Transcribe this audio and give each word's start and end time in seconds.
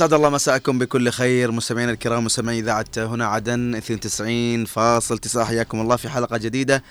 أسعد 0.00 0.12
الله 0.12 0.30
مساءكم 0.30 0.78
بكل 0.78 1.10
خير. 1.10 1.50
مستمعينا 1.50 1.92
الكرام 1.92 2.24
مستمعي 2.24 2.58
إذاعة 2.58 2.86
هنا 2.96 3.26
عدن 3.26 3.80
92.9 3.80 5.44
حياكم 5.44 5.80
الله 5.80 5.96
في 5.96 6.08
حلقة 6.08 6.36
جديدة 6.36 6.82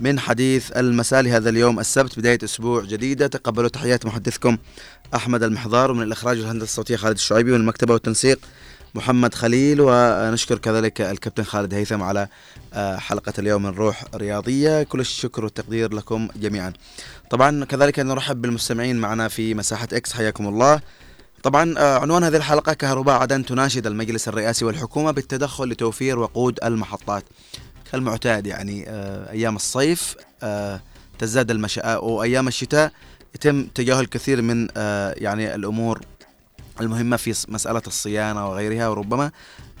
من 0.00 0.18
حديث 0.18 0.70
المساء 0.70 1.20
لهذا 1.20 1.50
اليوم 1.50 1.80
السبت 1.80 2.18
بداية 2.18 2.38
أسبوع 2.44 2.84
جديدة. 2.84 3.26
تقبلوا 3.26 3.68
تحيات 3.68 4.06
محدثكم 4.06 4.58
أحمد 5.14 5.42
المحضار 5.42 5.90
ومن 5.90 6.02
الإخراج 6.02 6.38
والهندسة 6.38 6.64
الصوتية 6.64 6.96
خالد 6.96 7.14
الشعيبي 7.14 7.50
ومن 7.50 7.60
المكتبة 7.60 7.92
والتنسيق 7.92 8.38
محمد 8.94 9.34
خليل. 9.34 9.80
ونشكر 9.80 10.58
كذلك 10.58 11.00
الكابتن 11.00 11.44
خالد 11.44 11.74
هيثم 11.74 12.02
على 12.02 12.28
آه، 12.74 12.96
حلقة 12.96 13.32
اليوم 13.38 13.62
من 13.62 13.70
روح 13.70 14.04
رياضية. 14.14 14.82
كل 14.82 15.00
الشكر 15.00 15.44
والتقدير 15.44 15.94
لكم 15.94 16.28
جميعا. 16.36 16.72
طبعا 17.30 17.64
كذلك 17.64 17.98
نرحب 17.98 18.42
بالمستمعين 18.42 18.96
معنا 18.96 19.28
في 19.28 19.54
مساحة 19.54 19.88
إكس. 19.92 20.12
حياكم 20.12 20.48
الله. 20.48 20.80
طبعا 21.46 21.74
آه، 21.78 21.98
عنوان 21.98 22.24
هذه 22.24 22.36
الحلقة 22.36 22.72
كهرباء 22.72 23.20
عدن 23.20 23.44
تناشد 23.44 23.86
المجلس 23.86 24.28
الرئاسي 24.28 24.64
والحكومة 24.64 25.10
بالتدخل 25.10 25.64
لتوفير 25.64 26.18
وقود 26.18 26.58
المحطات. 26.64 27.24
كالمعتاد 27.92 28.46
يعني 28.46 28.84
آه، 28.88 29.30
أيام 29.30 29.56
الصيف 29.56 30.16
تزداد 31.18 31.50
المشاء 31.50 32.04
وأيام 32.04 32.48
الشتاء. 32.48 32.92
يتم 33.34 33.66
تجاهل 33.66 34.06
كثير 34.06 34.42
من 34.42 34.68
يعني 35.16 35.54
الأمور 35.54 36.00
المهمة 36.80 37.16
في 37.16 37.34
مسألة 37.48 37.82
الصيانة 37.86 38.48
وغيرها. 38.48 38.88
وربما 38.88 39.30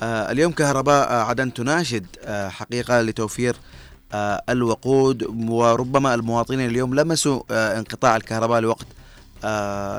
آه، 0.02 0.30
اليوم 0.32 0.52
كهرباء 0.52 1.08
آه، 1.08 1.22
عدن 1.22 1.54
تناشد 1.54 2.06
آه، 2.24 2.48
حقيقة 2.48 3.02
لتوفير 3.02 3.56
الوقود. 4.48 5.22
وربما 5.48 6.14
المواطنين 6.14 6.70
اليوم 6.70 6.94
لمسوا 6.94 7.42
انقطاع 7.50 8.16
الكهرباء 8.16 8.60
لوقت 8.60 8.86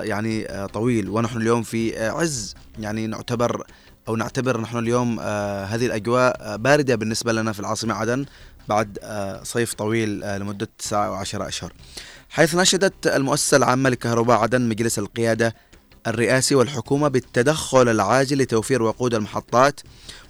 يعني 0.03 0.67
طويل. 0.67 1.09
ونحن 1.09 1.37
اليوم 1.37 1.63
في 1.63 2.07
عز. 2.09 2.55
يعني 2.79 3.07
نعتبر 3.07 3.63
أو 4.07 4.15
نعتبر 4.15 4.61
نحن 4.61 4.77
اليوم 4.77 5.19
هذه 5.19 5.85
الأجواء 5.85 6.57
باردة 6.57 6.95
بالنسبة 6.95 7.33
لنا 7.33 7.51
في 7.51 7.59
العاصمة 7.59 7.93
عدن 7.93 8.25
بعد 8.67 8.99
صيف 9.43 9.73
طويل 9.73 10.39
لمدة 10.39 10.69
تسعة 10.77 11.11
وعشرة 11.11 11.47
أشهر. 11.47 11.73
حيث 12.29 12.55
نشدت 12.55 13.07
المؤسسة 13.07 13.57
العامة 13.57 13.89
لكهرباء 13.89 14.37
عدن 14.37 14.69
مجلس 14.69 14.99
القيادة 14.99 15.55
الرئاسي 16.07 16.55
والحكومة 16.55 17.07
بالتدخل 17.07 17.89
العاجل 17.89 18.37
لتوفير 18.37 18.81
وقود 18.81 19.13
المحطات 19.13 19.79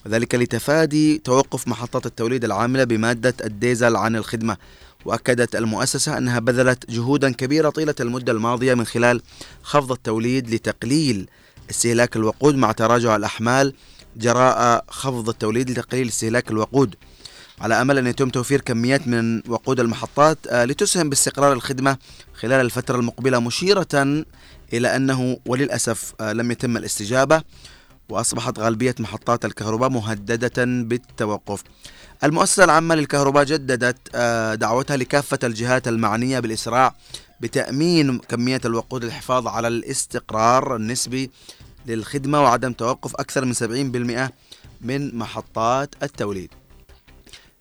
وذلك 0.05 0.35
لتفادي 0.35 1.17
توقف 1.17 1.67
محطات 1.67 2.05
التوليد 2.05 2.43
العاملة 2.43 2.83
بمادة 2.83 3.33
الديزل 3.43 3.95
عن 3.95 4.15
الخدمة. 4.15 4.57
وأكدت 5.07 5.55
المؤسسة 5.55 6.17
أنها 6.17 6.39
بذلت 6.39 6.91
جهودا 6.91 7.31
كبيرة 7.33 7.69
طيلة 7.69 7.95
المدة 7.99 8.31
الماضية 8.31 8.73
من 8.73 8.85
خلال 8.85 9.21
خفض 9.63 9.91
التوليد 9.91 10.53
لتقليل 10.53 11.29
استهلاك 11.69 12.15
الوقود 12.15 12.55
مع 12.55 12.71
تراجع 12.71 13.15
الأحمال 13.15 13.73
جراء 14.17 14.85
خفض 14.87 15.29
التوليد 15.29 15.69
لتقليل 15.69 16.07
استهلاك 16.07 16.51
الوقود. 16.51 16.95
على 17.61 17.81
أمل 17.81 17.97
أن 17.97 18.07
يتم 18.07 18.29
توفير 18.29 18.61
كميات 18.61 19.07
من 19.07 19.41
وقود 19.47 19.79
المحطات 19.79 20.37
آه، 20.47 20.65
لتسهم 20.65 21.09
باستقرار 21.09 21.53
الخدمة 21.53 21.97
خلال 22.33 22.65
الفترة 22.65 22.95
المقبلة 22.95 23.39
مشيرة 23.39 24.23
إلى 24.73 24.95
أنه 24.95 25.37
وللأسف 25.45 26.13
آه، 26.21 26.33
لم 26.33 26.51
يتم 26.51 26.77
الاستجابة 26.77 27.41
وأصبحت 28.09 28.59
غالبية 28.59 28.95
محطات 28.99 29.45
الكهرباء 29.45 29.89
مهددة 29.89 30.65
بالتوقف. 30.65 31.63
المؤسسة 32.23 32.63
العامة 32.63 32.95
للكهرباء 32.95 33.43
جددت 33.43 33.97
آه، 34.15 34.55
دعوتها 34.55 34.97
لكافة 34.97 35.39
الجهات 35.43 35.87
المعنية 35.87 36.39
بالإسراع 36.39 36.95
بتأمين 37.41 38.17
كمية 38.19 38.61
الوقود 38.65 39.05
للحفاظ 39.05 39.47
على 39.47 39.67
الاستقرار 39.67 40.75
النسبي 40.75 41.31
للخدمة 41.85 42.43
وعدم 42.43 42.73
توقف 42.73 43.15
أكثر 43.15 43.45
من 43.45 43.53
70% 43.53 44.31
من 44.81 45.17
محطات 45.17 45.95
التوليد. 46.03 46.49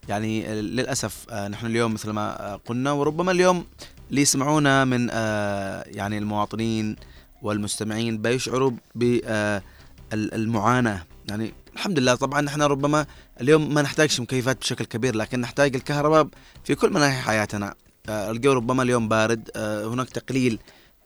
يعني 0.08 0.60
للأسف 0.62 1.26
آه، 1.30 1.48
نحن 1.48 1.66
اليوم 1.66 1.94
مثل 1.94 2.10
ما 2.10 2.56
قلنا 2.66 2.92
وربما 2.92 3.32
اليوم 3.32 3.64
اللي 4.10 4.22
يسمعونا 4.22 4.84
من 4.84 5.08
آه، 5.10 5.84
يعني 5.86 6.18
المواطنين 6.18 6.96
والمستمعين 7.42 8.18
بيشعروا 8.18 8.70
بالمعاناة 8.94 10.96
آه، 10.96 11.02
يعني 11.28 11.54
الحمد 11.74 11.98
لله 11.98 12.14
طبعا 12.14 12.48
إحنا 12.48 12.66
ربما 12.66 13.06
اليوم 13.40 13.74
ما 13.74 13.82
نحتاجش 13.82 14.20
مكيفات 14.20 14.60
بشكل 14.60 14.84
كبير 14.84 15.16
لكن 15.16 15.40
نحتاج 15.40 15.76
الكهرباء 15.76 16.28
في 16.64 16.74
كل 16.74 16.92
مناحي 16.92 17.20
حياتنا. 17.20 17.74
آه، 18.08 18.30
الجو 18.30 18.52
ربما 18.52 18.82
اليوم 18.82 19.08
بارد. 19.08 19.50
هناك 19.56 20.10
تقليل 20.10 20.58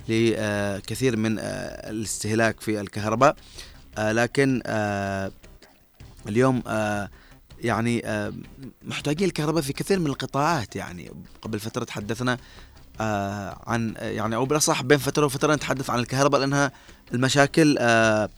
لكثير 0.08 1.16
من 1.16 1.38
الاستهلاك 1.38 2.60
في 2.60 2.80
الكهرباء. 2.80 3.36
لكن 3.98 4.62
اليوم 6.28 6.62
يعني 7.60 8.02
محتاجين 8.82 9.28
الكهرباء 9.28 9.62
في 9.62 9.72
كثير 9.72 9.98
من 9.98 10.06
القطاعات. 10.06 10.76
يعني 10.76 11.10
قبل 11.42 11.60
فترة 11.60 11.84
تحدثنا 11.84 12.38
آه 13.00 13.62
عن 13.66 13.94
يعني 13.98 14.36
أو 14.36 14.44
بالأصح 14.44 14.82
بين 14.82 14.98
فترة 14.98 15.26
وفترة 15.26 15.54
نتحدث 15.54 15.90
عن 15.90 15.98
الكهرباء 15.98 16.40
لأنها 16.40 16.72
المشاكل 17.14 17.76
آه 17.78 18.30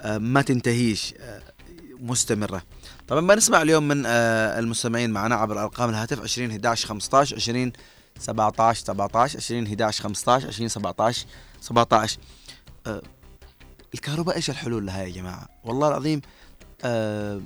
آه 0.00 0.18
ما 0.18 0.42
تنتهيش 0.42 1.14
آه 1.20 1.42
مستمرة. 2.00 2.62
طبعا 3.08 3.26
بنسمع 3.26 3.62
اليوم 3.62 3.88
من 3.88 4.02
آه 4.06 4.58
المستمعين 4.58 5.10
معنا 5.10 5.34
عبر 5.34 5.62
أرقام 5.62 5.90
الهاتف 5.90 6.20
20 6.20 6.50
11 6.50 6.88
15 6.88 7.36
20 7.36 7.72
17 8.18 8.84
17 8.84 9.36
20 9.38 9.66
11 9.66 10.02
15 10.02 10.48
20 10.48 10.68
17 10.68 11.26
17 11.60 12.18
آه 12.86 13.02
الكهرباء 13.94 14.36
إيش 14.36 14.50
الحلول 14.50 14.86
لها 14.86 15.02
يا 15.02 15.08
جماعة؟ 15.08 15.48
والله 15.64 15.88
العظيم 15.88 16.20
آه 16.84 17.40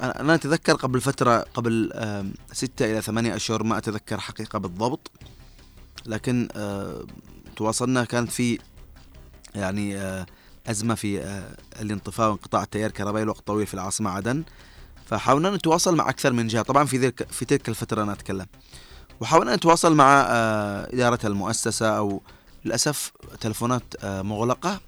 أنا 0.00 0.34
أتذكر 0.34 0.74
قبل 0.74 1.00
فترة 1.00 1.38
قبل 1.54 1.90
آه 1.94 2.26
ستة 2.52 2.84
إلى 2.84 3.02
ثمانية 3.02 3.36
أشهر 3.36 3.62
ما 3.62 3.78
أتذكر 3.78 4.20
حقيقة 4.20 4.58
بالضبط. 4.58 5.10
لكن 6.06 6.48
تواصلنا 7.56 8.04
كانت 8.04 8.32
في 8.32 8.58
يعني 9.54 9.98
أزمة 10.66 10.94
في 10.94 11.42
الانطفاء 11.80 12.28
وانقطاع 12.30 12.62
التيار 12.62 12.86
الكهربائي 12.86 13.24
لوقت 13.24 13.46
طويل 13.46 13.66
في 13.66 13.74
العاصمة 13.74 14.10
عدن. 14.10 14.44
فحاولنا 15.06 15.50
نتواصل 15.50 15.96
مع 15.96 16.08
أكثر 16.08 16.32
من 16.32 16.46
جهة. 16.46 16.62
طبعا 16.62 16.84
في 16.84 16.98
ذلك 16.98 17.32
في 17.32 17.44
تلك 17.44 17.68
الفترة 17.68 18.02
أنا 18.02 18.12
أتكلم. 18.12 18.46
وحاولنا 19.20 19.56
نتواصل 19.56 19.94
مع 19.94 20.26
إدارة 20.92 21.18
المؤسسة 21.24 21.98
أو 21.98 22.22
للأسف 22.64 23.12
تلفونات 23.40 23.94
مغلقة 24.04 24.80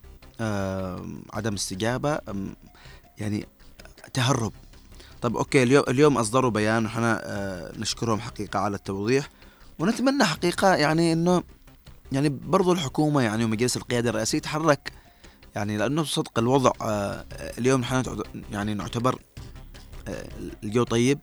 عدم 1.33 1.55
استجابة 1.55 2.19
يعني 3.19 3.47
تهرب. 4.15 4.53
طب 5.23 5.37
أوكي 5.37 5.63
اليوم 5.63 5.85
اليوم 5.89 6.19
أصدروا 6.19 6.51
بيان 6.51 6.85
ونحن 6.85 7.19
نشكرهم 7.81 8.21
حقيقة 8.21 8.59
على 8.59 8.77
التوضيح. 8.77 9.29
ونتمنى 9.79 10.25
حقيقة 10.25 10.75
يعني 10.75 11.13
إنه 11.13 11.43
يعني 12.13 12.29
برضو 12.29 12.73
الحكومة 12.73 13.23
يعني 13.23 13.45
ومجلس 13.45 13.77
القيادة 13.77 14.11
الرئاسي 14.11 14.37
يتحرك. 14.37 14.93
يعني 15.57 15.77
لأنه 15.77 16.05
صدق 16.05 16.39
الوضع 16.39 16.71
آه، 16.83 17.25
اليوم 17.59 17.81
نحن 17.81 18.23
يعني 18.53 18.75
نعتبر 18.75 19.15
آه، 19.15 19.19
الجو 20.65 20.83
طيب 20.83 21.19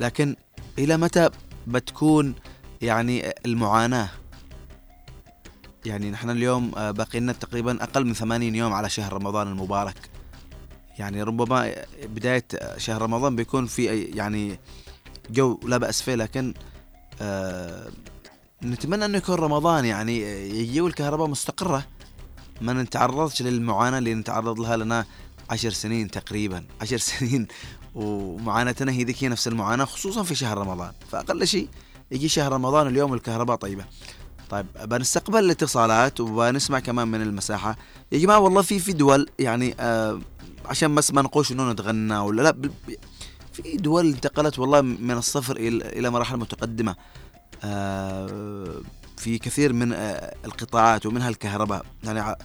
لكن 0.00 0.36
إلى 0.78 0.96
متى 0.96 1.30
بتكون 1.66 2.34
يعني 2.82 3.32
المعاناة؟ 3.46 4.08
يعني 5.86 6.10
نحن 6.10 6.30
اليوم 6.30 6.72
آه، 6.76 6.90
باقي 6.90 7.20
لنا 7.20 7.32
تقريبا 7.32 7.82
أقل 7.82 8.06
من 8.06 8.14
80 8.14 8.54
يوم 8.54 8.72
على 8.72 8.90
شهر 8.90 9.12
رمضان 9.12 9.48
المبارك. 9.48 10.10
يعني 10.98 11.22
ربما 11.22 11.74
بداية 12.02 12.44
شهر 12.76 13.02
رمضان 13.02 13.36
بيكون 13.36 13.66
في 13.66 13.84
يعني 13.94 14.58
جو 15.30 15.60
لا 15.64 15.76
بأس 15.76 16.02
فيه 16.02 16.14
لكن 16.14 16.54
آه 17.20 17.88
نتمنى 18.62 19.04
أنه 19.04 19.18
يكون 19.18 19.34
رمضان 19.34 19.84
يعني 19.84 20.20
يجي 20.60 20.80
والكهرباء 20.80 21.26
مستقرة. 21.26 21.86
ما 22.60 22.72
نتعرضش 22.72 23.42
للمعاناة 23.42 23.98
اللي 23.98 24.14
نتعرض 24.14 24.60
لها 24.60 24.76
لنا 24.76 25.06
عشر 25.50 25.70
سنين 25.70 26.10
تقريبا. 26.10 26.64
عشر 26.80 26.98
سنين 27.10 27.46
ومعاناتنا 27.96 28.92
هي 28.92 29.04
ذيك 29.04 29.24
هي 29.24 29.28
نفس 29.28 29.48
المعاناة 29.48 29.84
خصوصا 29.84 30.22
في 30.22 30.34
شهر 30.34 30.58
رمضان. 30.58 30.92
فأقل 31.10 31.46
شيء 31.46 31.68
يجي 32.10 32.28
شهر 32.28 32.52
رمضان 32.52 32.86
اليوم 32.86 33.14
الكهرباء 33.14 33.56
طيبة. 33.56 33.84
طيب 34.50 34.66
بنستقبل 34.84 35.38
الاتصالات 35.38 36.20
وبنسمع 36.20 36.80
كمان 36.80 37.08
من 37.08 37.22
المساحة. 37.22 37.76
يا 38.12 38.18
جماعة 38.18 38.38
والله 38.38 38.62
في 38.62 38.78
في 38.78 38.92
دول 38.92 39.28
يعني 39.38 39.74
آه 39.80 40.20
عشان 40.66 40.94
بس 40.94 41.12
ما 41.12 41.22
نقولش 41.22 41.52
إنه 41.52 41.72
نتغنى 41.72 42.18
ولا 42.18 42.42
لا 42.42 42.70
في 43.52 43.76
دول 43.76 44.06
انتقلت 44.06 44.58
والله 44.58 44.80
من 44.80 45.10
الصفر 45.10 45.56
إلى 45.56 46.10
مراحل 46.10 46.36
متقدمة. 46.36 46.96
آه، 47.64 48.80
في 49.16 49.38
كثير 49.38 49.72
من 49.72 49.92
آه، 49.92 50.34
القطاعات 50.44 51.06
ومنها 51.06 51.28
الكهرباء. 51.28 51.86
يعني 52.04 52.36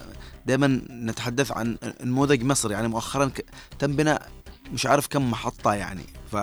دائما 0.45 0.81
نتحدث 0.89 1.51
عن 1.51 1.77
نموذج 2.03 2.43
مصر 2.43 2.71
يعني 2.71 2.87
مؤخرا 2.87 3.31
تم 3.79 3.95
بناء 3.95 4.27
مش 4.73 4.85
عارف 4.85 5.07
كم 5.07 5.31
محطة 5.31 5.73
يعني. 5.73 6.05
ف 6.31 6.37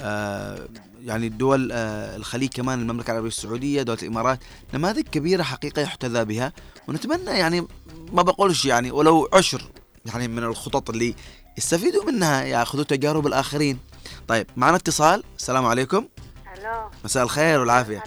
آه، 0.00 0.68
يعني 1.02 1.26
الدول 1.26 1.72
الخليج 1.72 2.50
كمان 2.50 2.80
المملكة 2.80 3.10
العربية 3.10 3.28
السعودية 3.28 3.82
دولة 3.82 3.98
الإمارات 4.02 4.38
نماذج 4.74 5.08
كبيرة 5.08 5.42
حقيقة 5.42 5.82
يحتذى 5.82 6.24
بها. 6.24 6.52
ونتمنى 6.88 7.30
يعني 7.30 7.66
ما 8.12 8.22
بقولش 8.22 8.64
يعني 8.64 8.90
ولو 8.90 9.28
عشر 9.32 9.62
يعني 10.06 10.28
من 10.28 10.44
الخطط 10.44 10.90
اللي 10.90 11.14
يستفيدوا 11.58 12.04
منها 12.04 12.42
ياخذوا 12.44 12.84
تجارب 12.84 13.26
الآخرين. 13.26 13.78
طيب 14.28 14.46
معنا 14.56 14.76
اتصال. 14.76 15.24
السلام 15.38 15.66
عليكم. 15.66 16.08
ألو. 16.58 16.90
مساء 17.04 17.22
الخير 17.22 17.62
السلام. 17.62 18.02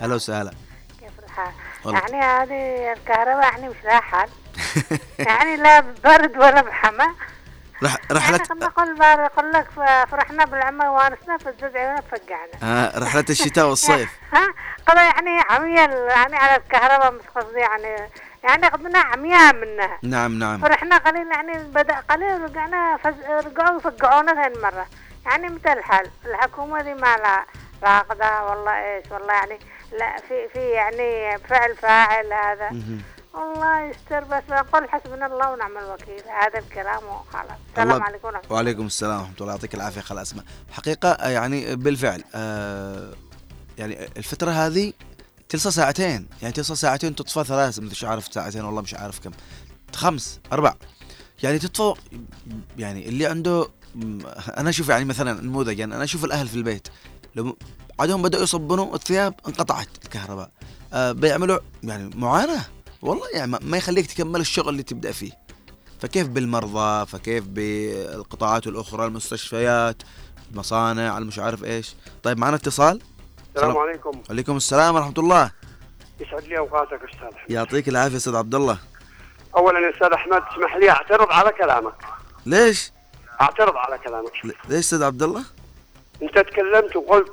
أهلا 0.00 0.14
وسهلا. 0.14 0.52
كيف 1.00 1.10
الحال؟ 1.24 1.52
يعني 1.86 2.24
هذه 2.24 2.92
الكهرباء 2.92 3.42
يعني 3.42 3.68
مش 3.68 3.76
حل 3.86 4.28
يعني 5.28 5.56
لا 5.56 5.80
برد 5.80 6.36
ولا 6.36 6.62
بحما 6.62 7.14
رح 7.82 7.92
يعني 7.94 8.06
رحله 8.12 8.38
خلنا 8.76 9.16
نقول 9.16 9.52
لك 9.52 9.70
فرحنا 10.10 10.44
بالعمى 10.44 10.86
وانسنا 10.86 11.38
فالزوج 11.38 11.76
عيوننا 11.76 12.00
فقعنا. 12.00 12.62
آه 12.62 12.98
رحلة 12.98 13.24
الشتاء 13.30 13.68
والصيف. 13.68 14.10
ها؟ 14.34 14.54
قضى 14.86 15.00
يعني 15.00 15.40
عمية 15.50 15.80
يعني 16.08 16.36
على 16.36 16.56
الكهرباء 16.56 17.12
مش 17.12 17.24
قصدي 17.34 17.58
يعني 17.58 18.10
يعني 18.44 18.66
قضينا 18.66 18.98
عمياء 18.98 19.54
منها. 19.54 19.98
نعم 20.02 20.38
نعم. 20.38 20.60
فرحنا 20.60 20.96
قليل 20.96 21.26
يعني 21.26 21.58
بدأ 21.58 21.94
قليل 22.10 22.42
رجعنا 22.42 22.96
فز... 22.96 23.14
رجعوا 23.46 23.78
يفقعونا 23.78 24.34
ثاني 24.34 24.58
مرة. 24.62 24.86
يعني 25.26 25.48
متى 25.48 25.72
الحل 25.72 26.10
الحكومة 26.26 26.82
دي 26.82 26.94
ما 26.94 27.16
لها 27.16 27.46
راقدة 27.82 28.44
والله 28.44 28.72
إيش 28.72 29.10
والله 29.10 29.32
يعني 29.34 29.58
لا 29.98 30.16
في 30.28 30.48
في 30.48 30.58
يعني 30.58 31.38
فعل 31.38 31.76
فاعل 31.76 32.32
هذا. 32.32 32.70
مهم. 33.36 33.48
والله 33.48 33.80
يستر 33.90 34.24
بس 34.24 34.42
نقول 34.50 34.88
حسبنا 34.90 35.26
الله 35.26 35.52
ونعم 35.52 35.78
الوكيل. 35.78 36.22
هذا 36.42 36.58
الكلام 36.58 37.04
وخلاص. 37.04 37.58
السلام 37.70 37.92
الله- 37.92 38.04
عليكم 38.04 38.26
ورحمة 38.28 38.40
الله. 38.44 38.52
وعليكم 38.52 38.86
السلام 38.86 39.20
ورحمة 39.20 39.34
الله. 39.40 39.52
يعطيك 39.52 39.74
العافية 39.74 40.00
خل 40.00 40.18
اسمع 40.18 40.42
حقيقة 40.70 41.08
آه، 41.10 41.28
يعني 41.28 41.76
بالفعل 41.76 42.24
آه 42.34 43.12
يعني 43.78 44.04
الفترة 44.16 44.50
هذه 44.50 44.92
تلصى 45.48 45.70
ساعتين. 45.70 46.28
يعني 46.42 46.54
تلصى 46.54 46.74
ساعتين 46.74 47.14
تطفى 47.14 47.44
ثلاث 47.44 47.78
مش 47.78 48.04
عارف 48.04 48.32
ساعتين 48.32 48.64
والله 48.64 48.82
مش 48.82 48.94
عارف 48.94 49.20
كم. 49.20 49.30
خمس 49.94 50.40
أربع. 50.52 50.74
يعني 51.42 51.58
تطفى 51.58 51.94
يعني 52.78 53.08
اللي 53.08 53.26
عنده 53.26 53.68
أنا 54.58 54.70
أشوف 54.70 54.88
يعني 54.88 55.04
مثلا 55.04 55.40
نموذج 55.42 55.78
يعني 55.78 55.94
أنا 55.94 56.04
أشوف 56.04 56.24
الأهل 56.24 56.48
في 56.48 56.54
البيت. 56.54 56.88
لو 57.34 57.56
عادهم 58.00 58.22
بدأوا 58.22 58.42
يصبنوا 58.42 58.94
الثياب 58.94 59.34
انقطعت 59.48 59.88
الكهرباء. 60.04 60.50
آه 60.92 61.12
بيعملوا 61.12 61.58
يعني 61.82 62.10
معاناة. 62.16 62.62
والله 63.02 63.26
يعني 63.34 63.58
ما- 63.62 63.76
يخليك 63.76 64.06
تكمل 64.06 64.40
الشغل 64.40 64.68
اللي 64.68 64.82
تبدأ 64.82 65.12
فيه. 65.12 65.32
فكيف 66.00 66.28
بالمرضى 66.28 67.06
فكيف 67.06 67.44
بالقطاعات 67.46 68.66
الأخرى 68.66 69.04
المستشفيات 69.06 70.02
المصانع 70.52 71.18
المش 71.18 71.38
عارف 71.38 71.64
إيش. 71.64 71.94
طيب 72.22 72.38
معنا 72.38 72.56
اتصال؟ 72.56 73.00
السلام 73.56 73.72
سلام. 73.72 73.76
عليكم. 73.88 74.22
عليكم 74.30 74.56
السلام 74.56 74.94
ورحمة 74.94 75.14
الله. 75.18 75.50
يسعد 76.20 76.44
لي 76.44 76.58
أوقاتك 76.58 77.00
أستاذ. 77.14 77.28
يعطيك 77.48 77.88
العافية 77.88 78.16
أستاذ 78.16 78.36
عبد 78.36 78.54
الله. 78.54 78.78
اولا 79.56 79.78
يا 79.78 79.94
أستاذ 79.94 80.08
أحمد 80.12 80.42
اسمح 80.52 80.76
لي 80.76 80.90
أعترض 80.90 81.30
على 81.30 81.52
كلامك. 81.52 81.94
ليش؟ 82.46 82.90
أعترض 83.40 83.76
على 83.76 83.98
كلامك. 83.98 84.32
ليش 84.44 84.78
أستاذ 84.84 85.02
عبد 85.02 85.22
الله؟ 85.22 85.44
أنت 86.22 86.38
تكلمت 86.38 86.96
وقلت 86.96 87.32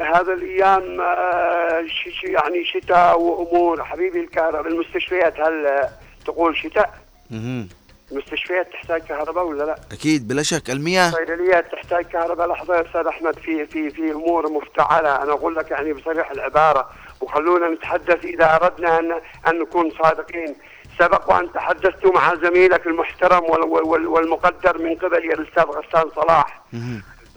هذا 0.00 0.32
الأيام 0.32 1.00
آه، 1.00 1.84
يعني 2.24 2.64
شتاء 2.64 3.20
وأمور 3.20 3.84
حبيبي 3.84 4.20
الكهرباء 4.20 4.66
المستشفيات 4.72 5.40
هل 5.40 5.88
تقول 6.24 6.56
شتاء 6.56 6.94
مهم. 7.30 7.68
المستشفيات 8.12 8.72
تحتاج 8.72 9.02
كهرباء 9.02 9.44
ولا 9.44 9.64
لا؟ 9.64 9.76
أكيد 9.92 10.28
بلا 10.28 10.42
شك 10.42 10.70
المياه 10.70 11.08
الصيدليات 11.08 11.72
تحتاج 11.72 12.04
كهرباء 12.04 12.48
لحظة 12.48 12.76
يا 12.76 12.80
أستاذ 12.86 13.06
أحمد 13.06 13.38
في 13.38 13.66
في 13.66 13.90
في 13.90 14.12
أمور 14.12 14.52
مفتعلة 14.52 15.22
أنا 15.22 15.32
أقول 15.32 15.54
لك 15.56 15.70
يعني 15.70 15.92
بصريح 15.92 16.30
العبارة 16.30 16.88
وخلونا 17.20 17.68
نتحدث 17.68 18.24
إذا 18.24 18.54
أردنا 18.56 18.98
ان 18.98 19.12
أن 19.48 19.58
نكون 19.58 19.90
صادقين 19.90 20.56
سبق 20.98 21.30
وأن 21.30 21.52
تحدثت 21.52 22.06
مع 22.06 22.34
زميلك 22.34 22.86
المحترم 22.86 23.44
وال- 23.44 23.64
وال- 23.88 24.06
والمقدر 24.06 24.78
من 24.82 24.94
قبل 24.94 25.16
الأستاذ 25.16 25.62
غسان 25.64 26.10
صلاح. 26.16 26.62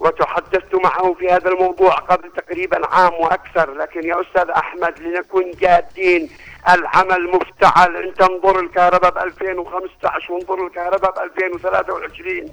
وتحدثت 0.00 0.74
معه 0.74 1.14
في 1.18 1.30
هذا 1.30 1.48
الموضوع 1.50 1.94
قبل 1.94 2.30
تقريبا 2.32 2.86
عام 2.86 3.14
وأكثر 3.14 3.74
لكن 3.74 4.06
يا 4.08 4.20
أستاذ 4.20 4.50
أحمد 4.50 4.98
لنكن 4.98 5.50
جادين 5.60 6.30
العمل 6.68 7.30
مفتعل 7.30 7.96
انت 7.96 8.22
انظر 8.22 8.60
الكهرباء 8.60 9.10
ب 9.10 9.18
2015 9.18 10.32
وانظر 10.32 10.66
الكهرباء 10.66 11.10
ب 11.10 11.18
2023 11.18 12.48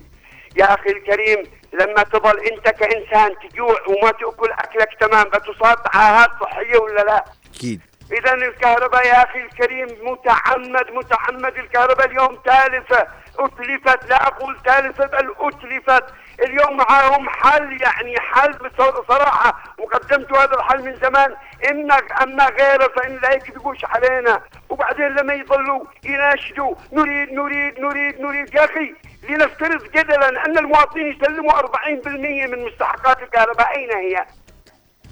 يا 0.58 0.74
أخي 0.74 0.90
الكريم 0.90 1.44
لما 1.74 2.04
تظل 2.04 2.40
أنت 2.40 2.70
كإنسان 2.70 3.36
تجوع 3.50 3.76
وما 3.88 4.12
تأكل 4.12 4.52
أكلك 4.52 4.90
تمام 5.00 5.24
بتصاب 5.24 5.78
بعاهات 5.86 6.30
صحية 6.42 6.78
ولا 6.78 7.02
لا؟ 7.02 7.26
أكيد. 7.56 7.82
اذا 8.12 8.34
الكهرباء 8.34 9.06
يا 9.08 9.24
أخي 9.24 9.40
الكريم 9.42 9.88
متعمد 10.02 10.92
متعمد 10.92 11.58
الكهرباء 11.58 12.06
اليوم 12.08 12.36
تالفة 12.36 13.08
أتلفت 13.40 14.10
لا 14.10 14.28
أقول 14.28 14.58
تالفة 14.66 15.06
بل 15.06 15.34
أتلفت. 15.40 16.04
اليوم 16.40 16.78
معاهم 16.78 17.30
حل 17.30 17.82
يعني 17.82 18.16
حل 18.20 18.52
بصر- 18.52 19.04
صراحة 19.08 19.64
وقدمت 19.80 20.34
هذا 20.38 20.54
الحل 20.56 20.84
من 20.86 20.96
زمان. 20.96 21.36
اما 21.72 21.98
أما 22.24 22.46
غيره 22.46 22.88
فإن 22.96 23.20
لا 23.24 23.32
يكذبوش 23.34 23.86
علينا. 23.86 24.42
وبعدين 24.70 25.08
لما 25.16 25.34
يظلوا 25.34 25.86
يناشدوا 26.04 26.76
نريد 26.94 27.32
نريد 27.34 27.80
نريد 27.80 28.22
نريد. 28.22 28.56
يا 28.56 28.66
أخي 28.66 28.96
لنفترض 29.30 29.84
جدلا 29.92 30.46
أن 30.46 30.58
المواطنين 30.58 31.08
يسلموا 31.08 31.52
40% 31.60 32.48
من 32.48 32.66
مستحقات 32.66 33.24
الكهرباء. 33.24 33.78
أين 33.78 33.92
هي؟ 33.92 34.26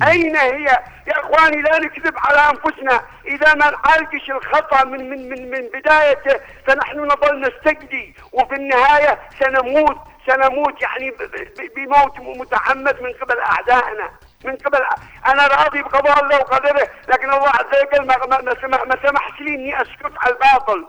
أين 0.08 0.36
هي؟ 0.36 0.64
يا 1.08 1.20
إخواني 1.20 1.62
لا 1.62 1.80
نكذب 1.80 2.14
على 2.18 2.40
أنفسنا. 2.50 3.02
إذا 3.26 3.54
ما 3.54 3.72
نعالجش 3.72 4.32
الخطأ 4.32 4.84
من 4.86 5.10
من 5.10 5.30
من 5.30 5.52
من 5.52 5.68
بدايته 5.74 6.40
فنحن 6.68 7.00
نظل 7.00 7.42
نستجدي 7.42 8.16
وفي 8.32 8.56
النهاية 8.56 9.20
سنموت 9.40 9.98
سنموت 10.28 10.82
يعني 10.82 11.12
بموت 11.76 12.20
متعمد 12.20 13.02
من 13.02 13.14
قبل 13.14 13.40
أعدائنا 13.40 14.12
من 14.46 14.56
قبل 14.56 14.86
أنا 15.28 15.48
راضي 15.48 15.82
بقضاء 15.82 16.24
الله 16.24 16.36
وقدره 16.36 16.88
لكن 17.08 17.32
الله 17.32 17.50
عز 17.50 17.84
وجل 17.84 18.08
ما 18.08 18.18
ما 18.42 18.56
سمح 18.62 18.84
ما 18.88 18.98
سمحش 19.08 19.42
لي 19.42 19.56
إني 19.56 19.82
أسكت 19.82 20.12
على 20.18 20.34
الباطل. 20.34 20.86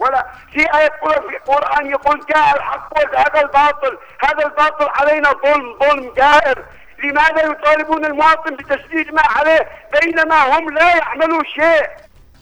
ولا 0.00 0.26
في 0.52 0.64
قرآن 1.02 1.28
في 1.28 1.36
القرآن 1.36 1.90
يقول 1.90 2.20
جاء 2.34 2.56
الحق 2.56 2.92
وزهق 2.96 3.36
الباطل 3.36 3.98
هذا 4.24 4.46
الباطل 4.46 4.88
علينا 5.00 5.32
ظلم 5.32 5.78
ظلم 5.78 6.14
جائر. 6.14 6.64
لماذا 7.04 7.44
يطالبون 7.44 8.04
المواطن 8.04 8.56
بتسديد 8.56 9.14
ما 9.14 9.22
عليه؟ 9.22 9.68
بينما 10.00 10.58
هم 10.58 10.70
لا 10.70 10.96
يعملون 10.96 11.44
شيء. 11.44 11.86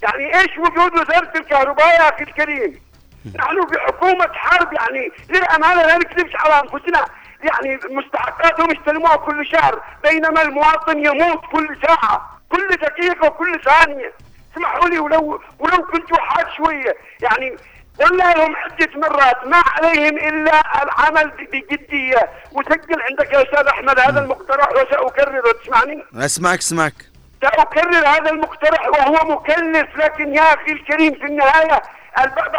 يعني 0.02 0.38
إيش 0.40 0.58
وجود 0.58 0.92
وزارة 0.92 1.32
الكهرباء 1.36 1.88
يا 1.88 2.08
أخي 2.08 2.22
الكريم؟ 2.22 2.91
نحن 3.38 3.66
في 3.66 3.78
حكومة 3.78 4.28
حرب 4.32 4.72
يعني 4.72 5.12
للأمانة 5.28 5.82
لا 5.82 5.98
نكذبش 5.98 6.36
على 6.36 6.60
أنفسنا. 6.60 7.04
يعني 7.42 7.80
مستحقاتهم 7.90 8.70
يستلموها 8.70 9.16
كل 9.16 9.46
شهر 9.46 9.82
بينما 10.02 10.42
المواطن 10.42 10.98
يموت 10.98 11.40
كل 11.52 11.76
ساعة 11.86 12.40
كل 12.48 12.68
دقيقة 12.68 13.26
وكل 13.26 13.60
ثانية. 13.64 14.12
اسمحوا 14.52 14.88
لي 14.88 14.98
ولو 14.98 15.40
ولو 15.58 15.86
كنت 15.86 16.16
حاد 16.20 16.46
شوية. 16.56 16.96
يعني 17.22 17.56
قلنا 18.00 18.22
لهم 18.22 18.56
عدة 18.56 18.88
مرات 18.94 19.46
ما 19.46 19.62
عليهم 19.66 20.16
إلا 20.16 20.82
العمل 20.82 21.30
بجدية. 21.52 22.30
وسجل 22.52 23.02
عندك 23.10 23.32
يا 23.32 23.42
أستاذ 23.42 23.66
أحمد 23.66 23.98
هذا 23.98 24.20
المقترح 24.20 24.68
وسأكرره 24.72 25.52
تسمعني؟ 25.62 26.04
أسمعك 26.16 26.58
أسمعك. 26.58 26.94
سأكرر 27.42 28.06
هذا 28.06 28.30
المقترح 28.30 28.88
وهو 28.88 29.30
مكلف 29.34 29.96
لكن 29.96 30.34
يا 30.34 30.42
أخي 30.54 30.72
الكريم 30.72 31.14
في 31.14 31.24
النهاية 31.24 31.82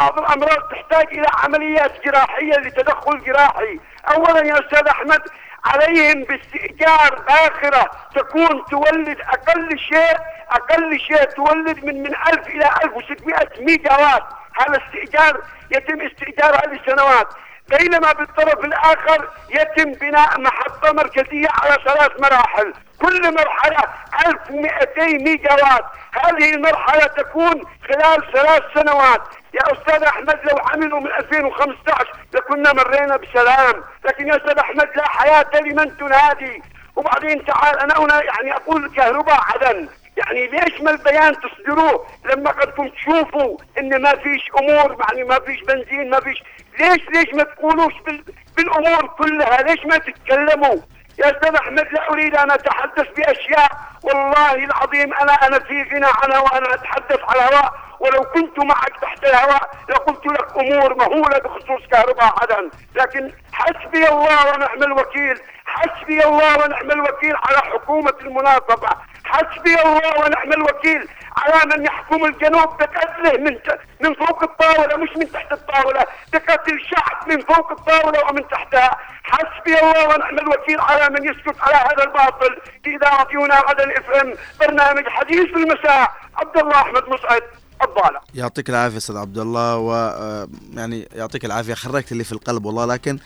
بعض 0.00 0.18
الأمراض 0.18 0.68
تحتاج 0.70 1.06
إلى 1.18 1.26
عمليات 1.44 2.04
جراحية 2.04 2.56
لتدخل 2.56 3.24
جراحي. 3.24 3.80
أولا 4.10 4.46
يا 4.46 4.54
أستاذ 4.54 4.88
أحمد 4.88 5.22
عليهم 5.64 6.24
باستئجار 6.24 7.22
باخرة 7.28 7.90
تكون 8.14 8.64
تولد 8.70 9.20
أقل 9.20 9.78
شيء 9.78 10.16
أقل 10.50 11.00
شيء 11.00 11.24
تولد 11.24 11.84
من 11.84 12.02
من 12.02 12.14
1000 12.14 12.48
إلى 12.48 12.70
1600 12.84 13.48
ميجا 13.60 13.92
وات 13.92 14.24
هذا 14.60 14.80
استئجار 14.86 15.40
يتم 15.70 16.00
استئجارها 16.00 16.66
لسنوات 16.66 17.28
بينما 17.68 18.12
بالطرف 18.12 18.64
الآخر 18.64 19.28
يتم 19.50 19.92
بناء 19.92 20.40
محطة 20.40 20.92
مركزية 20.92 21.48
على 21.62 21.78
ثلاث 21.84 22.10
مراحل. 22.20 22.74
كل 23.00 23.34
مرحلة 23.34 23.84
1200 24.26 25.04
ميجا 25.06 25.52
وات 25.52 25.84
هذه 26.12 26.54
المرحلة 26.54 27.06
تكون 27.06 27.62
خلال 27.88 28.32
ثلاث 28.32 28.62
سنوات. 28.74 29.22
يا 29.54 29.72
أستاذ 29.72 30.02
أحمد 30.02 30.38
لو 30.44 30.58
عملوا 30.58 31.00
من 31.00 31.06
2015 31.12 32.12
لكنا 32.34 32.72
مرينا 32.72 33.16
بسلام. 33.16 33.84
لكن 34.04 34.28
يا 34.28 34.36
أستاذ 34.36 34.58
أحمد 34.58 34.88
لا 34.96 35.08
حياة 35.08 35.50
لمن 35.54 35.96
تنادي. 35.96 36.62
وبعدين 36.96 37.44
تعال 37.44 37.78
أنا 37.78 37.98
هنا 37.98 38.22
يعني 38.22 38.52
أقول 38.56 38.84
الكهرباء 38.84 39.40
عدن. 39.40 39.88
يعني 40.16 40.46
ليش 40.46 40.80
ما 40.80 40.90
البيان 40.90 41.34
تصدروه 41.40 42.06
لما 42.24 42.50
قدكم 42.50 42.88
تشوفوا 42.88 43.58
إن 43.78 44.02
ما 44.02 44.14
فيش 44.16 44.42
أمور؟ 44.58 44.96
يعني 45.08 45.24
ما 45.24 45.40
فيش 45.40 45.60
بنزين 45.60 46.10
ما 46.10 46.20
فيش. 46.20 46.42
ليش 46.80 47.08
ليش 47.14 47.34
ما 47.34 47.42
تقولوش 47.42 47.94
بال 48.06 48.24
بالأمور 48.56 49.06
كلها؟ 49.06 49.62
ليش 49.62 49.86
ما 49.86 49.96
تتكلموا؟ 49.98 50.76
يا 51.18 51.26
أستاذ 51.26 51.54
أحمد 51.54 51.86
لا 51.92 52.10
أريد 52.10 52.36
أن 52.36 52.50
أتحدث 52.50 53.06
بأشياء. 53.16 53.70
والله 54.02 54.54
العظيم 54.54 55.14
أنا 55.14 55.32
أنا 55.32 55.58
في 55.58 55.82
غنى 55.82 56.06
عنها 56.22 56.38
وأنا 56.38 56.74
أتحدث 56.74 57.20
على 57.28 57.48
الهواء 57.48 57.72
ولو 58.04 58.22
كنت 58.22 58.58
معك 58.58 58.92
تحت 59.02 59.24
الهواء 59.24 59.70
لقلت 59.88 60.26
لك 60.26 60.56
أمور 60.56 60.94
مهولة 60.94 61.38
بخصوص 61.38 61.86
كهرباء 61.90 62.34
عدن. 62.42 62.70
لكن 62.94 63.32
حسبي 63.52 64.08
الله 64.08 64.52
ونعم 64.52 64.82
الوكيل 64.82 65.40
حسبي 65.66 66.24
الله 66.24 66.64
ونعم 66.64 66.90
الوكيل 66.90 67.36
على 67.36 67.58
حكومة 67.58 68.14
المناصفه 68.20 68.96
حسبي 69.24 69.82
الله 69.82 70.18
ونعم 70.18 70.52
الوكيل 70.52 71.08
على 71.36 71.60
من 71.76 71.84
يحكم 71.84 72.24
الجنوب 72.24 72.76
بقتله 72.78 73.38
من 73.38 73.58
من 74.00 74.14
فوق 74.14 74.42
الطاولة 74.42 74.96
مش 74.96 75.16
من 75.16 75.32
تحت 75.32 75.52
الطاولة. 75.52 76.06
بقتل 76.32 76.80
شعب 76.80 77.28
من 77.28 77.40
فوق 77.40 77.70
الطاولة 77.70 78.24
ومن 78.30 78.48
تحتها. 78.48 78.98
حسبي 79.24 79.80
الله 79.80 80.08
ونعم 80.08 80.38
الوكيل 80.38 80.80
على 80.80 81.08
من 81.08 81.24
يسكت 81.24 81.56
على 81.60 81.76
هذا 81.76 82.04
الباطل. 82.04 82.60
في 82.84 82.96
اذاعه 82.96 83.26
يونا 83.32 83.54
عدن 83.54 83.90
إف 83.90 84.10
إم 84.10 84.34
برنامج 84.60 85.08
حديث 85.08 85.56
المساء. 85.56 86.12
عبد 86.36 86.58
الله 86.58 86.76
أحمد 86.76 87.08
مسعد. 87.08 87.42
الضالة. 87.82 88.20
يعطيك 88.34 88.70
العافية 88.70 88.96
أستاذ 88.96 89.16
عبد 89.16 89.38
الله 89.38 89.76
و 89.76 89.94
آه، 89.94 90.48
يعني 90.74 91.08
يعطيك 91.14 91.44
العافية 91.44 91.74
خرجت 91.74 92.12
اللي 92.12 92.24
في 92.24 92.32
القلب 92.32 92.64
والله 92.64 92.84
لكن 92.84 93.18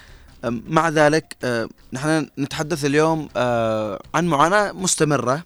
آه، 0.45 0.61
مع 0.69 0.89
ذلك 0.89 1.37
آه، 1.45 1.69
نحن 1.93 2.29
نتحدث 2.39 2.85
اليوم 2.85 3.29
عن 4.15 4.27
معاناة 4.27 4.73
مستمرة 4.73 5.43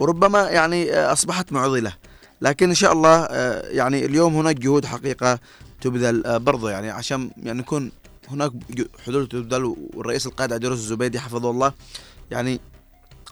وربما 0.00 0.50
يعني 0.50 0.94
أصبحت 0.94 1.52
معضلة 1.52 1.92
لكن 2.40 2.68
إن 2.68 2.74
شاء 2.74 2.92
الله 2.92 3.26
يعني 3.70 4.04
اليوم 4.04 4.36
هناك 4.36 4.56
جهود 4.56 4.86
حقيقة 4.86 5.38
تبذل 5.80 6.40
برضه 6.40 6.70
يعني 6.70 6.90
عشان 6.90 7.30
يعني 7.42 7.60
يكون 7.60 7.92
هناك 8.28 8.52
حلول 9.06 9.28
تبذل 9.28 9.76
والرئيس 9.94 10.26
القائد 10.26 10.52
عبد 10.52 10.64
الزبيدي 10.64 11.20
حفظه 11.20 11.50
الله 11.50 11.72
يعني 12.30 12.60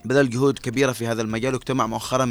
بذل 0.05 0.31
جهود 0.31 0.59
كبيرة 0.59 0.93
في 0.93 1.07
هذا 1.07 1.23
المجال 1.23 1.55
واجتمع 1.55 1.87
مؤخرا 1.87 2.25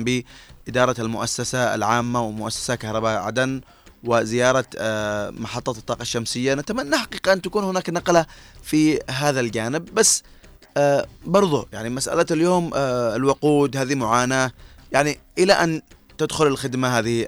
بإدارة 0.67 1.01
المؤسسة 1.01 1.75
العامة 1.75 2.21
ومؤسسة 2.21 2.75
كهرباء 2.75 3.21
عدن 3.21 3.61
وزيارة 4.03 4.65
آه، 4.77 5.29
محطة 5.29 5.71
الطاقة 5.71 6.01
الشمسية. 6.01 6.53
نتمنى 6.53 6.97
حقيقة 6.97 7.33
أن 7.33 7.41
تكون 7.41 7.63
هناك 7.63 7.89
نقلة 7.89 8.25
في 8.63 8.99
هذا 9.09 9.39
الجانب. 9.39 9.93
بس 9.95 10.23
آه، 10.77 11.07
برضو 11.25 11.67
يعني 11.73 11.89
مسألة 11.89 12.25
اليوم 12.31 12.71
آه، 12.75 13.15
الوقود 13.15 13.77
هذه 13.77 13.95
معاناة. 13.95 14.51
يعني 14.91 15.19
إلى 15.37 15.53
أن 15.53 15.81
تدخل 16.17 16.47
الخدمة 16.47 16.99
هذه 16.99 17.25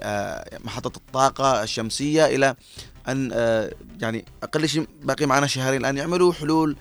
محطة 0.64 0.96
الطاقة 0.96 1.62
الشمسية 1.62 2.26
إلى 2.26 2.54
أن 3.08 3.30
يعني 4.00 4.24
أقل 4.42 4.68
شيء 4.68 4.86
باقي 5.02 5.26
معنا 5.26 5.46
شهرين 5.46 5.80
الآن 5.80 5.96
يعملوا 5.96 6.32
حلول 6.32 6.76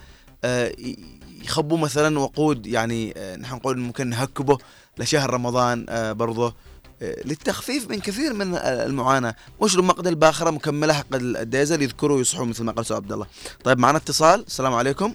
يخبوا 1.43 1.77
مثلا 1.77 2.19
وقود 2.19 2.67
يعني 2.67 3.13
آه، 3.17 3.35
نحن 3.35 3.55
نقول 3.55 3.79
ممكن 3.79 4.07
نهكبه 4.07 4.57
لشهر 4.97 5.33
رمضان 5.33 5.85
آه، 5.89 6.11
برضه 6.11 6.53
آه، 7.01 7.15
للتخفيف 7.25 7.89
من 7.89 7.99
كثير 7.99 8.33
من 8.33 8.55
المعاناة. 8.55 9.35
مش 9.61 9.75
مقد 9.75 10.07
الباخرة 10.07 10.49
مكملة 10.49 10.93
حق 10.93 11.05
الديزل 11.13 11.81
يذكروا 11.81 12.17
ويصحوا 12.17 12.45
مثل 12.45 12.63
ما 12.63 12.71
قال 12.71 12.85
عبد 12.91 13.11
الله. 13.11 13.25
طيب 13.63 13.79
معنا 13.79 13.97
اتصال. 13.97 14.45
السلام 14.47 14.73
عليكم. 14.73 15.13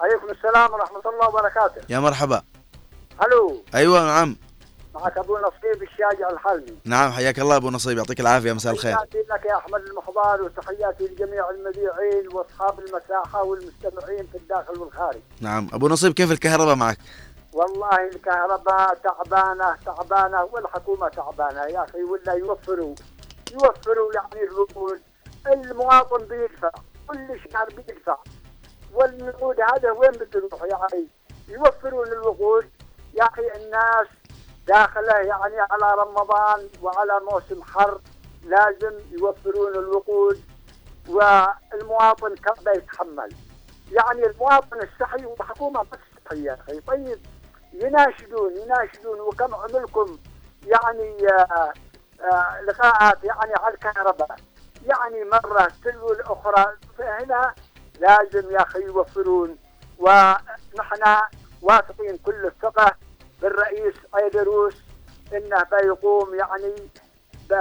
عليكم 0.00 0.26
السلام 0.30 0.72
ورحمة 0.72 1.02
الله 1.06 1.28
وبركاته. 1.28 1.82
يا 1.88 1.98
مرحبا. 1.98 2.42
ألو 3.22 3.64
أيوه 3.74 4.06
نعم. 4.06 4.36
معك 4.98 5.18
أبو 5.18 5.38
نصيب 5.38 5.82
الشاجع 5.82 6.30
الحلمي. 6.30 6.78
نعم 6.84 7.12
حياك 7.12 7.38
الله 7.38 7.56
أبو 7.56 7.70
نصيب 7.70 7.98
يعطيك 7.98 8.20
العافية 8.20 8.52
مساء 8.52 8.72
الخير. 8.72 8.94
تحياتي 8.94 9.18
لك 9.18 9.44
يا 9.44 9.56
أحمد 9.56 9.80
المحضار 9.80 10.42
وتحياتي 10.42 11.04
لجميع 11.04 11.50
المذيعين 11.50 12.28
وأصحاب 12.32 12.78
المساحة 12.78 13.42
والمستمعين 13.42 14.26
في 14.32 14.38
الداخل 14.38 14.78
والخارج. 14.78 15.20
نعم 15.40 15.68
أبو 15.72 15.88
نصيب 15.88 16.12
كيف 16.12 16.32
الكهرباء 16.32 16.74
معك؟ 16.74 16.98
والله 17.52 18.08
الكهرباء 18.14 18.94
تعبانة 18.94 19.76
تعبانة 19.86 20.44
والحكومة 20.44 21.08
تعبانة 21.08 21.60
يا 21.64 21.84
أخي 21.84 22.02
ولا 22.02 22.32
يوفروا 22.32 22.94
يوفروا 23.52 24.12
يعني 24.14 24.48
الوقود 24.48 25.00
المواطن 25.46 26.24
بيدفع 26.24 26.70
كل 27.06 27.40
شهر 27.52 27.66
بيدفع. 27.76 28.16
والنقود 28.94 29.56
هذا 29.60 29.90
وين 29.90 30.10
بتروح 30.10 30.62
يعني 30.62 31.06
يوفرون 31.48 32.06
الوقود. 32.06 32.70
يا 33.14 33.24
أخي 33.24 33.42
الناس 33.56 34.06
داخله 34.68 35.12
يعني 35.12 35.60
على 35.60 36.02
رمضان 36.02 36.68
وعلى 36.82 37.20
موسم 37.30 37.62
حر 37.62 38.00
لازم 38.44 38.92
يوفرون 39.10 39.74
الوقود 39.74 40.40
والمواطن 41.08 42.34
كم 42.34 42.70
يتحمل. 42.76 43.34
يعني 43.92 44.26
المواطن 44.26 44.76
الصحي 44.82 45.26
والحكومة 45.26 45.82
بس 45.82 45.98
تستحي 46.16 46.44
يا 46.44 46.54
أخي. 46.54 46.80
طيب 46.80 47.18
يناشدون 47.72 48.56
يناشدون. 48.56 49.20
وكم 49.20 49.54
عملكم 49.54 50.18
يعني 50.66 51.28
آه 51.28 51.72
آه 52.20 52.60
لقاءات 52.60 53.24
يعني 53.24 53.52
على 53.58 53.74
الكهرباء. 53.74 54.36
يعني 54.86 55.24
مرة 55.24 55.72
تلو 55.84 56.12
الأخرى 56.12 56.72
فهنا 56.98 57.54
لازم 58.00 58.50
يا 58.50 58.62
أخي 58.62 58.82
يوفرون. 58.82 59.56
ونحن 59.98 61.16
واثقين 61.62 62.16
كل 62.16 62.46
الثقة 62.46 62.94
بالرئيس 63.42 63.94
أيدروس 64.16 64.74
إنه 65.32 65.62
بيقوم 65.62 66.34
يعني 66.34 66.74
ب 67.50 67.52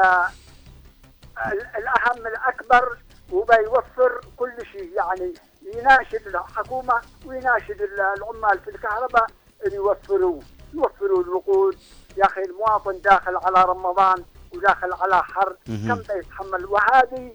الأهم 1.78 2.28
الأكبر 2.28 2.98
وبيوفر 3.32 4.22
كل 4.38 4.66
شيء 4.72 4.94
يعني 4.94 5.34
يناشد 5.62 6.28
الحكومة 6.28 7.02
ويناشد 7.26 7.82
العمال 7.82 8.60
في 8.60 8.70
الكهرباء 8.70 9.28
إن 9.66 9.72
يوفروا 9.72 10.42
يوفروا 10.74 11.24
الوقود. 11.24 11.78
يا 12.18 12.26
أخي 12.26 12.42
المواطن 12.42 13.02
داخل 13.02 13.38
على 13.38 13.66
رمضان 13.66 14.26
وداخل 14.56 14.94
على 14.94 15.24
حر 15.24 15.58
كم 15.68 15.96
بيتحمل؟ 15.96 16.66
وهذه 16.66 17.34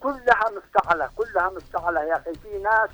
كلها 0.00 0.50
مفتعلة 0.56 1.10
كلها 1.16 1.50
مفتعلة 1.50 2.02
يا 2.02 2.16
أخي. 2.16 2.34
في 2.34 2.58
ناس 2.58 2.90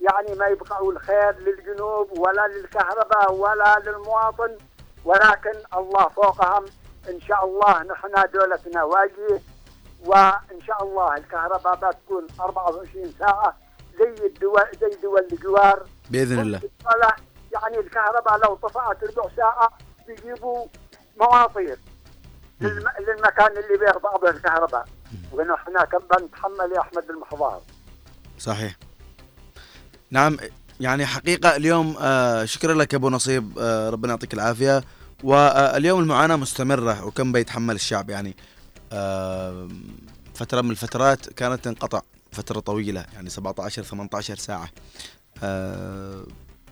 يعني 0.00 0.34
ما 0.34 0.46
يبقوا 0.46 0.92
الخير 0.92 1.38
للجنوب 1.38 2.18
ولا 2.18 2.48
للكهرباء 2.48 3.32
ولا 3.32 3.78
للمواطن 3.78 4.56
ولكن 5.04 5.54
الله 5.76 6.08
فوقهم. 6.08 6.64
إن 7.08 7.20
شاء 7.20 7.44
الله 7.44 7.82
نحن 7.82 8.30
دولتنا 8.32 8.82
واجهة 8.84 9.40
وإن 10.04 10.60
شاء 10.66 10.82
الله 10.82 11.16
الكهرباء 11.16 11.74
بتكون 11.74 12.26
24 12.40 13.14
ساعة 13.18 13.56
زي 13.98 14.26
الدول 14.26 14.64
زي 14.80 15.00
دول 15.02 15.26
الجوار. 15.32 15.86
بإذن 16.10 16.40
الله. 16.40 16.60
يعني 17.52 17.78
الكهرباء 17.78 18.38
لو 18.38 18.54
طفأت 18.54 19.04
ربع 19.04 19.28
ساعة 19.36 19.70
بيجيبوا 20.06 20.66
مواطير 21.20 21.78
للمكان 22.60 23.56
اللي 23.56 23.78
بيرفع 23.78 24.16
به 24.16 24.30
الكهرباء. 24.30 24.84
ونحن 25.32 25.84
كم 25.84 25.98
بنتحمل 25.98 26.72
يا 26.72 26.80
أحمد 26.80 27.10
المحضار 27.10 27.60
صحيح. 28.38 28.76
نعم 30.10 30.36
يعني 30.80 31.06
حقيقة 31.06 31.56
اليوم 31.56 31.96
آه 32.00 32.44
شكرا 32.44 32.74
لك 32.74 32.94
أبو 32.94 33.10
نصيب 33.10 33.58
آه 33.58 33.90
ربنا 33.90 34.12
يعطيك 34.12 34.34
العافية. 34.34 34.84
واليوم 35.24 36.00
المعاناة 36.00 36.36
مستمرة 36.36 37.04
وكم 37.04 37.32
بيتحمل 37.32 37.74
الشعب 37.74 38.10
يعني. 38.10 38.36
آه 38.92 39.68
فترة 40.34 40.60
من 40.60 40.70
الفترات 40.70 41.28
كانت 41.32 41.64
تنقطع 41.64 42.00
فترة 42.32 42.60
طويلة 42.60 43.04
يعني 43.14 43.30
17 43.30 43.82
18 43.82 44.36
ساعة. 44.36 44.68
آه 45.42 46.26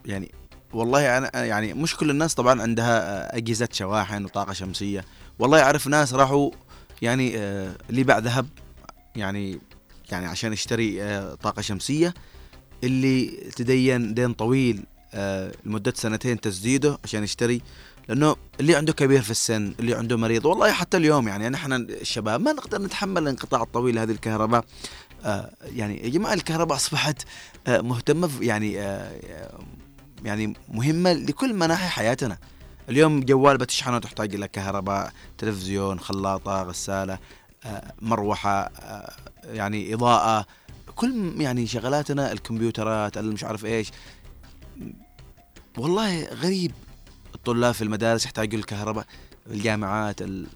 يعني 0.07 0.33
والله 0.73 1.19
أنا 1.19 1.45
يعني 1.45 1.75
مش 1.75 1.97
كل 1.97 2.11
الناس 2.11 2.35
طبعا 2.35 2.63
عندها 2.63 3.37
أجهزة 3.37 3.69
شواحن 3.73 4.25
وطاقة 4.25 4.53
شمسية. 4.53 5.05
والله 5.39 5.63
أعرف 5.63 5.87
ناس 5.87 6.15
راحوا 6.15 6.51
يعني 7.03 7.39
آه 7.39 7.73
باع 7.91 8.19
ذهب 8.19 8.47
يعني 9.17 9.59
يعني 10.11 10.27
عشان 10.27 10.53
يشتري 10.53 11.03
آه 11.03 11.35
طاقة 11.35 11.63
شمسية. 11.63 12.15
اللي 12.85 13.27
تدين 13.57 14.15
دين 14.15 14.33
طويل 14.33 14.83
آه 15.15 15.53
لمدة 15.65 15.93
سنتين 15.97 16.41
تسديده 16.41 16.99
عشان 17.05 17.25
يشتري. 17.25 17.63
لأنه 18.09 18.37
اللي 18.61 18.77
عنده 18.77 18.93
كبير 18.93 19.23
في 19.23 19.31
السن 19.31 19.75
اللي 19.81 19.95
عنده 19.95 20.17
مريض 20.17 20.47
والله 20.47 20.73
حتى 20.73 20.97
اليوم 20.97 21.29
يعني 21.29 21.49
نحن 21.49 21.73
الشباب 21.73 22.41
ما 22.41 22.53
نقدر 22.53 22.83
نتحمل 22.83 23.23
الانقطاع 23.23 23.63
الطويل 23.63 23.99
هذه 23.99 24.11
الكهرباء. 24.11 24.65
آه 25.25 25.51
يعني 25.75 26.05
يا 26.05 26.09
جماعة 26.09 26.35
الكهرباء 26.35 26.77
أصبحت 26.77 27.23
آه 27.67 27.81
مهتمة 27.81 28.31
يعني 28.41 28.73
يعني 30.25 30.55
مهمة 30.69 31.13
لكل 31.13 31.55
مناحي 31.55 31.89
حياتنا. 31.89 32.39
اليوم 32.89 33.21
جوال 33.21 33.59
بتشحنه 33.59 33.99
تحتاج 33.99 34.35
إلى 34.35 34.49
كهرباء 34.49 35.13
تلفزيون 35.39 35.99
آه 37.67 37.93
مروحة 38.03 38.61
آه 38.61 39.13
يعني 39.45 39.95
إضاءة 39.95 40.47
كل 40.97 41.35
يعني 41.41 41.67
شغلاتنا 41.67 42.33
الكمبيوترات 42.33 43.19
مش 43.19 43.45
عارف 43.45 43.65
إيش. 43.65 43.91
والله 45.79 46.25
غريب. 46.25 46.73
الطلاب 47.35 47.75
في 47.75 47.83
المدارس 47.83 48.25
يحتاجوا 48.25 48.59
الكهرباء 48.59 49.07
الجامعات 49.51 50.23
ال... 50.23 50.47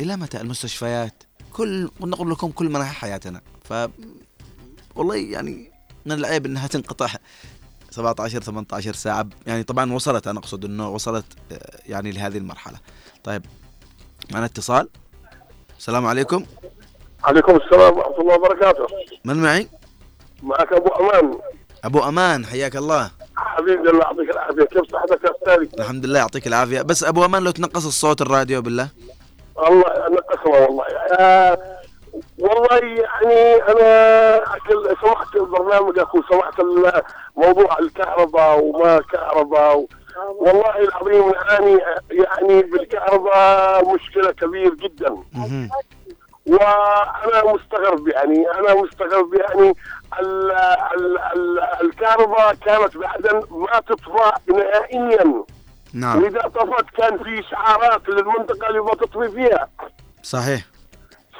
إلى 0.00 0.16
متى؟ 0.16 0.40
المستشفيات. 0.40 1.22
كل 1.52 1.90
نقول 2.00 2.30
لكم 2.30 2.50
كل 2.50 2.68
مناحي 2.68 2.94
حياتنا. 2.94 3.40
ف 3.64 3.72
والله 4.94 5.16
يعني 5.16 5.70
من 6.06 6.12
العيب 6.12 6.46
إنها 6.46 6.66
تنقطع 6.66 7.08
17 7.90 8.42
18 8.42 8.92
ساعة. 8.94 9.28
يعني 9.46 9.62
طبعا 9.62 9.92
وصلت 9.92 10.26
أنا 10.26 10.38
أقصد 10.38 10.64
إنه 10.64 10.88
وصلت 10.88 11.26
يعني 11.86 12.12
لهذه 12.12 12.38
المرحلة. 12.38 12.78
طيب 13.24 13.46
معنا 14.32 14.46
اتصال. 14.46 14.88
السلام 15.78 16.06
عليكم. 16.06 16.44
عليكم 17.26 17.56
السلام 17.56 17.98
ورحمة 17.98 18.18
الله 18.20 18.34
وبركاته. 18.34 18.86
من 19.24 19.42
معي؟ 19.42 19.68
معك 20.42 20.72
أبو 20.72 20.88
أمان. 20.88 21.38
أبو 21.84 21.98
أمان 21.98 22.46
حياك 22.46 22.76
الله. 22.76 23.10
حبيبي 23.36 23.90
الله 23.90 24.00
يعطيك 24.00 24.30
العافية. 24.30 24.64
كيف 24.64 24.92
صحتك 24.92 25.24
يا 25.24 25.30
أستاذي 25.30 25.70
الحمد 25.78 26.06
لله 26.06 26.18
يعطيك 26.18 26.46
العافية. 26.46 26.82
بس 26.82 27.04
أبو 27.04 27.24
أمان 27.24 27.44
لو 27.44 27.50
تنقص 27.50 27.86
الصوت 27.86 28.22
الراديو 28.22 28.62
بالله. 28.62 28.88
الله 29.68 30.20
قسمة 30.30 30.54
والله. 30.54 30.84
آه 31.18 31.58
والله 32.38 32.78
يعني 32.78 33.54
أنا 33.54 34.36
أكل 34.56 34.96
سمعت 35.02 35.48
برنامجك 35.48 36.14
وسمعت 36.14 36.60
موضوع 37.36 37.78
الكهرباء 37.78 38.64
وما 38.64 39.00
كهرباء 39.12 39.78
و... 39.78 39.88
والله 40.38 40.78
العظيم 40.78 41.32
يعني 41.32 41.78
يعني 42.10 42.62
بالكهرباء 42.62 43.94
مشكلة 43.94 44.32
كبير 44.32 44.74
جدا. 44.74 45.16
وأنا 46.46 47.52
مستغرب 47.52 48.08
يعني 48.08 48.50
أنا 48.50 48.74
مستغرب 48.82 49.34
يعني 49.34 49.74
ال 50.20 50.52
ال 50.94 51.18
ال 51.18 51.58
الكهرباء 51.82 52.54
كانت 52.54 52.96
بعدا 52.96 53.40
ما 53.50 53.80
تطفى 53.80 54.32
نهائيا. 54.48 55.44
نعم. 55.94 56.22
وإذا 56.22 56.40
طفت 56.40 56.90
كان 56.96 57.18
في 57.18 57.40
اشعارات 57.40 58.08
للمنطقة 58.08 58.68
اللي 58.68 58.80
ما 58.80 58.90
تطفي 58.90 59.28
فيها. 59.30 59.68
صحيح. 60.22 60.60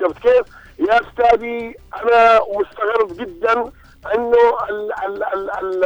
شفت 0.00 0.18
كيف؟ 0.18 0.46
يا 0.78 1.00
أستاذي 1.00 1.76
أنا 2.02 2.40
مستغرب 2.58 3.16
جدا 3.16 3.72
أنه 4.14 4.56
ال 4.70 4.92
ال 5.04 5.25
ال 5.25 5.50
ال 5.50 5.84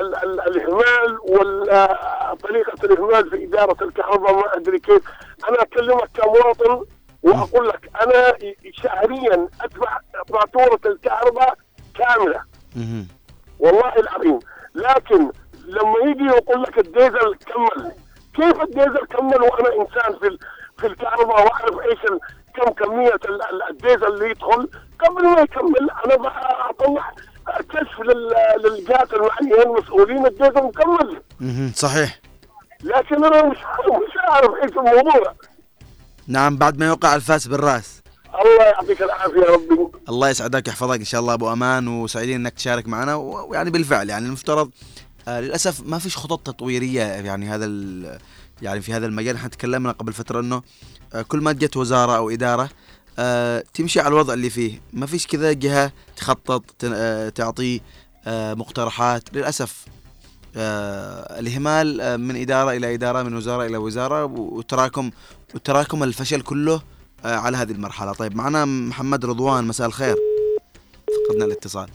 ال 0.00 0.14
ال 0.16 0.40
الإهمال 0.40 1.18
وطريقه 1.20 2.84
الإهمال 2.84 3.30
في 3.30 3.44
إدارة 3.44 3.84
الكهرباء 3.84 4.34
ما 4.34 4.56
أدري 4.56 4.78
كيف. 4.78 5.02
أنا 5.48 5.62
أكلمك 5.62 6.10
كمواطن 6.14 6.84
وأقول 7.22 7.68
لك 7.68 7.90
أنا 8.02 8.34
شهريا 8.72 9.48
ادفع 9.60 9.98
فاتوره 10.32 10.80
الكهرباء 10.86 11.54
كاملة. 11.98 12.42
والله 13.58 13.92
العظيم. 13.96 14.38
لكن 14.74 15.30
لما 15.66 15.94
يجي 16.10 16.24
يقول 16.24 16.62
لك 16.62 16.78
الديزل 16.78 17.34
كمل. 17.34 17.92
كيف 18.34 18.62
الديزل 18.62 19.06
كمل 19.10 19.42
وأنا 19.42 19.68
إنسان 19.82 20.18
في 20.18 20.38
في 20.78 20.86
الكهرباء 20.86 21.44
وأعرف 21.46 21.78
إيش 21.80 21.98
كم 22.54 22.70
كمية 22.70 23.14
ال- 23.24 23.42
ال- 23.42 23.62
الديزل 23.70 24.06
اللي 24.06 24.30
يدخل؟ 24.30 24.68
قبل 24.98 25.24
ما 25.28 25.40
يكمل 25.40 25.90
أنا 26.06 26.14
أطلع 26.70 27.12
كشف 27.68 28.00
لل- 28.00 28.34
للجهات 28.64 29.12
المعنيين 29.14 29.62
المسؤولين 29.62 30.26
الديزل 30.26 30.62
مكمل. 30.62 31.22
صحيح. 31.74 32.18
لكن 32.84 33.24
أنا 33.24 33.42
مش 33.46 33.56
مش 33.88 34.16
عارف 34.28 34.50
إيش 34.62 34.70
الموضوع. 34.70 35.34
نعم 36.30 36.56
بعد 36.56 36.78
ما 36.78 36.86
يوقع 36.86 37.14
الفاس 37.14 37.46
بالراس. 37.46 38.00
الله 38.42 38.64
يعطيك 38.64 39.02
العافية 39.02 39.40
يا 39.40 39.50
ربي. 39.50 39.88
الله 40.08 40.28
يسعدك 40.28 40.66
ويحفظك 40.66 40.98
إن 40.98 41.04
شاء 41.04 41.20
الله. 41.20 41.34
أبو 41.34 41.52
أمان 41.52 41.88
وسعيدين 41.88 42.40
إنك 42.40 42.52
تشارك 42.52 42.88
معنا. 42.88 43.14
ويعني 43.14 43.70
بالفعل 43.70 44.10
يعني 44.10 44.26
المفترض 44.26 44.70
آه 45.28 45.40
للأسف 45.40 45.80
ما 45.86 45.98
فيش 45.98 46.16
خطط 46.16 46.46
تطويرية 46.46 47.02
يعني 47.02 47.48
هذا 47.48 47.66
يعني 48.62 48.80
في 48.80 48.92
هذا 48.92 49.06
المجال. 49.06 49.36
إحنا 49.36 49.48
تكلمنا 49.48 49.92
قبل 49.92 50.12
فترة 50.12 50.40
إنه 50.40 50.62
آه 51.14 51.22
كل 51.22 51.38
ما 51.40 51.52
جت 51.52 51.76
وزارة 51.76 52.16
أو 52.16 52.30
إدارة 52.30 52.70
آه 53.18 53.64
تمشي 53.74 54.00
على 54.00 54.08
الوضع 54.08 54.34
اللي 54.34 54.50
فيه. 54.50 54.80
ما 54.92 55.06
فيش 55.06 55.26
كذا 55.26 55.52
جهة 55.52 55.92
تخطط 56.16 56.64
آه 56.84 57.28
تعطي 57.28 57.80
آه 58.26 58.54
مقترحات. 58.54 59.34
للأسف 59.34 59.84
آه 60.56 61.40
الاهمال 61.40 62.00
آه 62.00 62.16
من 62.16 62.36
إدارة 62.36 62.70
إلى 62.70 62.94
إدارة 62.94 63.22
من 63.22 63.34
وزارة 63.34 63.66
إلى 63.66 63.76
وزارة 63.76 64.24
وتراكم 64.24 65.10
وتراكم 65.54 66.02
الفشل 66.02 66.40
كله 66.40 66.82
آه 67.24 67.36
على 67.36 67.56
هذه 67.56 67.72
المرحلة. 67.72 68.12
طيب 68.12 68.36
معنا 68.36 68.64
محمد 68.64 69.24
رضوان 69.24 69.64
مساء 69.64 69.86
الخير. 69.86 70.16
فقدنا 71.28 71.44
الاتصال. 71.44 71.88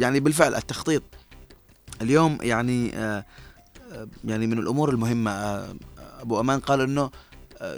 يعني 0.00 0.20
بالفعل 0.20 0.54
التخطيط 0.54 1.02
اليوم 2.02 2.38
يعني 2.42 2.88
يعني 4.24 4.46
من 4.46 4.58
الأمور 4.58 4.90
المهمة. 4.90 5.30
أبو 6.20 6.40
أمان 6.40 6.60
قال 6.60 6.80
إنه 6.80 7.10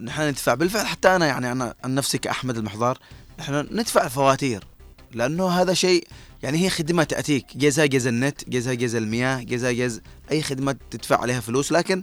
نحن 0.03 0.29
ندفع. 0.29 0.55
بالفعل 0.55 0.87
حتى 0.87 1.17
أنا 1.17 1.27
يعني 1.27 1.53
أنا 1.53 1.75
عن 1.85 1.95
نفسي 1.95 2.19
كأحمد 2.19 2.57
المحضار 2.57 2.99
نحن 3.39 3.67
ندفع 3.71 4.05
الفواتير 4.05 4.65
لأنه 5.13 5.49
هذا 5.49 5.75
شيء 5.75 6.09
يعني 6.43 6.65
هي 6.65 6.71
خدمة 6.71 7.05
تأتيك. 7.05 7.57
جزها 7.57 7.87
جز 7.87 8.07
النت 8.07 8.49
جزها 8.49 8.75
جز 8.75 8.95
المياه 8.95 9.43
جزها 9.43 9.73
جز 9.73 10.01
أي 10.31 10.43
خدمة 10.43 10.77
تدفع 10.91 11.21
عليها 11.21 11.41
فلوس. 11.41 11.73
لكن 11.73 12.03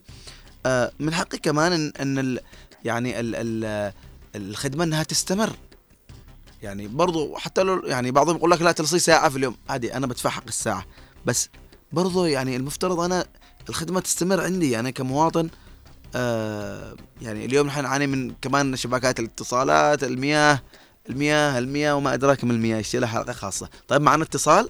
آه 0.65 0.91
من 0.99 1.13
حقي 1.13 1.37
كمان 1.37 1.71
إن, 1.71 1.91
إن 2.01 2.19
ال 2.19 2.39
يعني 2.85 3.19
ال 3.19 3.35
ال 3.35 3.93
الخدمة 4.35 4.83
إنها 4.83 5.03
تستمر. 5.03 5.55
يعني 6.63 6.87
برضو 6.87 7.35
حتى 7.35 7.63
لو 7.63 7.85
يعني 7.85 8.11
بعضهم 8.11 8.35
يقول 8.35 8.51
لك 8.51 8.61
لا 8.61 8.71
تلصي 8.71 8.99
ساعة 8.99 9.29
في 9.29 9.37
اليوم. 9.37 9.55
عادي 9.69 9.93
أنا 9.93 10.07
بدفع 10.07 10.29
حق 10.29 10.47
الساعة. 10.47 10.85
بس 11.25 11.49
برضو 11.91 12.25
يعني 12.25 12.55
المفترض 12.55 12.99
أنا 12.99 13.25
الخدمة 13.69 13.99
تستمر 13.99 14.41
عندي. 14.41 14.79
أنا 14.79 14.89
كمواطن 14.89 15.49
آه 16.15 16.95
يعني 17.21 17.45
اليوم 17.45 17.67
نحن 17.67 17.83
نعاني 17.83 18.07
من 18.07 18.33
كمان 18.41 18.75
شبكات 18.75 19.19
الاتصالات 19.19 20.03
المياه 20.03 20.61
المياه 21.09 21.59
المياه 21.59 21.95
وما 21.95 22.13
أدراك 22.13 22.43
من 22.43 22.51
المياه 22.51 22.77
يشتي 22.77 22.97
لها 22.99 23.07
حلقة 23.09 23.33
خاصة؟ 23.33 23.69
طيب 23.87 24.01
معنا 24.01 24.23
اتصال؟ 24.23 24.69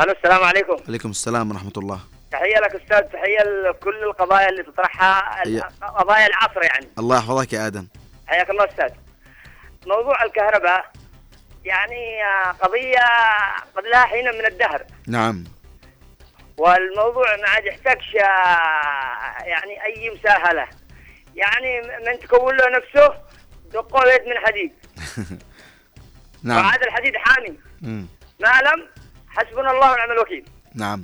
ألو 0.00 0.12
السلام 0.12 0.44
عليكم. 0.44 0.76
عليكم 0.88 1.10
السلام 1.10 1.50
ورحمة 1.50 1.72
الله. 1.76 2.00
تحية 2.32 2.56
لك 2.58 2.74
أستاذ 2.82 3.00
تحية 3.00 3.42
لكل 3.70 4.02
القضايا 4.04 4.48
اللي 4.48 4.62
تطرحها. 4.62 5.42
قضايا 5.98 6.26
العصر 6.26 6.62
يعني. 6.62 6.88
الله 6.98 7.16
يحفظك 7.16 7.52
يا 7.52 7.66
آدم. 7.66 7.86
حياك 8.26 8.50
الله 8.50 8.64
أستاذ. 8.64 8.90
موضوع 9.86 10.24
الكهرباء 10.24 10.92
يعني 11.64 12.24
آه، 12.24 12.50
قضية 12.50 13.04
قد 13.76 13.84
لها 13.92 14.04
حين 14.04 14.24
من 14.24 14.46
الدهر. 14.46 14.84
نعم. 15.06 15.44
والموضوع 16.56 17.36
ما 17.36 17.48
عاد 17.48 17.64
يحتاجش 17.64 18.16
آه، 18.16 19.44
يعني 19.44 19.84
أي 19.84 20.10
مساهلة. 20.18 20.68
يعني 21.34 21.80
من 21.80 22.20
تكون 22.20 22.56
له 22.56 22.64
نفسه 22.78 23.14
دقوا 23.72 24.12
يد 24.12 24.22
من 24.22 24.38
حديد. 24.46 24.72
نعم. 26.42 26.64
وهذا 26.66 26.82
الحديد 26.86 27.12
حامي. 27.16 27.58
مم. 27.82 28.06
ما 28.40 28.48
لم 28.48 28.88
حسبنا 29.28 29.70
الله 29.70 29.92
ونعم 29.92 30.10
الوكيل. 30.10 30.44
نعم. 30.74 31.02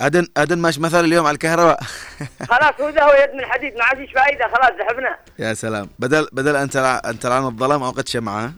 ادن 0.00 0.26
أدن 0.36 0.58
ماش 0.58 0.78
مثل 0.78 1.04
اليوم 1.04 1.26
على 1.26 1.34
الكهرباء. 1.34 1.80
خلاص 2.50 2.80
هو 2.80 2.88
ذا 2.88 3.02
هو 3.02 3.12
يد 3.12 3.34
من 3.34 3.44
حديد 3.46 3.74
ما 3.74 3.84
عاد 3.84 3.96
فيش 3.96 4.12
فائده 4.12 4.48
خلاص 4.48 4.70
ذهبنا. 4.80 5.18
يا 5.38 5.54
سلام. 5.54 5.88
بدل 5.98 6.28
بدل 6.32 6.56
أن 6.56 6.70
تلع... 6.70 7.02
أن 7.04 7.18
تلعن 7.18 7.44
الظلام 7.44 7.82
اوقد 7.82 8.08
شمعة 8.08 8.52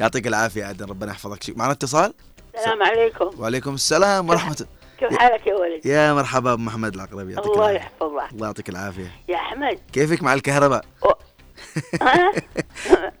يعطيك 0.00 0.26
العافية 0.26 0.70
أدن 0.70 0.86
ربنا 0.86 1.10
يحفظك. 1.12 1.56
معنا 1.58 1.72
اتصال؟ 1.72 2.14
السلام 2.54 2.82
عليكم. 2.82 3.30
وعليكم 3.38 3.74
السلام 3.74 4.28
ورحمة 4.28 4.66
كيف 4.98 5.18
حالك 5.18 5.46
يا 5.46 5.54
ولد؟ 5.54 5.86
يا 5.86 6.12
مرحبا 6.12 6.52
أبو 6.52 6.62
محمد 6.62 6.94
العقربي 6.94 7.32
يعطيك 7.32 7.52
الله 7.52 7.70
يحفظك. 7.70 8.32
الله 8.32 8.46
يعطيك 8.46 8.68
العافية. 8.68 9.10
يا 9.28 9.36
أحمد. 9.36 9.78
كيفك 9.92 10.22
مع 10.22 10.34
الكهرباء؟ 10.34 10.84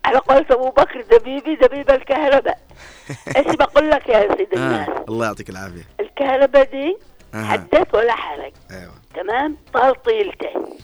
على 0.04 0.18
قولة 0.18 0.46
أبو 0.50 0.70
بكر 0.70 1.00
دبيبي 1.00 1.54
دبيب 1.54 1.90
الكهرباء. 1.90 2.58
إيش 3.36 3.56
بقول 3.56 3.90
لك 3.90 4.08
يا 4.08 4.36
سيد 4.36 4.52
الناس. 4.52 4.88
آه. 4.88 5.04
الله 5.08 5.26
يعطيك 5.26 5.50
العافية. 5.50 5.84
الكهرباء 6.00 6.64
دي 6.64 6.96
آه. 7.34 7.44
حدث 7.44 7.94
ولا 7.94 8.12
حرج؟ 8.16 8.52
أيوه. 8.70 8.94
تمام؟ 9.14 9.56
طال 9.74 10.02
طيلته 10.02 10.78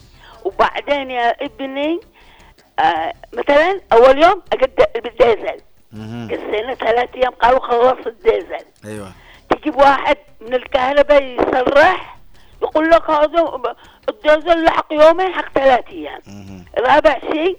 وبعدين 0.44 1.10
يا 1.10 1.44
ابني 1.44 2.00
آه 2.78 3.12
مثلا 3.32 3.80
أول 3.92 4.22
يوم 4.22 4.42
اقد 4.52 4.86
بالديزل. 4.94 5.60
قسينا 6.30 6.74
ثلاث 6.74 7.08
أيام 7.14 7.32
قالوا 7.32 7.60
خلص 7.60 8.06
الديزل. 8.06 8.64
أيوه. 8.84 9.12
تجيب 9.50 9.76
واحد 9.76 10.16
من 10.40 10.54
الكهرباء 10.54 11.22
يصرح 11.22 12.19
يقول 12.62 12.90
لك 12.90 13.10
هذا 13.10 13.60
الديزل 14.08 14.64
لحق 14.64 14.92
يومين 14.92 15.32
حق 15.32 15.52
ثلاث 15.54 15.84
أيام. 15.88 16.20
رابع 16.78 17.18
شيء 17.20 17.58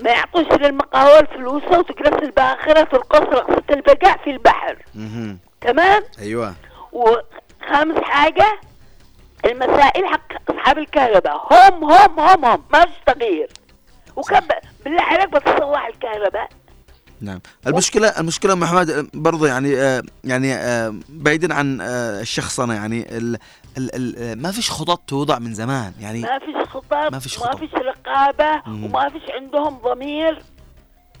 ما 0.00 0.10
يعطوش 0.10 0.60
للمقاول 0.60 1.26
فلوسه 1.26 1.78
وتجلس 1.78 2.22
الباخرة 2.22 2.84
في 2.84 2.94
القصر 2.94 3.32
رقصة 3.32 3.62
البقع 3.70 4.16
في 4.16 4.30
البحر. 4.30 4.76
تمام؟ 5.60 6.02
أيوه. 6.18 6.54
وخامس 6.92 8.00
حاجة 8.02 8.60
المسائل 9.44 10.06
حق 10.06 10.50
أصحاب 10.50 10.78
الكهرباء. 10.78 11.48
هم 11.52 11.84
هم 11.84 12.20
هم 12.20 12.44
هم 12.44 12.64
ما 12.72 12.84
فيش 12.84 12.94
تغيير. 13.06 13.48
وكب 14.16 14.44
بالله 14.84 15.02
عليك 15.02 15.28
بتصلح 15.28 15.86
الكهرباء. 15.86 16.48
نعم. 17.20 17.40
المشكلة 17.66 18.08
المشكلة 18.08 18.54
محمد 18.54 19.10
برضو 19.14 19.46
يعني 19.46 19.80
آه 19.80 20.02
يعني 20.24 20.54
آه 20.54 20.94
بعيدا 21.08 21.54
عن 21.54 21.80
آه 21.80 22.20
الشخصنه 22.20 22.74
يعني 22.74 23.06
ال 23.78 23.90
ال 24.18 24.42
ما 24.42 24.52
فيش 24.52 24.70
خطط 24.70 24.98
توضع 25.06 25.38
من 25.38 25.54
زمان 25.54 25.92
يعني 26.00 26.20
ما 26.20 26.38
فيش 26.38 26.68
خطاب 26.68 27.12
ما 27.12 27.18
فيش 27.18 27.38
ما 27.38 27.44
خطط. 27.46 27.56
فيش 27.58 27.74
رقابة 27.74 28.62
مم. 28.66 28.84
وما 28.84 29.08
فيش 29.08 29.22
عندهم 29.30 29.78
ضمير. 29.78 30.42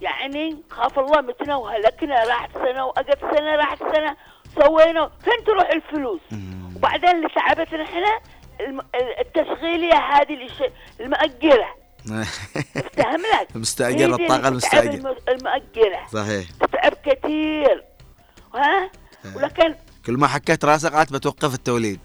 يعني 0.00 0.56
خاف 0.70 0.98
الله 0.98 1.20
متنا 1.20 1.56
وهلكنا 1.56 2.24
راحت 2.24 2.50
سنة 2.54 2.84
وأجت 2.84 3.18
سنة 3.20 3.54
راحت 3.56 3.78
سنة 3.78 4.16
سوينا 4.60 5.10
فين 5.24 5.44
تروح 5.46 5.68
الفلوس؟ 5.70 6.20
وبعدين 6.76 7.10
اللي 7.10 7.28
تعبتنا 7.36 7.82
إحنا 7.82 8.20
التشغيلية 9.20 9.94
هذه 9.94 10.48
المأجلة 11.00 11.66
افتهم 12.76 13.20
لك 13.20 13.48
دي 13.96 14.04
الطاقة 14.06 14.48
المستأجرة. 14.48 14.90
تتعب 14.96 15.06
الم- 15.06 15.16
المؤجرة 15.28 16.06
صحيح. 16.12 16.50
تتعب 16.60 16.92
كثير 16.92 17.84
ها؟ 18.54 18.90
ولكن 19.36 19.74
كل 20.06 20.12
ما 20.12 20.26
حكيت 20.26 20.64
راسك 20.64 20.94
عاد 20.94 21.12
بتوقف 21.12 21.54
التوليد. 21.54 22.00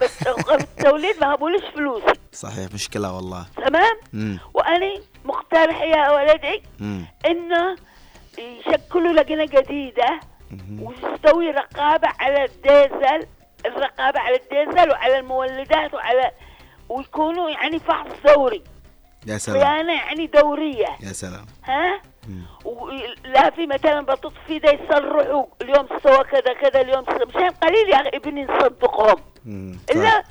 بس 0.00 0.26
التوليد 0.50 1.20
ما 1.20 1.34
بقولش 1.34 1.64
فلوسي 1.74 2.12
صحيح 2.32 2.72
مشكلة 2.74 3.16
والله. 3.16 3.46
تمام؟ 3.56 3.96
مم. 4.12 4.38
وأنا 4.54 4.94
مقترح 5.24 5.80
يا 5.82 6.10
ولدي. 6.10 6.62
إنه 7.26 7.76
يشكلوا 8.38 9.12
لجنة 9.12 9.44
جديدة 9.44 10.20
مم. 10.50 10.82
وتستوي 10.82 11.50
رقابة 11.50 12.08
على 12.18 12.44
الديزل 12.44 13.26
الرقابة 13.66 14.20
على 14.20 14.36
الديزل 14.36 14.90
وعلى 14.90 15.18
المولدات 15.18 15.94
وعلى 15.94 16.30
ويكونوا 16.88 17.50
يعني 17.50 17.78
فحص 17.78 18.10
دوري. 18.34 18.64
يا 19.26 19.38
سلام. 19.38 19.60
صيانة 19.60 19.92
يعني 19.92 20.26
دورية. 20.26 20.86
يا 21.00 21.12
سلام. 21.12 21.46
ها؟ 21.64 22.00
ولا 22.64 23.50
في 23.50 23.66
مثلا 23.66 24.00
بتطفي 24.00 24.58
ده 24.58 24.70
يصرحوا 24.70 25.44
اليوم 25.62 25.86
سوى 26.02 26.24
كذا 26.24 26.54
كذا 26.60 26.80
اليوم 26.80 27.04
سوى 27.04 27.26
مشان 27.28 27.50
قليل 27.50 27.88
يا 27.88 28.16
ابني 28.16 28.44
نصدقهم. 28.44 29.16
الا 29.90 30.24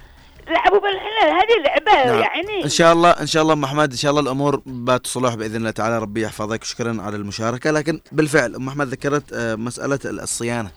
لعبوا 0.48 0.80
بالحلال 0.80 1.34
هذه 1.34 1.64
لعبة 1.66 2.06
نعم. 2.06 2.22
يعني. 2.22 2.64
إن 2.64 2.70
شاء 2.70 2.94
الله 2.94 3.10
إن 3.10 3.28
شاء 3.28 3.44
الله 3.44 3.54
أم 3.54 3.64
أحمد 3.64 3.92
إن 3.92 3.98
شاء 3.98 4.12
الله 4.12 4.22
الأمور 4.22 4.62
بتصلح 4.66 5.36
بإذن 5.36 5.56
الله 5.56 5.72
تعالى 5.72 6.00
ربي 6.00 6.22
يحفظك 6.22 6.64
شكرا 6.64 7.02
على 7.02 7.16
المشاركة. 7.16 7.72
لكن 7.72 8.00
بالفعل 8.12 8.56
أم 8.56 8.68
أحمد 8.68 8.88
ذكرت 8.88 9.34
آه، 9.34 9.56
مسألة 9.56 10.00
الصيانة. 10.06 10.72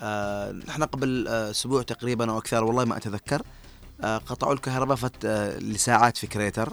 آه، 0.00 0.52
نحن 0.52 0.82
قبل 0.82 1.28
آه، 1.28 1.50
أسبوع 1.50 1.82
تقريبا 1.82 2.30
أو 2.30 2.38
أكثر 2.38 2.64
والله 2.64 2.84
ما 2.84 2.96
أتذكر 2.96 3.42
قطعوا 4.26 4.52
الكهرباء 4.52 4.96
فت 4.96 5.26
لساعات 5.60 6.16
في 6.16 6.26
كريتر 6.26 6.68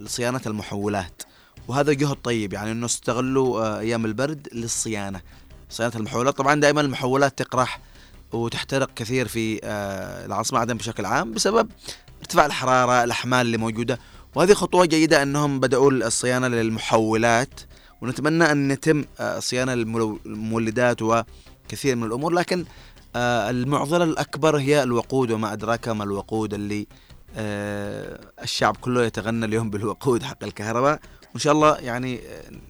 لصيانة 0.00 0.40
المحولات. 0.46 1.22
وهذا 1.68 1.92
جهد 1.92 2.16
طيب 2.16 2.52
يعني 2.52 2.72
إنه 2.72 2.86
استغلوا 2.86 3.60
آه، 3.60 3.78
أيام 3.78 4.04
البرد 4.04 4.48
للصيانة. 4.52 5.20
صيانة 5.70 5.92
المحولات 5.96 6.36
طبعا 6.36 6.60
دائما 6.60 6.80
المحولات 6.80 7.38
تقرح 7.38 7.80
وتحترق 8.32 8.94
كثير 8.94 9.28
في 9.28 9.60
آه، 9.64 10.26
العاصمة 10.26 10.58
عدن 10.58 10.76
بشكل 10.76 11.06
عام 11.06 11.32
بسبب 11.32 11.68
ارتفاع 12.20 12.46
الحرارة 12.46 13.04
الأحمال 13.04 13.46
اللي 13.46 13.56
موجودة. 13.56 13.98
وهذه 14.34 14.52
خطوة 14.52 14.86
جيدة 14.86 15.22
إنهم 15.22 15.60
بدأوا 15.60 15.90
الصيانة 15.90 16.48
للمحولات 16.48 17.60
ونتمنى 18.00 18.52
أن 18.52 18.70
يتم 18.70 19.04
آه، 19.20 19.38
صيانة 19.38 19.72
المولدات 19.72 21.02
وكثير 21.02 21.96
من 21.96 22.04
الأمور. 22.04 22.32
لكن 22.32 22.64
المعضلة 23.16 24.04
الأكبر 24.04 24.56
هي 24.56 24.82
الوقود 24.82 25.30
وما 25.30 25.52
أدراك 25.52 25.88
ما 25.88 26.04
الوقود 26.04 26.54
اللي 26.54 26.86
الشعب 28.42 28.76
كله 28.76 29.04
يتغنى 29.04 29.46
اليوم 29.46 29.70
بالوقود 29.70 30.22
حق 30.22 30.44
الكهرباء. 30.44 31.00
وإن 31.32 31.40
شاء 31.40 31.52
الله 31.52 31.78
يعني 31.78 32.20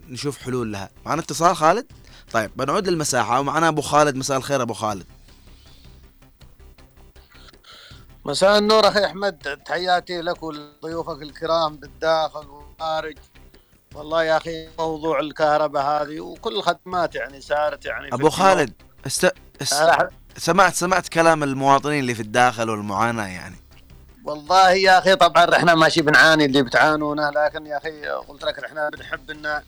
نشوف 0.08 0.38
حلول 0.38 0.72
لها. 0.72 0.90
معنا 1.06 1.20
اتصال 1.22 1.56
خالد؟ 1.56 1.86
طيب 2.32 2.50
بنعود 2.56 2.88
للمساحة. 2.88 3.40
ومعنا 3.40 3.68
أبو 3.68 3.80
خالد. 3.80 4.16
مساء 4.16 4.36
الخير 4.36 4.62
أبو 4.62 4.74
خالد. 4.74 5.06
مساء 8.24 8.58
النور 8.58 8.88
أخي 8.88 9.04
أحمد. 9.04 9.58
تحياتي 9.66 10.20
لك 10.20 10.42
ولضيوفك 10.42 11.22
الكرام 11.22 11.76
بالداخل 11.76 12.46
والخارج. 12.46 13.16
والله 13.94 14.24
يا 14.24 14.36
أخي 14.36 14.68
موضوع 14.78 15.20
الكهرباء 15.20 15.82
هذه 15.84 16.20
وكل 16.20 16.56
الخدمات 16.56 17.14
يعني 17.14 17.40
صارت 17.40 17.84
يعني 17.84 18.14
أبو. 18.14 18.30
خالد 18.30 18.72
است... 19.06 19.32
است... 19.62 19.74
أنا- 19.74 20.12
سمعت 20.36 20.74
سمعت 20.74 21.08
كلام 21.08 21.42
المواطنين 21.42 22.00
اللي 22.00 22.14
في 22.14 22.22
الداخل 22.22 22.70
والمعاناة 22.70 23.26
يعني. 23.26 23.56
والله 24.24 24.70
يا 24.70 24.98
أخي 24.98 25.16
طبعا 25.16 25.56
إحنا 25.56 25.74
ماشي 25.74 26.02
بنعاني 26.02 26.44
اللي 26.44 26.62
بتعانونه 26.62 27.30
لكن 27.30 27.66
يا 27.66 27.76
أخي 27.76 28.06
قلت 28.06 28.44
لك 28.44 28.64
إحنا 28.64 28.88
بنحب 28.90 29.30
إن 29.30 29.62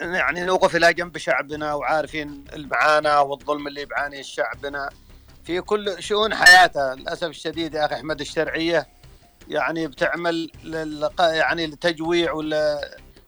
يعني 0.00 0.44
نوقف 0.44 0.76
إلى 0.76 0.92
جنب 0.92 1.18
شعبنا 1.18 1.74
وعارفين 1.74 2.44
المعاناة 2.52 3.22
والظلم 3.22 3.66
اللي 3.68 3.84
بيعانيه 3.84 4.22
شعبنا 4.22 4.88
في 5.44 5.60
كل 5.60 6.02
شؤون 6.02 6.34
حياته. 6.34 6.94
للأسف 6.94 7.28
الشديد 7.28 7.74
يا 7.74 7.84
أخي 7.84 7.94
أحمد 7.94 8.20
الشرعية 8.20 8.86
يعني 9.48 9.86
بتعمل 9.86 10.50
لل 10.64 11.10
يعني 11.20 11.66
لتجويع 11.66 12.32
ولا 12.32 12.80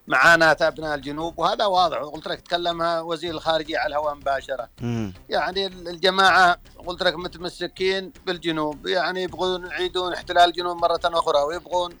معاناة 0.07 0.57
أبناء 0.61 0.95
الجنوب 0.95 1.39
وهذا 1.39 1.65
واضح. 1.65 1.97
قلت 1.97 2.27
لك 2.27 2.41
تكلمها 2.41 3.01
وزير 3.01 3.33
الخارجية 3.33 3.77
على 3.77 3.87
الهواء 3.95 4.15
مباشرة. 4.15 4.69
مم. 4.81 5.13
يعني 5.29 5.67
الجماعة 5.67 6.57
قلت 6.87 7.03
لك 7.03 7.15
متمسكين 7.15 8.13
بالجنوب. 8.25 8.87
يعني 8.87 9.23
يبغون 9.23 9.65
يعيدون 9.65 10.13
احتلال 10.13 10.49
الجنوب 10.49 10.77
مرة 10.77 10.99
أخرى 11.05 11.39
ويبغون 11.41 11.97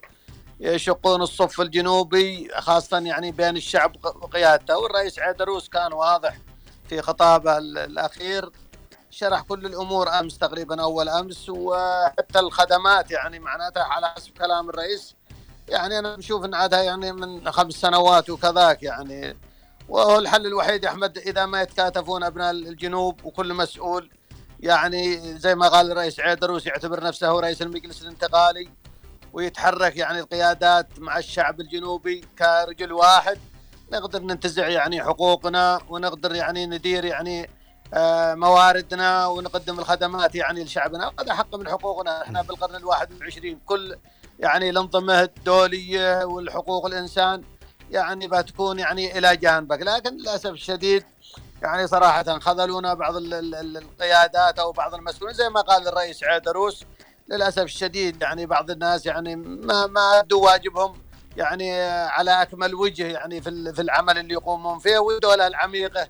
يشقون 0.59 1.21
الصف 1.21 1.61
الجنوبي 1.61 2.49
خاصة 2.59 2.99
يعني 2.99 3.31
بين 3.31 3.57
الشعب 3.57 3.95
وقيادته 4.05 4.77
والرئيس 4.77 5.19
عيدروس 5.19 5.69
كان 5.69 5.93
واضح 5.93 6.37
في 6.89 7.01
خطابه 7.01 7.57
ال- 7.57 7.77
الأخير 7.77 8.49
شرح 9.11 9.41
كل 9.41 9.65
الأمور 9.65 10.09
أمس 10.19 10.37
تقريبا 10.37 10.81
أول 10.81 11.09
أمس 11.09 11.49
وحتى 11.49 12.39
الخدمات 12.39 13.11
يعني 13.11 13.39
معناتها 13.39 13.83
على 13.83 14.07
حسب 14.07 14.31
كلام 14.37 14.69
الرئيس 14.69 15.15
يعني 15.71 15.99
أنا 15.99 16.15
بشوف 16.15 16.45
أن 16.45 16.55
عادها 16.55 16.81
يعني 16.81 17.11
من 17.11 17.51
خمس 17.51 17.73
سنوات 17.73 18.29
وكذاك 18.29 18.83
يعني. 18.83 19.37
وهو 19.89 20.19
الحل 20.19 20.45
الوحيد 20.45 20.83
يا 20.83 20.89
أحمد 20.89 21.17
إذا 21.17 21.45
ما 21.45 21.61
يتكاتفون 21.61 22.23
أبناء 22.23 22.51
الجنوب 22.51 23.25
وكل 23.25 23.53
مسؤول 23.53 24.09
يعني 24.59 25.17
زي 25.39 25.55
ما 25.55 25.67
قال 25.67 25.91
الرئيس 25.91 26.19
عيدروس 26.19 26.65
يعتبر 26.65 27.03
نفسه 27.03 27.39
رئيس 27.39 27.61
المجلس 27.61 28.01
الانتقالي 28.01 28.69
ويتحرك 29.33 29.97
يعني 29.97 30.19
القيادات 30.19 30.87
مع 30.99 31.17
الشعب 31.17 31.61
الجنوبي 31.61 32.25
كرجل 32.39 32.93
واحد. 32.93 33.39
نقدر 33.93 34.21
ننتزع 34.21 34.67
يعني 34.67 35.03
حقوقنا 35.03 35.79
ونقدر 35.89 36.35
يعني 36.35 36.65
ندير 36.65 37.05
يعني 37.05 37.49
آه، 37.93 38.33
مواردنا 38.33 39.27
ونقدم 39.27 39.79
الخدمات 39.79 40.35
يعني 40.35 40.63
لشعبنا. 40.63 41.11
هذا 41.19 41.33
حق 41.33 41.55
من 41.55 41.69
حقوقنا 41.69 42.21
إحنا 42.21 42.41
بالقرن 42.41 42.75
الواحد 42.75 43.13
والعشرين. 43.13 43.59
كل 43.65 43.97
يعني 44.41 44.69
الانظمه 44.69 45.21
الدولية 45.21 46.23
والحقوق 46.23 46.85
الإنسان 46.85 47.43
يعني 47.91 48.27
بتكون 48.27 48.79
يعني 48.79 49.17
إلى 49.17 49.37
جانبك. 49.37 49.81
لكن 49.81 50.17
للأسف 50.17 50.49
الشديد 50.49 51.03
يعني 51.61 51.87
صراحة 51.87 52.39
خذلونا 52.39 52.93
بعض 52.93 53.15
ال- 53.15 53.33
ال- 53.33 53.55
ال- 53.55 53.77
القيادات 53.77 54.59
أو 54.59 54.71
بعض 54.71 54.93
المسؤولين 54.95 55.35
زي 55.35 55.49
ما 55.49 55.61
قال 55.61 55.87
الرئيس 55.87 56.23
عيدروس. 56.23 56.83
للأسف 57.29 57.61
الشديد 57.63 58.21
يعني 58.21 58.45
بعض 58.45 58.71
الناس 58.71 59.05
يعني 59.05 59.35
ما 59.35 59.87
ما 59.87 60.19
أدوا 60.19 60.45
واجبهم 60.45 61.01
يعني 61.37 61.81
على 61.89 62.41
أكمل 62.41 62.75
وجه 62.75 63.07
يعني 63.07 63.41
في 63.41 63.73
في 63.73 63.81
العمل 63.81 64.17
اللي 64.17 64.33
يقومون 64.33 64.79
فيه. 64.79 64.97
والدولة 64.99 65.47
العميقة 65.47 66.07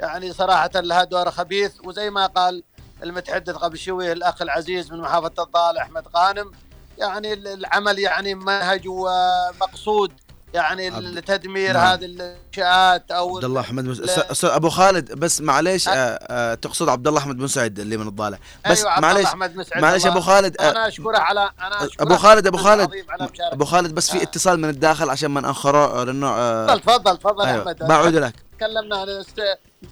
يعني 0.00 0.32
صراحة 0.32 0.70
لها 0.74 1.04
دور 1.04 1.30
خبيث. 1.30 1.72
وزي 1.84 2.10
ما 2.10 2.26
قال 2.26 2.62
المتحدث 3.02 3.54
قبل 3.54 3.78
شوي 3.78 4.12
الأخ 4.12 4.42
العزيز 4.42 4.92
من 4.92 5.00
محافظة 5.00 5.42
الضال 5.42 5.78
أحمد 5.78 6.06
قانم 6.06 6.52
يعني 7.00 7.32
ال- 7.32 7.48
العمل 7.48 7.98
يعني 7.98 8.34
منهج 8.34 8.82
ومقصود. 8.88 10.12
يعني 10.54 10.86
عبد- 10.86 11.04
لتدمير 11.04 11.72
نعم. 11.72 11.86
هذه 11.86 12.04
الانشاءات 12.04 13.10
أو 13.10 13.34
عبد 13.36 13.44
الله 13.44 13.60
أحمد 13.60 13.88
أستاذ 14.30 14.50
أبو 14.50 14.68
خالد 14.70 15.12
بس 15.12 15.40
معليش 15.40 15.88
آه؟ 15.88 15.92
آه 15.92 16.54
تقصد 16.54 16.88
عبد 16.88 17.08
الله 17.08 17.20
أحمد 17.20 17.36
مسعد 17.38 17.78
اللي 17.78 17.96
من 17.96 18.08
الضالع 18.08 18.38
بس 18.70 18.78
أيوة 18.78 18.90
عبد 18.90 19.04
الله 19.04 19.34
معليش 19.36 19.66
معليش. 19.76 20.06
أبو 20.06 20.20
خالد 20.20 20.60
آه 20.60 20.70
أنا 20.70 20.88
أشكره 20.88 21.18
على 21.18 21.50
أنا 21.60 21.84
أشكره 21.84 22.04
أبو 22.06 22.16
خالد 22.16 22.46
ابو 22.46 22.58
على 22.58 22.88
خالد. 22.88 22.92
أبو 23.40 23.64
خالد 23.64 23.94
بس 23.94 24.10
في 24.10 24.18
آه. 24.18 24.22
اتصال 24.22 24.60
من 24.60 24.68
الداخل 24.68 25.10
عشان 25.10 25.30
ما 25.30 25.40
ناخره 25.40 26.04
لأنه 26.04 26.26
آه 26.28 26.76
تفضل 26.76 26.78
تفضل 26.78 27.18
تفضل 27.18 27.46
أيوه 27.46 27.62
أحمد. 27.62 27.78
بعود 27.78 28.14
لك. 28.14 28.34
تكلمنا 28.56 29.06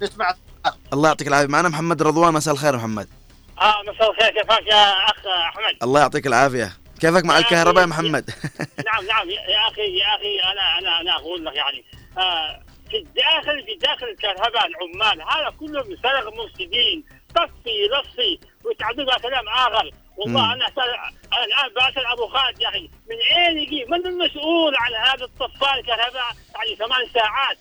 نسمع 0.03 0.35
الله 0.93 1.09
يعطيك 1.09 1.29
العافية. 1.29 1.47
معنا 1.49 1.69
محمد 1.69 2.03
رضوان 2.03 2.35
مساء 2.35 2.55
الخير 2.55 2.77
محمد. 2.77 3.09
آه 3.61 3.75
مساء 3.95 4.11
الخير. 4.11 4.31
كيفك 4.43 4.67
يا 4.67 4.93
أخ 4.93 5.15
أحمد؟ 5.49 5.83
الله 5.83 6.01
يعطيك 6.01 6.27
العافية. 6.27 6.73
كيفك 7.01 7.25
مع 7.25 7.39
الكهرباء 7.39 7.83
يا. 7.83 7.87
محمد؟ 7.89 8.31
نعم 8.87 9.07
نعم 9.07 9.31
يا 9.31 9.69
أخي 9.69 9.99
يا 9.99 10.17
أخي 10.17 10.41
أنا 10.53 10.79
أنا 10.79 11.01
أنا 11.01 11.13
أقول 11.17 11.45
لك 11.45 11.55
يعني 11.55 11.85
آه 12.19 12.63
في 12.91 12.97
الداخل 12.97 13.65
في 13.67 13.75
داخل 13.75 14.07
الكهرباء 14.09 14.67
العمال 14.67 15.23
هذا 15.23 15.51
كلهم 15.61 15.97
سرق 16.03 16.33
مفسدين 16.35 17.05
طفي 17.35 17.89
لصي 17.93 18.41
ويتعدوا 18.65 19.19
كلام 19.19 19.49
آخر. 19.49 19.91
والله 20.17 20.41
مم. 20.41 20.53
أنا 20.53 20.67
أنا 20.67 21.45
الآن 21.45 21.91
بسال 21.91 22.07
أبو 22.07 22.27
خالد 22.27 22.61
يا 22.61 22.69
أخي 22.69 22.91
من 23.11 23.17
أين 23.39 23.59
يجي؟ 23.59 23.85
من 23.85 24.07
المسؤول 24.07 24.75
عن 24.81 24.95
هذا 25.09 25.25
الطفال 25.25 25.79
الكهرباء؟ 25.79 26.31
يعني 26.57 26.77
ثمان 26.77 27.07
ساعات 27.15 27.59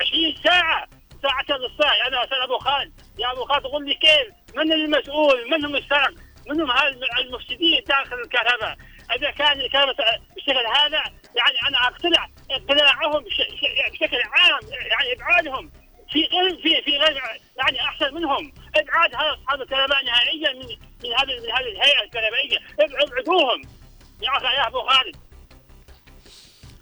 20 0.00 0.34
ساعة 0.44 0.86
ساعة 1.22 1.56
الصاع. 1.56 2.06
أنا 2.06 2.24
أسأل 2.24 2.42
أبو 2.42 2.58
خالد 2.58 2.92
يا 3.18 3.32
أبو 3.32 3.44
خالد 3.44 3.66
قل 3.66 3.84
لي 3.88 3.94
كيف؟ 3.94 4.28
من 4.56 4.72
المسؤول؟ 4.72 5.50
من 5.50 5.64
هم 5.64 5.76
السرق 6.50 6.56
من 6.56 6.60
هم 6.60 6.70
المفسدين 7.26 7.82
داخل 7.88 8.16
الكهرباء. 8.24 8.76
إذا 9.16 9.30
كان 9.30 9.60
الكهرباء 9.60 10.22
بالشكل 10.34 10.66
هذا 10.80 11.02
يعني 11.36 11.56
أنا 11.68 11.78
أقتنع 11.88 12.28
اقتلاعهم 12.50 13.22
بش- 13.24 13.60
ش- 13.60 13.90
بشكل 13.92 14.16
عام 14.16 14.60
يعني 14.72 15.12
إبعادهم 15.16 15.70
في 16.12 16.18
غير 16.24 16.56
في 16.62 16.82
في 16.84 16.96
غير 16.98 17.22
يعني 17.56 17.80
أحسن 17.80 18.14
منهم. 18.14 18.52
إبعاد 18.76 19.14
هذا 19.14 19.36
أصحاب 19.42 19.60
الكهرباء 19.62 20.04
نهائيا 20.04 20.52
من 20.52 20.68
من 21.04 21.10
هذه 21.18 21.40
من 21.42 21.50
هذه 21.52 21.68
الهيئة 21.76 22.04
الكهربائية. 22.04 22.58
ابع- 22.80 23.02
ابعدوهم. 23.12 23.62
يا 24.22 24.30
أخي 24.36 24.56
يا 24.56 24.66
أبو 24.68 24.80
خالد. 24.82 25.16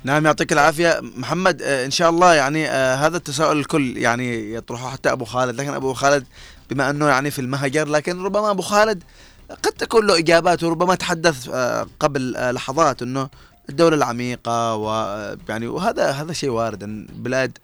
نعم 0.04 0.26
يعطيك 0.26 0.52
العافية. 0.52 1.00
محمد 1.02 1.62
آه، 1.62 1.84
إن 1.84 1.90
شاء 1.90 2.10
الله 2.10 2.34
يعني 2.34 2.68
آه، 2.68 2.94
هذا 2.94 3.16
التساؤل 3.16 3.58
الكل 3.58 3.96
يعني 3.96 4.54
يطرحه 4.54 4.90
حتى 4.90 5.12
أبو 5.12 5.24
خالد. 5.24 5.60
لكن 5.60 5.74
أبو 5.74 5.94
خالد 5.94 6.26
بما 6.70 6.90
أنه 6.90 7.08
يعني 7.08 7.30
في 7.30 7.38
المهجر 7.38 7.88
لكن 7.88 8.22
ربما 8.24 8.50
أبو 8.50 8.62
خالد 8.62 9.04
قد 9.50 9.72
تكون 9.72 10.06
له 10.06 10.18
إجابات 10.18 10.62
وربما 10.64 10.94
تحدث 10.94 11.48
آه، 11.52 11.86
قبل 12.00 12.36
آه، 12.36 12.50
لحظات 12.52 13.02
إنه 13.02 13.28
الدولة 13.68 13.96
العميقة 13.96 14.74
ويعني 14.74 15.66
وهذا 15.66 16.10
هذا 16.10 16.32
شيء 16.32 16.50
وارد 16.50 16.82
إن 16.82 17.06
بلاد 17.12 17.58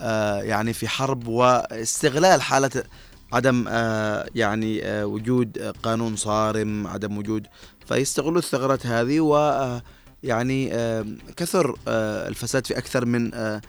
آه، 0.00 0.42
يعني 0.42 0.72
في 0.72 0.88
حرب 0.88 1.28
واستغلال 1.28 2.42
حالة 2.42 2.70
عدم 3.32 3.64
آه، 3.68 4.26
يعني 4.34 4.84
آه، 4.84 5.06
وجود 5.06 5.58
آه، 5.58 5.70
قانون 5.82 6.16
صارم 6.16 6.86
عدم 6.86 7.18
وجود 7.18 7.46
فيستغلوا 7.88 8.38
الثغرات 8.38 8.86
هذه 8.86 9.20
و 9.20 9.36
آه، 9.36 9.82
يعني 10.22 10.74
آه، 10.74 11.04
كثر 11.36 11.76
آه، 11.88 12.28
الفساد 12.28 12.66
في 12.66 12.78
أكثر 12.78 13.04
من 13.04 13.34
آه، 13.34 13.60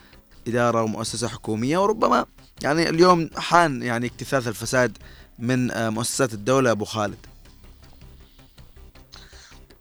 إدارة 0.47 0.84
ومؤسسة 0.84 1.28
حكومية 1.28 1.78
وربما 1.78 2.25
يعني 2.62 2.89
اليوم 2.89 3.30
حان 3.38 3.82
يعني 3.84 4.06
اكتثاث 4.08 4.47
الفساد 4.47 4.97
من 5.39 5.71
آه، 5.71 5.89
مؤسسات 5.89 6.34
الدولة 6.34 6.71
أبو 6.71 6.86
خالد. 6.86 7.17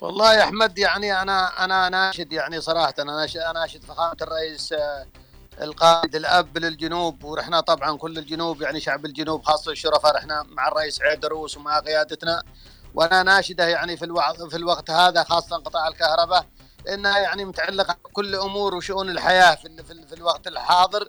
والله 0.04 0.34
يا 0.34 0.42
أحمد 0.44 0.78
يعني 0.78 1.22
أنا 1.22 1.64
أنا 1.64 1.88
ناشد 1.88 2.32
يعني 2.32 2.60
صراحة 2.60 2.94
أنا 2.98 3.16
ناش- 3.16 3.36
اناشد 3.36 3.84
فخامه 3.84 4.16
الرئيس 4.22 4.72
آه، 4.72 5.06
القائد 5.62 6.16
الأب 6.16 6.58
للجنوب. 6.58 7.24
ورحنا 7.24 7.60
طبعا 7.60 7.96
كل 7.98 8.18
الجنوب 8.18 8.62
يعني 8.62 8.80
شعب 8.80 9.04
الجنوب 9.04 9.42
خاصة 9.44 9.72
الشرفاء. 9.72 10.16
رحنا 10.16 10.42
مع 10.42 10.68
الرئيس 10.68 11.02
عيدروس 11.02 11.56
ومع 11.56 11.78
قيادتنا. 11.78 12.42
وأنا 12.94 13.22
ناشدة 13.22 13.68
يعني 13.68 13.96
في 13.96 14.04
الوقت 14.04 14.42
في 14.42 14.56
الوقت 14.56 14.90
هذا 14.90 15.22
خاصة 15.22 15.56
قطاع 15.56 15.88
الكهرباء 15.88 16.46
إنها 16.88 17.18
يعني 17.18 17.44
متعلقة 17.44 17.96
بكل 18.04 18.34
أمور 18.34 18.74
وشؤون 18.74 19.10
الحياة 19.10 19.54
في 19.54 19.82
في, 19.82 20.06
في 20.06 20.14
الوقت 20.14 20.46
الحاضر. 20.46 21.08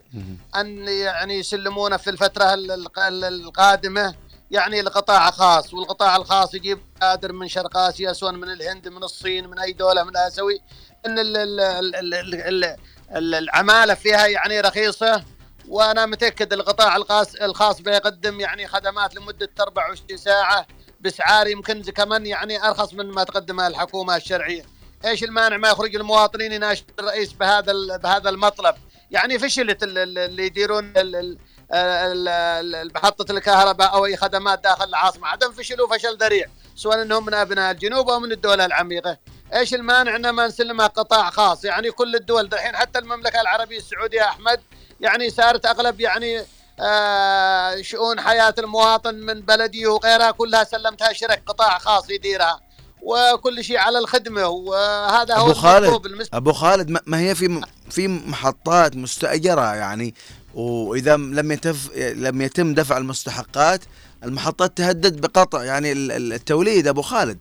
أن 0.55 0.87
يعني 0.87 1.33
يسلمونا 1.39 1.97
في 1.97 2.09
الفترة 2.09 2.53
ال- 2.53 2.71
ال- 2.71 2.97
ال- 2.97 3.23
القادمة. 3.23 4.15
يعني 4.55 4.79
القطاع 4.79 5.31
خاص 5.31 5.73
والقطاع 5.73 6.15
الخاص 6.15 6.53
يجيب 6.53 6.79
كادر 7.01 7.33
من 7.33 7.47
شرق 7.47 7.77
آسيا 7.77 8.13
سواء 8.13 8.31
من 8.31 8.51
الهند 8.51 8.87
من 8.87 9.03
الصين 9.03 9.47
من 9.49 9.59
أي 9.59 9.73
دولة 9.73 10.03
من 10.03 10.17
اسيوي 10.17 10.59
إن 11.05 11.19
الـ 11.19 11.37
الـ 11.37 11.59
الـ 11.59 11.95
الـ 11.95 12.13
الـ 12.13 12.35
الـ 12.35 12.75
الـ 13.15 13.35
العمالة 13.35 13.93
فيها 13.93 14.27
يعني 14.27 14.61
رخيصة 14.61 15.23
وأنا 15.67 16.05
متأكد 16.05 16.53
القطاع 16.53 16.95
الخاص 16.95 17.35
الخاص 17.35 17.81
بيقدم 17.81 18.39
يعني 18.39 18.67
خدمات 18.67 19.15
لمدة 19.15 19.49
24 19.59 20.17
ساعة 20.17 20.67
باسعار 20.99 21.47
يمكن 21.47 21.81
كمان 21.83 22.25
يعني 22.25 22.67
أرخص 22.67 22.93
من 22.93 23.05
ما 23.05 23.23
تقدمها 23.23 23.67
الحكومة 23.67 24.15
الشرعية. 24.15 24.65
إيش 25.05 25.23
المانع 25.23 25.57
ما 25.57 25.69
يخرج 25.69 25.95
المواطنين 25.95 26.51
يناشد 26.51 26.85
الرئيس 26.99 27.33
بهذا 27.33 27.97
بهذا 27.97 28.29
المطلب؟ 28.29 28.75
يعني 29.11 29.39
فشلت 29.39 29.83
اللي 29.83 30.45
يديرون 30.45 30.93
محطة 32.95 33.31
الكهرباء 33.31 33.93
أو 33.93 34.05
أي 34.05 34.17
خدمات 34.17 34.63
داخل 34.63 34.83
العاصمة. 34.89 35.27
عدم 35.27 35.51
فشلوا 35.51 35.97
فشل 35.97 36.17
ذريع. 36.17 36.47
سواء 36.75 37.01
أنهم 37.01 37.25
من 37.25 37.33
أبناء 37.33 37.71
الجنوب 37.71 38.09
أو 38.09 38.19
من 38.19 38.31
الدولة 38.31 38.65
العميقة. 38.65 39.17
إيش 39.53 39.73
المانع 39.73 40.15
أن 40.15 40.29
ما 40.29 40.47
نسلمها 40.47 40.87
قطاع 40.87 41.29
خاص؟ 41.29 41.65
يعني 41.65 41.91
كل 41.91 42.15
الدول 42.15 42.49
الحين 42.53 42.75
حتى 42.75 42.99
المملكة 42.99 43.41
العربية 43.41 43.77
السعودية 43.77 44.17
يا 44.17 44.27
أحمد 44.27 44.61
يعني 45.01 45.29
صارت 45.29 45.65
أغلب 45.65 46.01
يعني 46.01 46.45
آه 46.79 47.81
شؤون 47.81 48.21
حياة 48.21 48.55
المواطن 48.59 49.15
من 49.15 49.41
بلديه 49.41 49.87
وغيرها 49.87 50.31
كلها 50.31 50.63
سلمتها 50.63 51.13
شرك 51.13 51.43
قطاع 51.47 51.77
خاص 51.77 52.09
يديرها. 52.09 52.59
وكل 53.01 53.63
شيء 53.63 53.77
على 53.77 53.99
الخدمة. 53.99 54.47
وهذا 54.47 55.35
هو 55.35 55.45
أبو 55.45 55.53
خالد 55.53 56.05
المطلوب 56.05 56.27
أبو 56.33 56.53
خالد 56.53 56.89
ما- 56.89 57.01
ما 57.05 57.19
هي 57.19 57.35
في 57.35 57.61
في 57.89 58.07
محطات 58.07 58.95
مستأجرة؟ 58.95 59.75
يعني 59.75 60.15
وإذا 60.55 61.17
لم 61.17 61.51
يتف 61.51 61.95
لم 61.97 62.41
يتم 62.41 62.73
دفع 62.73 62.97
المستحقات 62.97 63.81
المحطات 64.23 64.77
تهدد 64.77 65.21
بقطع 65.21 65.63
يعني 65.63 65.91
ال- 65.91 66.11
ال- 66.11 66.33
التوليد. 66.33 66.87
أبو 66.87 67.01
خالد. 67.01 67.39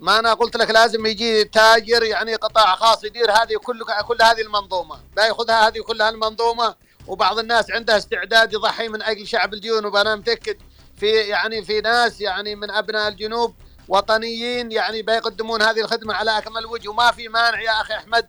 ما 0.00 0.18
أنا 0.18 0.34
قلت 0.34 0.56
لك 0.56 0.70
لازم 0.70 1.06
يجي 1.06 1.44
تاجر 1.44 2.02
يعني 2.02 2.34
قطاع 2.34 2.76
خاص 2.76 3.04
يدير 3.04 3.30
هذه 3.30 3.56
كل 3.64 3.84
كل 4.08 4.16
هذه 4.22 4.40
المنظومة. 4.40 4.96
بيأخذها 5.16 5.68
هذه 5.68 5.80
كلها 5.80 6.08
المنظومة 6.08 6.74
وبعض 7.06 7.38
الناس 7.38 7.70
عندها 7.70 7.96
استعداد 7.98 8.52
يضحي 8.52 8.88
من 8.88 9.02
أجل 9.02 9.26
شعب 9.26 9.54
الجنوب. 9.54 9.96
أنا 9.96 10.16
متأكد 10.16 10.56
في 10.96 11.06
يعني 11.06 11.64
في 11.64 11.80
ناس 11.80 12.20
يعني 12.20 12.56
من 12.56 12.70
أبناء 12.70 13.08
الجنوب 13.08 13.54
وطنيين 13.88 14.72
يعني 14.72 15.02
بيقدمون 15.02 15.62
هذه 15.62 15.80
الخدمة 15.80 16.14
على 16.14 16.38
أكمل 16.38 16.66
وجه. 16.66 16.88
وما 16.88 17.10
في 17.12 17.28
مانع 17.28 17.60
يا 17.62 17.80
أخي 17.80 17.94
أحمد 17.94 18.26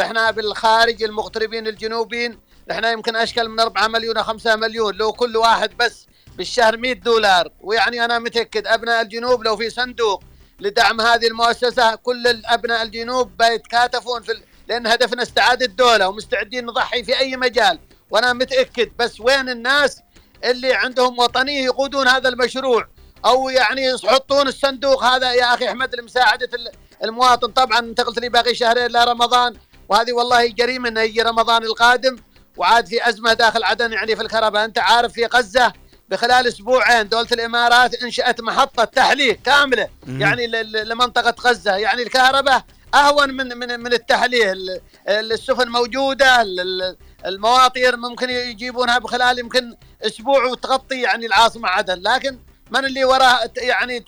رحنا 0.00 0.30
بالخارج 0.30 1.02
المغتربين 1.02 1.66
الجنوبيين 1.66 2.38
رحنا 2.70 2.90
يمكن 2.92 3.16
أشكال 3.16 3.50
من 3.50 3.60
4 3.60 3.88
مليون 3.88 4.16
أو 4.16 4.24
5 4.24 4.56
مليون 4.56 4.94
لو 4.94 5.12
كل 5.12 5.36
واحد 5.36 5.70
بس 5.78 6.06
بالشهر 6.36 6.76
100 6.76 6.92
دولار. 6.92 7.48
ويعني 7.60 8.04
أنا 8.04 8.18
متأكد 8.18 8.66
أبناء 8.66 9.02
الجنوب 9.02 9.44
لو 9.44 9.56
في 9.56 9.70
صندوق 9.70 10.24
لدعم 10.60 11.00
هذه 11.00 11.26
المؤسسة 11.26 11.94
كل 11.94 12.26
الأبناء 12.26 12.82
الجنوب 12.82 13.36
بيتكاتفون 13.36 14.22
في. 14.22 14.40
لأن 14.68 14.86
هدفنا 14.86 15.22
استعادة 15.22 15.66
الدولة 15.66 16.08
ومستعدين 16.08 16.66
نضحي 16.66 17.04
في 17.04 17.18
أي 17.18 17.36
مجال. 17.36 17.78
وأنا 18.10 18.32
متأكد 18.32 18.92
بس 18.98 19.20
وين 19.20 19.48
الناس 19.48 20.00
اللي 20.44 20.74
عندهم 20.74 21.18
وطنية 21.18 21.64
يقودون 21.64 22.08
هذا 22.08 22.28
المشروع؟ 22.28 22.88
أو 23.26 23.48
يعني 23.48 23.84
يحطون 24.04 24.48
الصندوق 24.48 25.04
هذا؟ 25.04 25.32
يا 25.32 25.54
أخي 25.54 25.68
أحمد 25.68 25.94
لمساعدة 25.94 26.48
ال- 26.54 26.70
المواطن. 27.04 27.52
طبعا 27.52 27.78
انت 27.78 28.00
قلت 28.00 28.18
لي 28.18 28.28
باقي 28.28 28.54
شهرين 28.54 28.86
لرمضان 28.86 29.54
وهذه 29.88 30.12
والله 30.12 30.46
جريمة 30.46 30.88
انه 30.88 31.00
يجي 31.00 31.22
رمضان 31.22 31.62
القادم. 31.62 32.16
وعاد 32.56 32.86
في 32.86 33.08
أزمة 33.08 33.32
داخل 33.32 33.64
عدن 33.64 33.92
يعني 33.92 34.16
في 34.16 34.22
الكهرباء 34.22 34.64
أنت 34.64 34.78
عارف 34.78 35.12
في 35.12 35.26
غزة 35.26 35.72
بخلال 36.08 36.46
أسبوعين 36.46 37.08
دولة 37.08 37.28
الإمارات 37.32 37.94
أنشأت 37.94 38.40
محطة 38.40 38.84
تحليه 38.84 39.38
كاملة 39.44 39.88
مم. 40.06 40.20
يعني 40.20 40.46
لمنطقة 40.62 41.34
غزة. 41.50 41.76
يعني 41.76 42.02
الكهرباء 42.02 42.64
أهون 42.94 43.30
من 43.34 43.58
من 43.58 43.80
من 43.80 43.92
التحليه 43.92 44.52
ال- 44.52 44.80
ال- 45.08 45.32
السفن 45.32 45.68
موجودة 45.68 46.42
ال- 46.42 46.60
ال- 46.60 46.96
المواطير 47.26 47.96
ممكن 47.96 48.30
يجيبونها 48.30 48.98
بخلال 48.98 49.38
يمكن 49.38 49.76
أسبوع 50.06 50.44
وتغطي 50.44 51.00
يعني 51.00 51.26
العاصمة 51.26 51.68
عدن. 51.68 52.02
لكن 52.02 52.38
من 52.70 52.84
اللي 52.84 53.04
وراء 53.04 53.46
ت- 53.46 53.58
يعني 53.58 54.04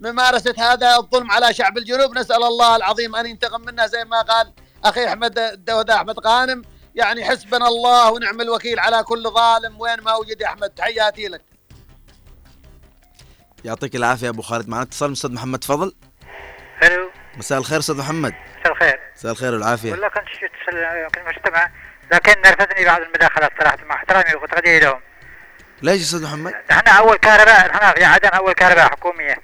ممارسة 0.00 0.54
هذا 0.58 0.96
الظلم 0.96 1.30
على 1.30 1.54
شعب 1.54 1.78
الجنوب؟ 1.78 2.18
نسأل 2.18 2.42
الله 2.42 2.76
العظيم 2.76 3.16
أن 3.16 3.26
ينتقم 3.26 3.60
منا 3.60 3.86
زي 3.86 4.04
ما 4.04 4.20
قال 4.22 4.52
أخي 4.84 5.06
أحمد 5.08 5.38
الدوده 5.38 5.94
أحمد 5.96 6.18
غانم. 6.26 6.62
يعني 6.94 7.24
حسبنا 7.24 7.68
الله 7.68 8.12
ونعم 8.12 8.40
الوكيل 8.40 8.78
على 8.78 9.02
كل 9.02 9.22
ظالم. 9.22 9.80
وين 9.80 10.00
ما 10.00 10.14
وجد 10.14 10.40
يا 10.40 10.46
أحمد 10.46 10.70
تحياتي 10.70 11.28
لك. 11.28 11.42
يعطيك 13.64 13.96
العافية 13.96 14.28
أبو 14.28 14.42
خالد. 14.42 14.68
معنا 14.68 14.82
اتصال 14.82 15.08
من 15.08 15.12
أستاذ 15.12 15.32
محمد 15.32 15.64
فضل 15.64 15.94
ألو. 16.82 17.10
مساء 17.36 17.58
الخير 17.58 17.78
أستاذ 17.78 17.98
محمد. 17.98 18.34
مساء 18.60 18.72
الخير. 18.72 19.00
مساء 19.16 19.32
الخير 19.32 19.54
والعافية. 19.54 19.90
والله 19.90 20.08
كنت 20.08 20.28
شفت 20.28 20.50
في 21.14 21.20
المجتمع 21.20 21.70
لكن 22.12 22.40
نرفزني 22.40 22.84
بعض 22.84 23.00
المداخلات 23.00 23.50
صراحة 23.60 23.78
مع 23.84 23.94
احترامي 23.94 24.34
وتقديري 24.34 24.80
لهم. 24.80 25.00
ليش 25.82 26.02
أستاذ 26.02 26.24
محمد؟ 26.24 26.54
نحن 26.70 26.88
أول 26.88 27.16
كهرباء 27.16 27.68
نحن 27.68 27.94
في 27.94 28.04
عدن 28.04 28.28
أول 28.28 28.52
كهرباء 28.52 28.84
حكومية. 28.84 29.36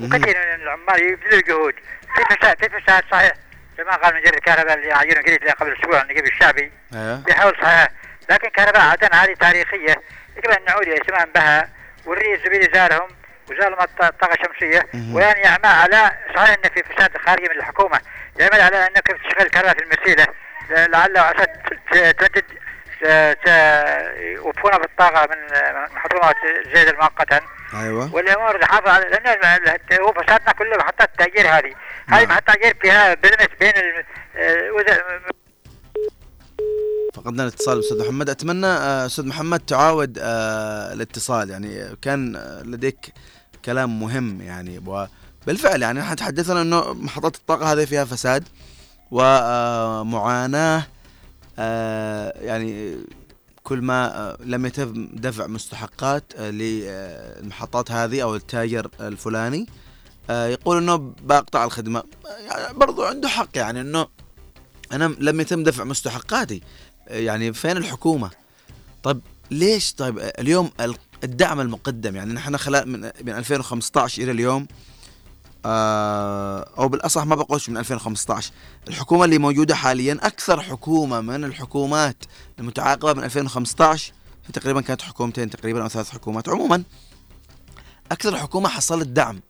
وكثير 0.00 0.38
من 0.38 0.62
العمال 0.62 1.02
يبذلوا 1.02 1.42
جهود. 1.48 1.74
في 2.16 2.36
فساد 2.36 2.58
في 2.58 2.80
فساد 2.80 3.04
صحيح؟ 3.10 3.32
كما 3.76 3.96
قال 3.96 4.14
مدير 4.16 4.34
الكهرباء 4.34 4.74
اللي 4.74 4.92
عينه 4.92 5.20
قريت 5.20 5.44
له 5.44 5.52
قبل 5.52 5.76
أسبوع 5.80 6.02
النقيب 6.02 6.26
الشعبي. 6.26 6.72
أيوه 6.94 7.16
بيحاول 7.26 7.56
صحيح. 7.62 7.88
لكن 8.30 8.48
كهرباء 8.48 8.82
عدن 8.82 9.08
هذه 9.14 9.34
تاريخية. 9.34 10.02
يجب 10.36 10.50
أن 10.50 10.64
نعود 10.64 10.82
إلى 10.82 10.94
اهتمام 10.94 11.28
بها. 11.34 11.68
والرئيس 12.06 12.38
الزبيدي 12.40 12.70
زارهم 12.74 13.08
وزارهم 13.50 13.80
الط- 13.80 14.04
الطاقة 14.04 14.34
الشمسية. 14.34 14.86
والان 15.14 15.36
يعمل 15.36 15.66
على 15.66 16.10
صحيح 16.36 16.50
ان 16.64 16.70
في 16.74 16.82
فساد 16.82 17.16
خارجي 17.18 17.48
من 17.48 17.56
الحكومة. 17.56 18.00
يعمل 18.40 18.60
على 18.60 18.76
إنه 18.86 19.00
كيف 19.00 19.16
تشغل 19.16 19.46
الكهرباء 19.46 19.74
في 19.74 19.82
المسيله 19.84 20.26
ل- 20.70 20.90
لعله 20.90 21.20
عشان 21.20 21.46
ت- 21.92 21.94
تمدد 22.18 22.44
ت- 23.00 23.38
ت- 23.44 24.16
يوفون 24.18 24.70
بالطاقة 24.78 25.28
من 25.30 25.56
حكومات 25.98 26.34
زيد 26.74 26.94
مؤقتا 26.94 27.40
أيوه. 27.74 28.14
والأمور 28.14 28.60
تحافظ 28.62 28.88
على 28.88 29.04
لأن 29.04 30.00
هو 30.00 30.12
فسادنا 30.12 30.52
كله 30.52 30.76
محطات 30.76 31.08
التأجير 31.08 31.48
هذه. 31.48 31.74
هذه 32.08 32.24
نعم. 32.24 32.28
محطات 32.28 32.46
تأجير 32.56 32.76
فيها 32.82 33.14
بزنس 33.14 33.48
بين 33.60 33.72
ال- 33.76 34.04
آه، 34.36 34.70
فقدنا 37.14 37.42
الاتصال 37.42 37.78
أستاذ 37.78 38.04
محمد. 38.06 38.30
أتمنى 38.30 38.66
آه، 38.66 39.06
أستاذ 39.06 39.26
محمد 39.26 39.60
تعاود 39.60 40.18
آه، 40.22 40.92
الاتصال. 40.92 41.50
يعني 41.50 41.96
كان 42.02 42.36
لديك 42.64 43.12
كلام 43.64 44.00
مهم 44.00 44.40
يعني. 44.42 44.80
وبالفعل 44.86 45.82
يعني 45.82 46.00
نحن 46.00 46.16
تحدثنا 46.16 46.62
إنه 46.62 46.92
محطات 46.94 47.36
الطاقة 47.36 47.72
هذه 47.72 47.84
فيها 47.84 48.04
فساد 48.04 48.48
ومعاناه 49.10 50.82
يعني 52.42 52.96
كل 53.62 53.80
ما 53.82 54.16
آه، 54.18 54.36
لم 54.44 54.66
يتم 54.66 55.08
دفع 55.12 55.46
مستحقات 55.46 56.24
آه، 56.36 56.50
للمحطات 56.50 57.90
هذه 57.90 58.22
أو 58.22 58.36
التاجر 58.36 58.90
الفلاني. 59.00 59.66
آه، 60.30 60.46
يقول 60.46 60.76
إنه 60.76 60.96
بقطع 61.22 61.64
الخدمة. 61.64 62.02
يعني 62.46 62.74
برضو 62.78 63.04
عنده 63.04 63.28
حق 63.28 63.48
يعني 63.54 63.80
إنه 63.80 64.08
أنا 64.92 65.14
لم 65.18 65.40
يتم 65.40 65.62
دفع 65.62 65.84
مستحقاتي. 65.84 66.62
آه، 67.08 67.18
يعني 67.18 67.52
فين 67.52 67.76
الحكومة؟ 67.76 68.30
طيب 69.02 69.20
ليش؟ 69.50 69.92
طيب 69.92 70.18
آه، 70.18 70.32
اليوم 70.40 70.70
ال- 70.80 70.96
الدعم 71.24 71.60
المقدم 71.60 72.16
يعني 72.16 72.32
نحن 72.32 72.56
خلال 72.56 72.88
من 72.88 73.00
من 73.00 73.32
2015 73.32 74.22
إلى 74.22 74.30
اليوم 74.30 74.62
آه، 74.62 74.66
أو 76.78 76.88
بالأصح 76.88 77.24
ما 77.24 77.34
بقولش 77.34 77.68
من 77.70 77.76
2015 77.76 78.52
الحكومة 78.88 79.24
اللي 79.24 79.38
موجودة 79.38 79.74
حاليا 79.74 80.18
أكثر 80.22 80.60
حكومة 80.60 81.20
من 81.20 81.44
الحكومات 81.44 82.16
المتعاقبة 82.58 83.12
من 83.12 83.24
2015 83.24 84.12
في 84.46 84.52
تقريبا 84.52 84.80
كانت 84.80 85.02
حكومتين 85.02 85.50
تقريبا 85.50 85.82
أو 85.82 85.88
ثلاث 85.88 86.10
حكومات. 86.10 86.48
عموما 86.48 86.82
أكثر 88.12 88.36
حكومة 88.36 88.68
حصلت 88.68 89.08
دعم. 89.08 89.40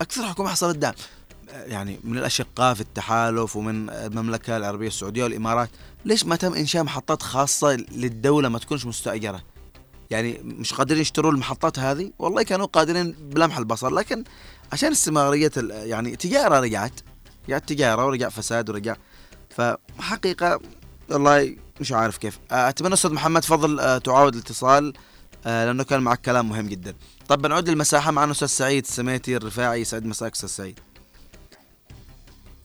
أكثر 0.00 0.22
حكومة 0.22 0.48
حصلت 0.48 0.76
دعم. 0.76 0.94
آه، 1.50 1.64
يعني 1.64 2.00
من 2.04 2.18
الأشقاء 2.18 2.74
في 2.74 2.80
التحالف 2.80 3.56
ومن 3.56 3.90
المملكة 3.90 4.56
العربية 4.56 4.86
السعودية 4.86 5.24
والإمارات 5.24 5.70
ليش 6.04 6.24
ما 6.24 6.36
تم 6.36 6.54
إنشاء 6.54 6.82
محطات 6.82 7.22
خاصة 7.22 7.74
للدولة 7.74 8.48
ما 8.48 8.58
تكونش 8.58 8.86
مستأجرة؟ 8.86 9.42
يعني 10.10 10.40
مش 10.42 10.74
قادرين 10.74 11.02
يشتروا 11.02 11.32
المحطات 11.32 11.78
هذه؟ 11.78 12.12
والله 12.18 12.42
كانوا 12.42 12.66
قادرين 12.66 13.12
بلمح 13.12 13.58
البصر 13.58 13.90
لكن 13.90 14.24
عشان 14.72 14.90
استمرارية 14.90 15.50
ال- 15.56 15.70
يعني 15.70 16.16
تجارة 16.16 16.60
رجعت. 16.60 16.92
رجعت 17.48 17.68
تجارة 17.68 18.06
ورجع 18.06 18.28
فساد 18.28 18.70
ورجع. 18.70 18.96
فحقيقة 19.50 20.60
والله 21.10 21.56
مش 21.80 21.92
عارف 21.92 22.18
كيف. 22.18 22.38
أتمنى 22.50 22.94
أستاذ 22.94 23.12
محمد 23.12 23.40
تفضل 23.40 23.80
آه، 23.80 23.98
تعاود 23.98 24.34
الاتصال 24.34 24.92
لأنه 25.44 25.84
كان 25.84 26.00
معك 26.00 26.20
كلام 26.20 26.48
مهم 26.48 26.66
جدا. 26.66 26.94
طب 27.28 27.42
بنعود 27.42 27.68
للمساحة 27.68 28.10
معنا 28.10 28.32
أستاذ 28.32 28.48
سعيد 28.48 28.84
السميتي 28.84 29.36
الرفاعي. 29.36 29.80
يسعد 29.80 30.04
مساك 30.04 30.32
أستاذ 30.32 30.48
سعيد. 30.48 30.78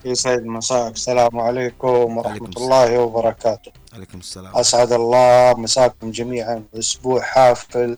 يسعد 0.06 0.44
مساك. 0.44 0.94
السلام 0.94 1.40
عليكم 1.40 1.88
ورحمة 1.88 2.30
عليكم 2.30 2.52
الله 2.58 3.00
وبركاته. 3.00 3.72
عليكم 3.94 4.20
السلام. 4.20 4.56
أسعد 4.58 4.92
الله 4.92 5.54
مساكم 5.58 6.12
جميعا. 6.12 6.64
أسبوع 6.76 7.22
حافل 7.22 7.98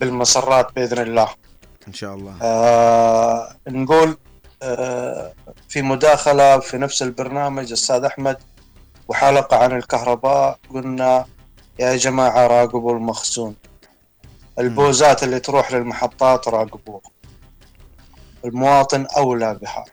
بالمسرات 0.00 0.74
بإذن 0.76 0.98
الله. 0.98 1.28
إن 1.88 1.92
شاء 1.92 2.14
الله. 2.14 2.36
آه 2.42 3.56
نقول 3.68 4.16
آه 4.62 5.32
في 5.68 5.82
مداخلة 5.82 6.58
في 6.58 6.78
نفس 6.78 7.02
البرنامج 7.02 7.72
أستاذ 7.72 8.04
أحمد 8.04 8.36
وحلقة 9.08 9.56
عن 9.56 9.72
الكهرباء 9.72 10.58
قلنا 10.74 11.26
يا 11.78 11.96
جماعة 11.96 12.46
راقبوا 12.46 12.92
المخزون. 12.92 13.56
البوزات 14.58 15.22
اللي 15.22 15.40
تروح 15.40 15.72
للمحطات 15.72 16.48
راقبوها. 16.48 17.00
المواطن 18.44 19.06
أولى 19.16 19.54
بها. 19.54 19.84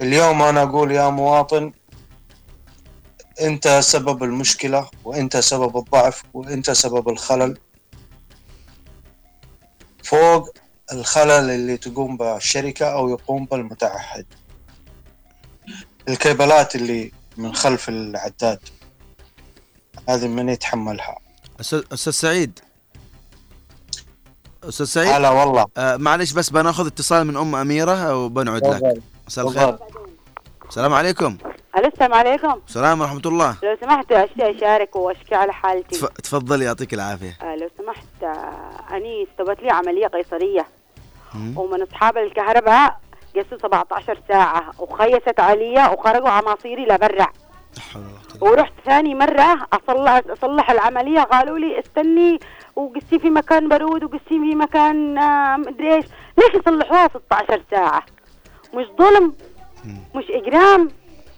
اليوم 0.00 0.42
أنا 0.42 0.62
أقول 0.62 0.92
يا 0.92 1.08
مواطن 1.08 1.72
أنت 3.40 3.68
سبب 3.68 4.22
المشكلة 4.22 4.88
وأنت 5.04 5.36
سبب 5.36 5.76
الضعف 5.76 6.22
وأنت 6.34 6.70
سبب 6.70 7.08
الخلل. 7.08 7.58
فوق 10.14 10.48
الخلل 10.92 11.50
اللي 11.50 11.76
تقوم 11.76 12.16
به 12.16 12.36
الشركة 12.36 12.86
أو 12.86 13.08
يقوم 13.08 13.44
به 13.44 13.56
المتعهد 13.56 14.26
الكيبلات 16.08 16.76
اللي 16.76 17.12
من 17.36 17.54
خلف 17.54 17.88
العداد. 17.88 18.58
هذه 20.08 20.28
من 20.28 20.48
يتحملها. 20.48 21.18
أستاذ 21.60 22.12
سعيد. 22.12 22.58
أستاذ 24.64 24.86
سعيد؟ 24.86 25.08
هلا 25.08 25.30
والله. 25.30 25.66
آه 25.76 25.96
معلش 25.96 26.32
بس 26.32 26.50
بناخذ 26.50 26.86
اتصال 26.86 27.26
من 27.26 27.36
أم 27.36 27.54
أميرة 27.54 28.16
وبنعد 28.16 28.66
لك. 28.66 29.02
مساء 29.26 29.48
الخير. 29.48 29.78
السلام 30.68 30.92
عليكم. 30.92 31.38
السلام 31.76 32.14
عليكم. 32.14 32.60
السلام 32.68 33.00
ورحمة 33.00 33.22
الله. 33.26 33.56
لو 33.62 33.76
سمحت 33.80 34.12
اشتي 34.12 34.50
أشارك 34.50 34.96
وأشكي 34.96 35.34
على 35.34 35.52
حالتي. 35.52 35.98
تف... 35.98 36.04
تفضل 36.08 36.62
يعطيك 36.62 36.94
العافية. 36.94 37.36
آه 37.42 37.56
لو 37.56 37.68
سمحت 37.78 38.06
آه 38.22 38.96
أني 38.96 39.26
استوت 39.30 39.62
لي 39.62 39.70
عملية 39.70 40.06
قيصرية. 40.06 40.66
مم. 41.34 41.58
ومن 41.58 41.82
أصحاب 41.82 42.18
الكهرباء 42.18 43.00
قسوا 43.36 43.58
17 43.58 44.18
ساعة 44.28 44.70
وخيست 44.78 45.40
علي 45.40 45.90
وخرجوا 45.92 46.28
عماصيري 46.28 46.84
لبرع 46.86 47.32
ورحت 48.40 48.72
ثاني 48.86 49.14
مرة 49.14 49.66
أصلح 49.72 50.20
أصلح 50.30 50.70
العملية 50.70 51.20
قالوا 51.20 51.58
لي 51.58 51.78
استني 51.78 52.38
وقسي 52.76 53.18
في 53.18 53.30
مكان 53.30 53.68
برود 53.68 54.04
وقسي 54.04 54.18
في 54.28 54.54
مكان 54.54 55.18
آه، 55.18 55.56
مدري 55.56 55.94
إيش. 55.94 56.04
ليش 56.38 56.54
يصلحوها 56.54 57.08
16 57.08 57.62
ساعة؟ 57.70 58.02
مش 58.74 58.86
ظلم؟ 58.98 59.34
مم. 59.84 59.98
مش 60.14 60.24
إجرام؟ 60.30 60.88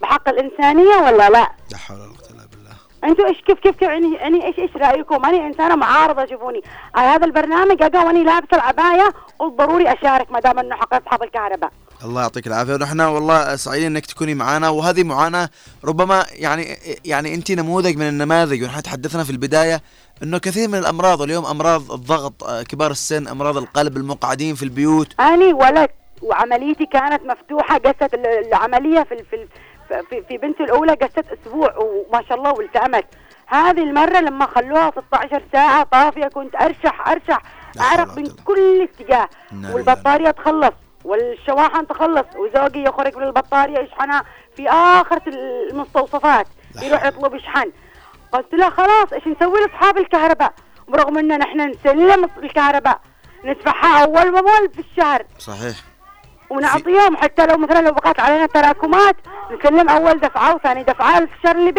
بحق 0.01 0.29
الإنسانية 0.29 0.95
ولا 1.05 1.29
لا؟ 1.29 1.51
لا 1.71 1.77
حول 1.77 1.97
ولا 1.97 2.05
قوة 2.07 2.29
إلا 2.29 2.45
بالله. 2.51 2.67
أنتوا 3.03 3.25
إيش 3.27 3.41
كيف 3.41 3.59
كيف 3.59 3.75
كيف 3.75 3.81
يعني 3.89 4.15
يعني 4.15 4.45
إيش 4.45 4.59
إيش 4.59 4.71
رأيكم؟ 4.75 5.25
أنا 5.25 5.47
إنسانة 5.47 5.75
معارضة 5.75 6.25
شوفوني 6.25 6.61
على 6.95 7.07
هذا 7.07 7.25
البرنامج 7.25 7.81
اجا 7.83 7.99
وأني 7.99 8.23
لابسه 8.23 8.47
العباية 8.53 9.13
قلت 9.39 9.53
ضروري 9.53 9.93
أشارك 9.93 10.31
ما 10.31 10.39
دام 10.39 10.59
أنه 10.59 10.75
حق 10.75 10.93
اصحاب 10.93 11.23
الكهرباء. 11.23 11.71
الله 12.03 12.21
يعطيك 12.21 12.47
العافية. 12.47 12.73
ونحن 12.73 13.01
والله 13.01 13.55
سعيدين 13.55 13.91
إنك 13.91 14.05
تكوني 14.05 14.33
معنا 14.35 14.69
وهذه 14.69 15.03
معاناة 15.03 15.49
ربما 15.85 16.25
يعني 16.31 16.77
يعني 17.05 17.33
انت 17.35 17.51
نموذج 17.51 17.97
من 17.97 18.09
النماذج. 18.09 18.63
ونحن 18.63 18.83
تحدثنا 18.83 19.23
في 19.23 19.29
البداية 19.29 19.81
إنه 20.23 20.37
كثير 20.37 20.67
من 20.69 20.75
الأمراض 20.79 21.21
اليوم 21.21 21.45
أمراض 21.45 21.91
الضغط 21.91 22.43
آه، 22.43 22.63
كبار 22.63 22.91
السن 22.91 23.27
أمراض 23.27 23.57
القلب 23.57 23.97
المقعدين 23.97 24.55
في 24.55 24.63
البيوت. 24.63 25.19
أني 25.19 25.53
ولد 25.53 25.89
وعمليتي 26.21 26.85
كانت 26.85 27.21
مفتوحة 27.23 27.81
ال- 28.13 28.47
العملية 28.47 29.03
في 29.03 29.13
ال- 29.13 29.25
في 29.25 29.47
في, 30.09 30.23
في 30.27 30.37
بنتي 30.37 30.63
الأولى 30.63 30.93
قست 30.93 31.25
أسبوع 31.33 31.73
وما 31.77 32.23
شاء 32.29 32.37
الله 32.37 32.51
والتأمت. 32.51 33.05
هذه 33.47 33.83
المرة 33.83 34.19
لما 34.19 34.45
خلوها 34.45 34.91
16 34.91 35.43
ساعة 35.53 35.83
طافية 35.83 36.27
كنت 36.27 36.55
أرشح 36.55 37.07
أرشح. 37.09 37.41
لا 37.75 37.81
حول 37.81 37.99
اعرق 37.99 38.11
ولا 38.13 38.21
من. 38.21 38.35
كل 38.45 38.81
اتجاه. 38.81 39.29
والبطارية 39.73 40.31
تخلص 40.31 40.73
والشواحن 41.05 41.87
تخلص 41.87 42.25
وزوجي 42.35 42.83
يخرج 42.83 43.15
من 43.17 43.23
البطاريه 43.23 43.79
يشحنها 43.79 44.23
في 44.55 44.69
آخر 44.69 45.21
المستوصفات 45.71 46.47
يروح. 46.83 47.05
يطلب 47.05 47.33
يشحن. 47.35 47.71
قلت 48.31 48.53
له 48.53 48.69
خلاص 48.69 49.13
إيش 49.13 49.27
نسوي 49.27 49.59
لأصحاب 49.59 49.97
الكهرباء؟ 49.97 50.53
برغم 50.87 51.17
ان 51.17 51.37
نحن 51.39 51.69
نسلم 51.69 52.29
الكهرباء 52.43 52.99
ندفعها 53.43 54.03
أول 54.03 54.31
بأول 54.31 54.69
في 54.73 54.79
الشهر. 54.79 55.23
صحيح. 55.37 55.75
ونعطيهم 56.49 57.17
حتى 57.17 57.45
لو 57.45 57.57
مثلا 57.57 57.81
لو 57.81 57.91
بقات 57.91 58.19
علينا 58.19 58.45
تراكمات 58.45 59.15
نسلم 59.51 59.89
أول 59.89 60.19
دفعة 60.19 60.55
وثاني 60.55 60.83
دفعة 60.83 61.25
في 61.25 61.33
الشهر 61.37 61.55
اللي 61.55 61.73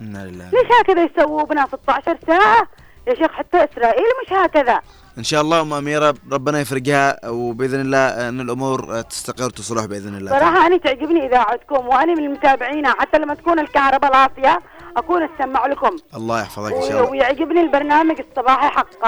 لله. 0.00 0.50
ليش 0.52 0.80
هكذا 0.80 1.04
يسووا 1.04 1.44
بنا 1.44 1.66
16 1.66 2.18
ساعة. 2.26 2.68
يا 3.06 3.14
شيخ 3.14 3.32
حتى 3.32 3.56
إسرائيل 3.56 4.04
مش 4.26 4.32
هكذا. 4.32 4.80
إن 5.18 5.24
شاء 5.24 5.40
الله 5.40 5.60
أم 5.60 5.72
أميرة 5.72 6.14
ربنا 6.32 6.60
يفرجها 6.60 7.28
وبإذن 7.28 7.80
الله 7.80 8.28
إن 8.28 8.40
الأمور 8.40 9.00
تستقر 9.00 9.44
وتصلح 9.44 9.84
بإذن 9.84 10.14
الله 10.16 10.30
صراحة 10.30 10.66
أنا 10.66 10.76
تعجبني 10.76 11.26
اذاعتكم 11.26 11.88
وأنا 11.88 12.14
من 12.14 12.24
المتابعين 12.24 12.86
حتى 12.86 13.18
لما 13.18 13.34
تكون 13.34 13.58
الكهرباء 13.58 14.10
لاصيه 14.12 14.60
أكون 14.96 15.22
أستمع 15.22 15.66
لكم. 15.66 15.96
الله 16.16 16.40
يحفظك 16.40 16.72
إن 16.72 16.82
شاء 16.82 16.90
الله. 16.90 17.10
ويعجبني 17.10 17.60
البرنامج 17.60 18.20
الصباحي 18.30 18.68
حق 18.68 19.06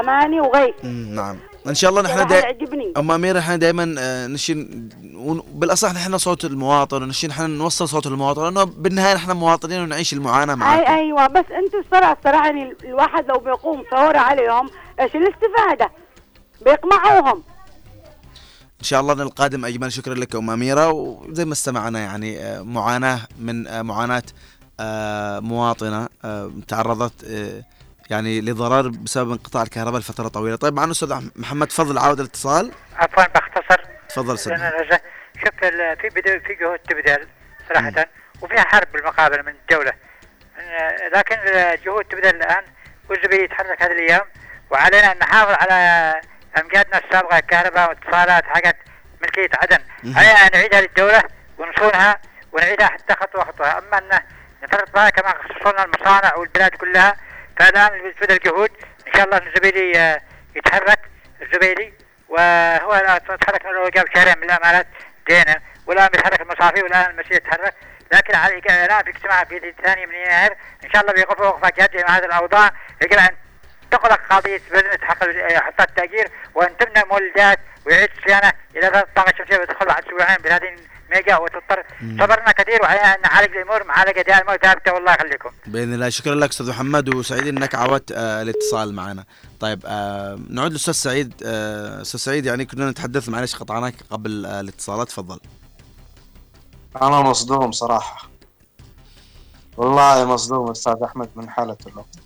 أماني 0.00 0.40
وغيث 0.40 0.84
نعم. 1.14 1.36
إن 1.68 1.74
شاء 1.74 1.90
الله 1.90 2.02
نحن 2.02 2.14
صراحة 2.14 2.28
دا... 2.28 2.38
يعجبني. 2.38 2.92
ام 2.96 3.10
أميرة 3.10 3.38
إحنا 3.38 3.56
دائما 3.56 3.84
نشي 4.26 4.52
ون- 5.14 5.42
بالأصح 5.52 5.94
نحن 5.94 6.18
صوت 6.18 6.44
المواطن 6.44 7.02
ونشي 7.02 7.26
نحن 7.26 7.50
نوصل 7.50 7.88
صوت 7.88 8.06
المواطن 8.06 8.42
لأنه 8.44 8.64
بالنهاية 8.64 9.14
نحن 9.14 9.30
مواطنين 9.32 9.82
ونعيش 9.82 10.12
المعاناة 10.12 10.52
اي 10.54 10.58
معاكم 10.58 10.92
أيوه 10.92 11.26
بس 11.26 11.44
أنتم 11.64 11.78
الصراحه 11.78 12.12
الصراحة 12.18 12.46
يعني 12.46 12.74
الواحد 12.84 13.24
لو 13.28 13.38
بيقوم 13.38 13.82
ثوره 13.90 14.18
عليهم 14.18 14.70
إيش 15.00 15.12
الاستفادة؟ 15.16 15.90
بيقمعوهم. 16.64 17.42
إن 18.80 18.84
شاء 18.84 19.00
الله 19.00 19.12
القادم 19.12 19.64
أجمل. 19.64 19.92
شكرا 19.92 20.14
لك 20.14 20.36
أم 20.36 20.50
أميرة. 20.50 20.90
وزي 20.90 21.44
ما 21.44 21.52
استمعنا 21.52 21.98
يعني 22.00 22.38
آه، 22.38 22.62
معاناة 22.62 23.20
من 23.40 23.66
آه، 23.66 23.82
معاناة 23.82 24.22
آه، 24.80 25.40
مواطنة 25.40 26.08
تعرضت 26.68 27.12
يعني 28.10 28.40
لضرر 28.40 28.88
بسبب 28.88 29.30
انقطاع 29.30 29.62
الكهرباء 29.62 30.00
لفترة 30.00 30.28
طويلة. 30.28 30.56
طيب 30.56 30.74
معنا 30.74 30.92
أستاذ 30.92 31.30
محمد 31.36 31.72
فضل 31.72 31.98
عوده 31.98 32.22
الاتصال. 32.22 32.72
عفوا 32.96 33.24
بختصر 33.26 33.84
تفضل 34.08 34.34
أستاذ 34.34 34.52
ال- 34.52 35.96
في 36.00 36.08
بدو 36.08 36.40
في 36.46 36.54
جهود 36.54 36.78
تبذل 36.78 37.26
صراحة 37.68 38.06
وفيها 38.42 38.60
حرب 38.64 38.92
بالمقابل 38.92 39.42
من 39.42 39.52
الدولة. 39.52 39.92
إن- 40.56 41.16
لكن 41.16 41.36
الجهود 41.46 42.04
تبذل 42.04 42.36
الآن 42.36 42.64
والزبي 43.10 43.44
يتحرك 43.44 43.82
هذه 43.82 43.92
الأيام 43.92 44.24
وعلينا 44.70 45.12
أن 45.12 45.18
نحافظ 45.18 45.52
على 45.52 45.74
أمجادنا 46.60 46.98
السابقة 46.98 47.38
الكهرباء 47.38 47.88
واتصالات 47.88 48.44
حقت 48.44 48.76
ملكية 49.22 49.48
عدن. 49.62 49.78
علينا 50.16 50.32
أن 50.46 50.50
نعيدها 50.54 50.80
للدولة 50.80 51.22
ونصونها 51.58 52.18
ونعيدها 52.52 52.86
حتى 52.86 53.14
خطوة 53.14 53.44
خطوة. 53.44 53.78
أما 53.78 53.98
أن 53.98 54.20
نفرط 54.62 54.90
بها 54.94 55.10
كما 55.10 55.34
خصصنا 55.42 55.84
المصانع 55.84 56.34
والبلاد 56.36 56.70
كلها 56.70 57.16
فالآن 57.58 58.10
بتبذل 58.10 58.36
الجهود 58.36 58.70
إن 59.06 59.12
شاء 59.12 59.24
الله 59.24 59.36
الزبيلي 59.36 59.98
آه، 59.98 60.20
يتحرك 60.56 61.00
الزبيلي 61.42 61.92
وهو 62.28 62.94
الآن 62.94 63.20
تحرك 63.40 63.66
من 63.66 63.90
جاب 63.90 64.04
شهرين 64.14 64.38
من 64.38 64.44
الأمانات 64.44 64.86
دينا 65.28 65.60
والآن 65.86 66.08
بيتحرك 66.08 66.40
المصافي 66.40 66.82
والآن 66.82 67.10
المسير 67.10 67.36
يتحرك 67.36 67.74
لكن 68.12 68.34
على 68.34 68.58
الان 68.58 69.02
في 69.02 69.10
اجتماع 69.10 69.44
في 69.44 69.68
الثاني 69.68 70.06
من 70.06 70.14
يناير 70.14 70.56
إن 70.84 70.90
شاء 70.92 71.02
الله 71.02 71.12
بيقفوا 71.12 71.46
وقفه 71.46 71.72
جاده 71.78 72.04
مع 72.08 72.16
هذه 72.16 72.24
الأوضاع 72.24 72.70
يجب 73.02 73.18
أن 73.18 73.36
تغلق 73.90 74.20
قضيه 74.30 74.60
حق 75.02 75.24
حق 75.52 75.80
التأجير 75.80 76.28
وأن 76.54 76.76
تبنى 76.76 77.04
مولدات 77.10 77.58
ويعيد 77.86 78.10
الصيانه 78.18 78.52
إلى 78.76 78.86
الطاقه 78.86 79.30
الشمسيه 79.30 79.58
وتدخل 79.58 79.86
بعد 79.86 80.04
أسبوعين 80.04 80.36
بهذه 80.36 80.76
ميجا 81.10 81.36
وتضطر 81.36 81.82
صبرنا 82.00 82.52
كثير 82.52 82.82
وعلينا 82.82 83.14
أن 83.14 83.20
نعالج 83.22 83.56
الأمور 83.56 83.84
معالجه 83.84 84.20
دائمه 84.22 84.52
وثابته 84.52 84.92
والله 84.92 85.12
يخليكم. 85.12 85.50
بإذن 85.66 85.94
الله. 85.94 86.08
شكرا 86.08 86.34
لك 86.34 86.50
أستاذ 86.50 86.68
محمد 86.70 87.14
وسعيدين 87.14 87.56
إنك 87.56 87.74
عودت 87.74 88.12
آه 88.12 88.42
الاتصال 88.42 88.94
معنا. 88.94 89.24
طيب 89.60 89.82
آه 89.86 90.38
نعود 90.50 90.70
للاستاذ 90.70 90.94
سعيد. 90.94 91.34
آه، 91.46 92.02
أستاذ 92.02 92.20
سعيد 92.20 92.46
يعني 92.46 92.64
كنا 92.64 92.90
نتحدث 92.90 93.28
معلش 93.28 93.54
قطعناك 93.56 93.94
قبل 94.10 94.46
آه 94.46 94.60
الاتصالات. 94.60 95.08
تفضل. 95.08 95.40
أنا 97.02 97.20
مصدوم 97.20 97.72
صراحة. 97.72 98.28
والله 99.76 100.24
مصدوم 100.24 100.70
أستاذ 100.70 100.94
أحمد 101.04 101.28
من 101.36 101.50
حالة 101.50 101.76
الوقت. 101.86 102.18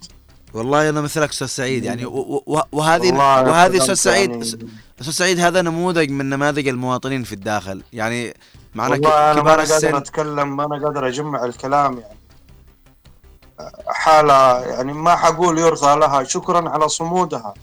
والله 0.55 0.89
أنا 0.89 1.01
مثلك 1.01 1.29
أستاذ 1.31 1.47
سعيد 1.47 1.85
يعني 1.85 2.05
وهذه 2.07 3.13
وهذه 3.13 3.77
أستاذ 3.77 3.95
سعيد 3.95 4.31
يعني- 4.31 4.43
أستاذ 5.01 5.13
سعيد 5.13 5.39
هذا 5.41 5.63
نموذج 5.63 6.11
من 6.11 6.29
نماذج 6.31 6.69
المواطنين 6.69 7.23
في 7.25 7.33
الداخل. 7.33 7.83
يعني 7.93 8.35
معنا 8.75 8.95
أنا 8.95 9.03
ما 9.03 9.33
كبار 9.33 9.33
أنا 9.33 9.51
قادر 9.51 9.63
السن. 9.63 9.95
أتكلم 9.95 10.57
ما 10.57 10.65
أنا 10.65 10.87
قادر 10.87 11.09
أجمع 11.09 11.45
الكلام 11.45 11.99
يعني. 11.99 12.19
حالة 13.87 14.61
يعني 14.61 14.93
ما 14.93 15.17
حقول 15.17 15.59
يرثى 15.59 15.97
لها. 15.97 16.25
شكرا 16.25 16.69
على 16.71 16.89
صمودها. 16.89 17.55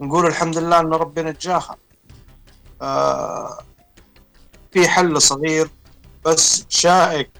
نقول 0.00 0.26
الحمد 0.26 0.58
لله 0.58 0.80
إن 0.80 0.92
ربي 0.94 1.22
نجاها. 1.22 1.76
آه 2.82 3.58
في 4.72 4.88
حل 4.88 5.22
صغير 5.22 5.70
بس 6.24 6.64
شائك. 6.68 7.30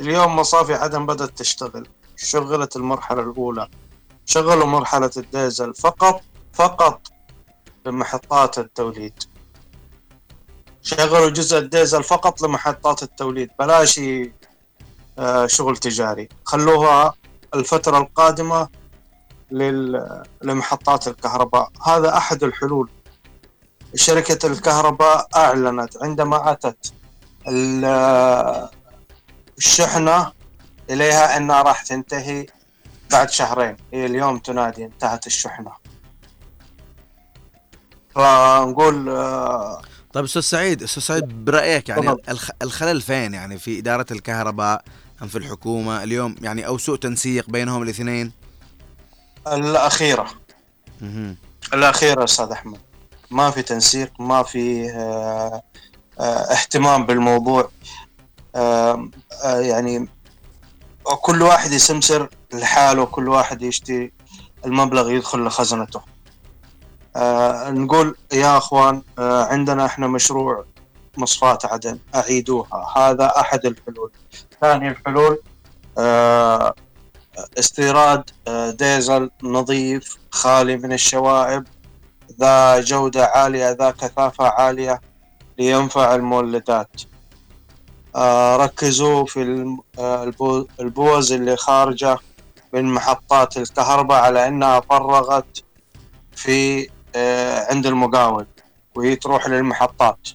اليوم 0.00 0.36
مصافي 0.36 0.74
عدن 0.74 1.06
بدأت 1.06 1.38
تشتغل. 1.38 1.88
شغلت 2.16 2.76
المرحلة 2.76 3.22
الأولى. 3.22 3.68
شغلوا 4.26 4.66
مرحلة 4.66 5.10
الديزل. 5.16 5.74
فقط 5.74 6.20
فقط 6.52 7.00
لمحطات 7.86 8.58
التوليد. 8.58 9.22
شغلوا 10.84 11.30
جزء 11.30 11.58
الديزل 11.58 12.02
فقط 12.02 12.42
لمحطات 12.42 13.02
التوليد. 13.02 13.50
بلاش 13.58 14.00
آه، 15.18 15.46
شغل 15.46 15.76
تجاري. 15.76 16.28
خلوها 16.44 17.14
الفترة 17.54 17.98
القادمة 17.98 18.68
لمحطات 20.42 21.08
الكهرباء. 21.08 21.70
هذا 21.86 22.16
أحد 22.16 22.44
الحلول. 22.44 22.90
شركة 23.94 24.46
الكهرباء 24.46 25.28
أعلنت 25.36 25.96
عندما 26.02 26.52
أتت 26.52 26.92
ال- 27.48 28.68
الشحنة 29.58 30.32
إليها 30.90 31.36
أنها 31.36 31.62
راح 31.62 31.82
تنتهي 31.82 32.46
بعد 33.10 33.30
شهرين. 33.30 33.76
هي 33.92 34.06
اليوم 34.06 34.38
تنادي 34.38 34.84
انتهت 34.84 35.26
الشحنة. 35.26 35.72
فنقول 38.14 39.08
آه، 39.08 39.82
طيب 40.14 40.24
أستاذ 40.24 40.42
سعيد 40.42 40.82
أستاذ 40.82 41.02
سعيد 41.02 41.44
برأيك 41.44 41.88
يعني 41.88 42.16
الخلل 42.62 43.00
فين؟ 43.00 43.34
يعني 43.34 43.58
في 43.58 43.78
إدارة 43.78 44.06
الكهرباء 44.10 44.84
أم 45.22 45.28
في 45.28 45.38
الحكومة؟ 45.38 46.02
اليوم 46.02 46.34
يعني 46.42 46.66
أو 46.66 46.78
سوء 46.78 46.96
تنسيق 46.96 47.50
بينهم 47.50 47.82
الاثنين؟ 47.82 48.32
الأخيرة. 49.46 50.26
مهم. 51.00 51.36
الأخيرة 51.74 52.24
أستاذ 52.24 52.50
أحمد. 52.50 52.78
ما 53.30 53.50
في 53.50 53.62
تنسيق 53.62 54.20
ما 54.20 54.42
في 54.42 54.90
آه، 54.90 55.62
آه، 56.20 56.52
اهتمام 56.52 57.06
بالموضوع. 57.06 57.70
آه، 58.54 59.10
آه، 59.44 59.60
يعني 59.60 60.08
كل 61.04 61.42
واحد 61.42 61.72
يسمسر 61.72 62.28
لحاله 62.52 63.06
كل 63.06 63.28
واحد 63.28 63.62
يشتي 63.62 64.12
المبلغ 64.66 65.10
يدخل 65.10 65.44
لخزنته. 65.44 66.13
آه، 67.16 67.70
نقول 67.70 68.16
يا 68.32 68.58
أخوان 68.58 69.02
آه، 69.18 69.44
عندنا 69.44 69.86
إحنا 69.86 70.06
مشروع 70.06 70.64
مصفاة 71.16 71.58
عدن 71.64 71.98
أعيدوها. 72.14 72.92
هذا 72.96 73.32
أحد 73.40 73.66
الحلول. 73.66 74.10
ثاني 74.60 74.88
الحلول 74.88 75.38
آه، 75.98 76.74
استيراد 77.58 78.30
ديزل 78.78 79.30
نظيف 79.42 80.18
خالي 80.30 80.76
من 80.76 80.92
الشوائب 80.92 81.64
ذا 82.40 82.80
جودة 82.80 83.24
عالية 83.26 83.70
ذا 83.70 83.90
كثافة 83.90 84.44
عالية 84.44 85.00
لينفع 85.58 86.14
المولدات. 86.14 87.00
ركزوا 88.56 89.24
في 89.26 89.42
البوز 90.80 91.32
اللي 91.32 91.56
خارجة 91.56 92.18
من 92.72 92.84
محطات 92.84 93.56
الكهرباء 93.56 94.22
على 94.22 94.48
أنها 94.48 94.80
فرغت 94.80 95.64
في 96.36 96.88
عند 97.70 97.86
المقاول 97.86 98.46
وهي 98.94 99.16
تروح 99.16 99.46
للمحطات 99.48 100.28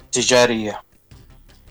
التجارية. 0.00 0.82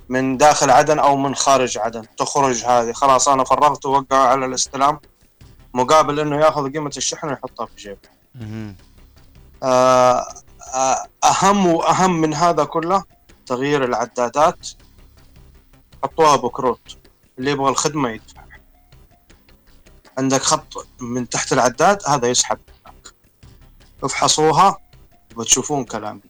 من 0.10 0.38
داخل 0.38 0.70
عدن 0.70 1.00
أو 1.00 1.18
من 1.18 1.36
خارج 1.36 1.78
عدن 1.78 2.04
تخرج 2.18 2.64
هذه. 2.66 2.92
خلاص 2.92 3.28
أنا 3.28 3.44
فرغت 3.44 3.86
ووقع 3.86 4.18
على 4.18 4.46
الاستلام. 4.46 5.00
مقابل 5.74 6.20
أنه 6.20 6.36
يأخذ 6.40 6.74
قيمة 6.74 6.92
الشحن 6.98 7.28
ويحطها 7.28 7.66
في 7.66 7.76
جيبه. 7.78 7.98
آه، 9.64 10.28
آه، 10.76 11.08
أهم 11.24 11.68
وأهم 11.68 12.22
من 12.22 12.34
هذا 12.34 12.64
كله 12.64 13.04
تغيير 13.46 13.84
العدادات. 13.84 14.68
حطوها 16.04 16.36
بكروت 16.36 16.98
اللي 17.40 17.52
يبغى 17.52 17.70
الخدمة 17.70 18.10
يدفع. 18.10 18.42
عندك 20.18 20.42
خط 20.42 20.88
من 21.00 21.30
تحت 21.30 21.54
العداد 21.54 22.02
هذا 22.08 22.28
يسحب. 22.28 22.60
افحصوها 24.04 24.78
وتشوفون 25.36 25.86
كلامي. 25.86 26.22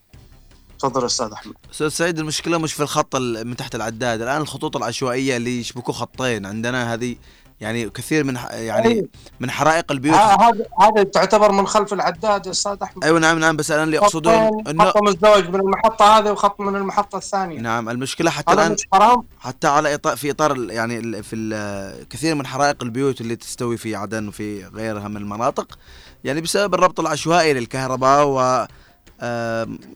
تفضل 0.80 1.06
أستاذ 1.06 1.32
أحمد. 1.32 1.54
أستاذ 1.72 1.88
سعيد 1.88 2.20
المشكلة 2.20 2.58
مش 2.58 2.74
في 2.74 2.84
الخط 2.84 3.16
ال- 3.16 3.48
من 3.48 3.56
تحت 3.56 3.76
العداد. 3.76 4.22
الآن 4.22 4.42
الخطوط 4.42 4.78
العشوائية 4.78 5.38
اللي 5.38 5.60
يشبكوا 5.60 5.94
خطين؟ 5.94 6.46
عندنا 6.46 6.94
هذه 6.94 7.16
يعني 7.62 7.89
كثير 7.89 8.24
من 8.24 8.36
يعني 8.51 8.88
أيوة. 8.88 9.07
من 9.39 9.51
حرائق 9.51 9.91
البيوت. 9.91 10.16
ها- 10.16 10.41
هذا 10.49 10.66
هذا 10.82 11.03
تعتبر 11.03 11.51
من 11.51 11.68
خلف 11.68 11.93
العداد 11.93 12.45
يا 12.45 12.51
أستاذ 12.51 12.78
أحمد. 12.84 13.03
أيوه 13.03 13.20
نعم 13.20 13.39
نعم 13.39 13.57
بس 13.57 13.72
الان 13.72 13.84
اللي 13.84 13.97
أقصده 13.97 14.49
إنه 14.68 14.86
خط 14.86 15.03
مزدوج 15.03 15.49
من 15.49 15.55
المحطة 15.60 16.18
هذه 16.18 16.32
وخط 16.32 16.62
من 16.62 16.76
المحطة 16.76 17.18
الثانية. 17.18 17.60
نعم 17.60 17.89
المشكلة 17.89 18.32
حتى 18.32 18.53
الآن 18.53 18.72
مش 18.72 18.88
حرام؟ 18.93 19.24
حتى 19.39 19.68
على 19.68 19.93
إطار 19.93 20.16
في 20.16 20.32
إطار 20.32 20.72
يعني 20.72 21.24
في 21.24 22.05
كثير 22.10 22.36
من 22.36 22.45
حرائق 22.47 22.84
البيوت 22.84 23.22
اللي 23.22 23.36
تستوي 23.36 23.78
في 23.78 23.95
عدن 23.95 24.28
وفي 24.28 24.66
غيرها 24.66 25.07
من 25.07 25.18
المناطق 25.18 25.78
يعني 26.24 26.41
بسبب 26.41 26.74
الربط 26.74 26.99
العشوائي 26.99 27.53
للكهرباء 27.53 28.28
و 28.28 28.66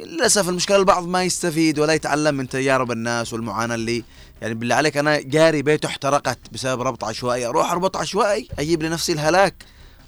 للأسف 0.01 0.49
المشكلة 0.49 0.77
البعض 0.77 1.07
ما 1.07 1.23
يستفيد 1.23 1.79
ولا 1.79 1.93
يتعلم 1.93 2.35
من 2.35 2.49
تجارب 2.49 2.91
الناس 2.91 3.33
والمعاناة 3.33 3.75
اللي 3.75 4.03
يعني 4.43 4.55
بالله 4.55 4.75
عليك 4.75 4.97
أنا 4.97 5.21
جاري 5.21 5.61
بيته 5.61 5.87
احترقت 5.87 6.39
بسبب 6.51 6.81
ربط 6.81 7.03
عشوائي. 7.03 7.45
أروح 7.45 7.71
أربط 7.71 7.97
عشوائي 7.97 8.47
أجيب 8.59 8.83
لنفسي 8.83 9.11
الهلاك 9.11 9.55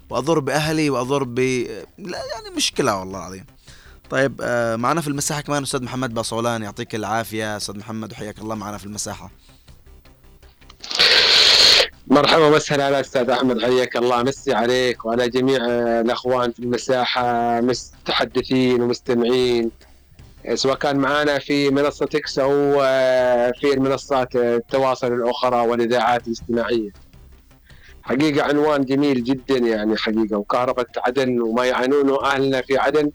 وأضر 0.10 0.40
بأهلي 0.40 0.90
وأضر 0.90 1.24
ب 1.24 1.40
لا 1.98 2.18
يعني 2.34 2.56
مشكلة 2.56 3.00
والله 3.00 3.20
العظيم. 3.20 3.46
طيب 4.10 4.42
آه، 4.42 4.76
معنا 4.76 5.02
في 5.02 5.08
المساحة 5.08 5.42
كمان 5.42 5.64
أستاذ 5.64 5.84
محمد 5.84 6.14
باصولان 6.14 6.64
يعطيك 6.64 6.96
العافية. 6.96 7.58
أستاذ 7.58 7.78
محمد 7.78 8.12
وحياك 8.12 8.40
الله 8.40 8.56
معنا 8.56 8.78
في 8.78 8.86
المساحة. 8.86 9.32
مرحبا 12.08 12.48
وسهلا 12.48 12.86
على 12.86 13.00
أستاذ 13.00 13.30
أحمد 13.30 13.62
حياك 13.62 13.96
الله. 13.96 14.24
مسي 14.24 14.54
عليك 14.54 15.06
وعلى 15.06 15.30
جميع 15.30 15.60
آه، 15.62 16.02
الأخوان 16.02 16.52
في 16.52 16.60
المساحة 16.60 17.62
متحدثين 17.62 18.82
ومستمعين. 18.82 19.72
سواء 20.54 20.76
كان 20.76 20.98
معنا 20.98 21.40
في 21.40 21.70
منصة 21.70 22.10
إكس 22.16 22.40
أو 22.40 22.82
آه، 22.82 23.52
في 23.62 23.74
المنصات 23.74 24.36
آه، 24.36 24.56
التواصل 24.56 25.14
الأخرى 25.14 25.68
والإذاعات 25.68 26.28
الاجتماعية. 26.28 26.90
حقيقة 28.04 28.44
عنوان 28.44 28.86
جميل 28.86 29.24
جدا 29.24 29.58
يعني 29.58 29.98
حقيقة 29.98 30.38
وكهرباء 30.38 30.86
عدن 31.08 31.42
وما 31.42 31.66
يعانونه 31.66 32.24
أهلنا 32.26 32.62
في 32.62 32.78
عدن 32.78 33.12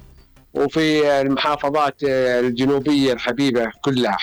وفي 0.54 1.20
المحافظات 1.20 1.94
آه، 2.08 2.40
الجنوبية 2.40 3.12
الحبيبة 3.12 3.72
كلها. 3.84 4.16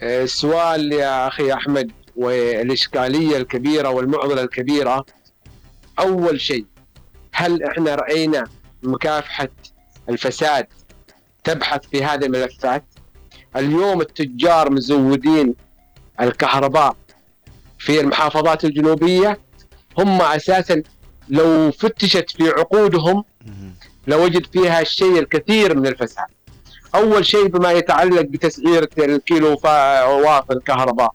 آه، 0.00 0.22
السؤال 0.22 0.92
يا 0.92 1.28
أخي 1.28 1.52
أحمد 1.52 1.92
والإشكالية 2.16 3.36
الكبيرة 3.36 3.88
والمعضلة 3.90 4.42
الكبيرة 4.42 5.06
أول 5.98 6.40
شيء 6.40 6.64
هل 7.32 7.62
إحنا 7.62 7.94
رأينا 7.94 8.44
مكافحة 8.82 9.48
الفساد 10.08 10.66
تبحث 11.46 11.80
في 11.90 12.04
هذه 12.04 12.24
الملفات؟ 12.24 12.84
اليوم 13.56 14.00
التجار 14.00 14.70
مزودين 14.70 15.54
الكهرباء 16.20 16.96
في 17.78 18.00
المحافظات 18.00 18.64
الجنوبية 18.64 19.38
هم 19.98 20.22
أساسا 20.22 20.82
لو 21.28 21.70
فتشت 21.70 22.30
في 22.30 22.48
عقودهم. 22.48 23.24
لوجد 24.06 24.46
فيها 24.46 24.80
الشيء 24.80 25.18
الكثير 25.18 25.76
من 25.76 25.86
الفساد. 25.86 26.26
أول 26.94 27.26
شيء 27.26 27.46
بما 27.46 27.72
يتعلق 27.72 28.20
بتسعير 28.20 28.88
الكيلو 28.98 29.60
واط 30.24 30.50
الكهرباء 30.50 31.10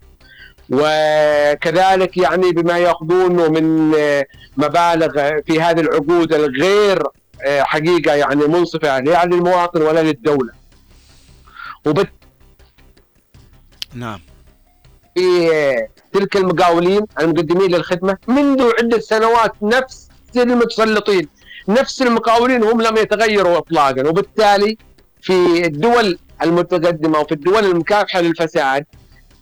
وكذلك 0.70 2.18
يعني 2.18 2.52
بما 2.52 2.78
يأخذونه 2.78 3.50
من 3.50 3.96
آه، 3.96 4.26
مبالغ 4.58 5.42
في 5.48 5.62
هذه 5.62 5.80
العقود 5.80 6.34
الغير 6.34 7.04
حقيقة 7.48 8.14
يعني 8.14 8.48
منصفة 8.48 9.00
لا 9.00 9.26
للمواطن 9.26 9.82
ولا 9.82 10.04
للدولة. 10.04 10.54
وبالتالي 11.86 12.18
نعم. 13.94 14.20
في 15.16 15.50
تلك 16.14 16.38
المقاولين 16.38 17.02
المقدمين 17.20 17.72
للخدمة 17.72 18.18
منذ 18.28 18.72
عدة 18.80 19.00
سنوات 19.00 19.52
نفس 19.62 20.10
المتسلطين 20.36 21.28
نفس 21.68 22.02
المقاولين 22.02 22.64
هم 22.64 22.82
لم 22.82 22.98
يتغيروا 22.98 23.58
اطلاقا. 23.58 24.08
وبالتالي 24.08 24.78
في 25.22 25.66
الدول 25.66 26.20
المتقدمة 26.44 27.20
وفي 27.20 27.32
الدول 27.32 27.66
المكافحة 27.66 28.22
للفساد 28.22 28.86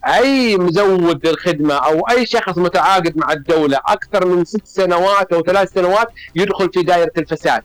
أي 0.06 0.56
مزود 0.56 1.26
للخدمة 1.26 1.74
أو 1.74 2.00
أي 2.00 2.26
شخص 2.26 2.58
متعاقد 2.58 3.16
مع 3.16 3.32
الدولة 3.32 3.80
أكثر 3.86 4.26
من 4.26 4.44
ست 4.44 4.66
سنوات 4.66 5.32
أو 5.32 5.42
ثلاث 5.42 5.72
سنوات 5.72 6.08
يدخل 6.34 6.70
في 6.74 6.82
دائرة 6.82 7.12
الفساد. 7.18 7.62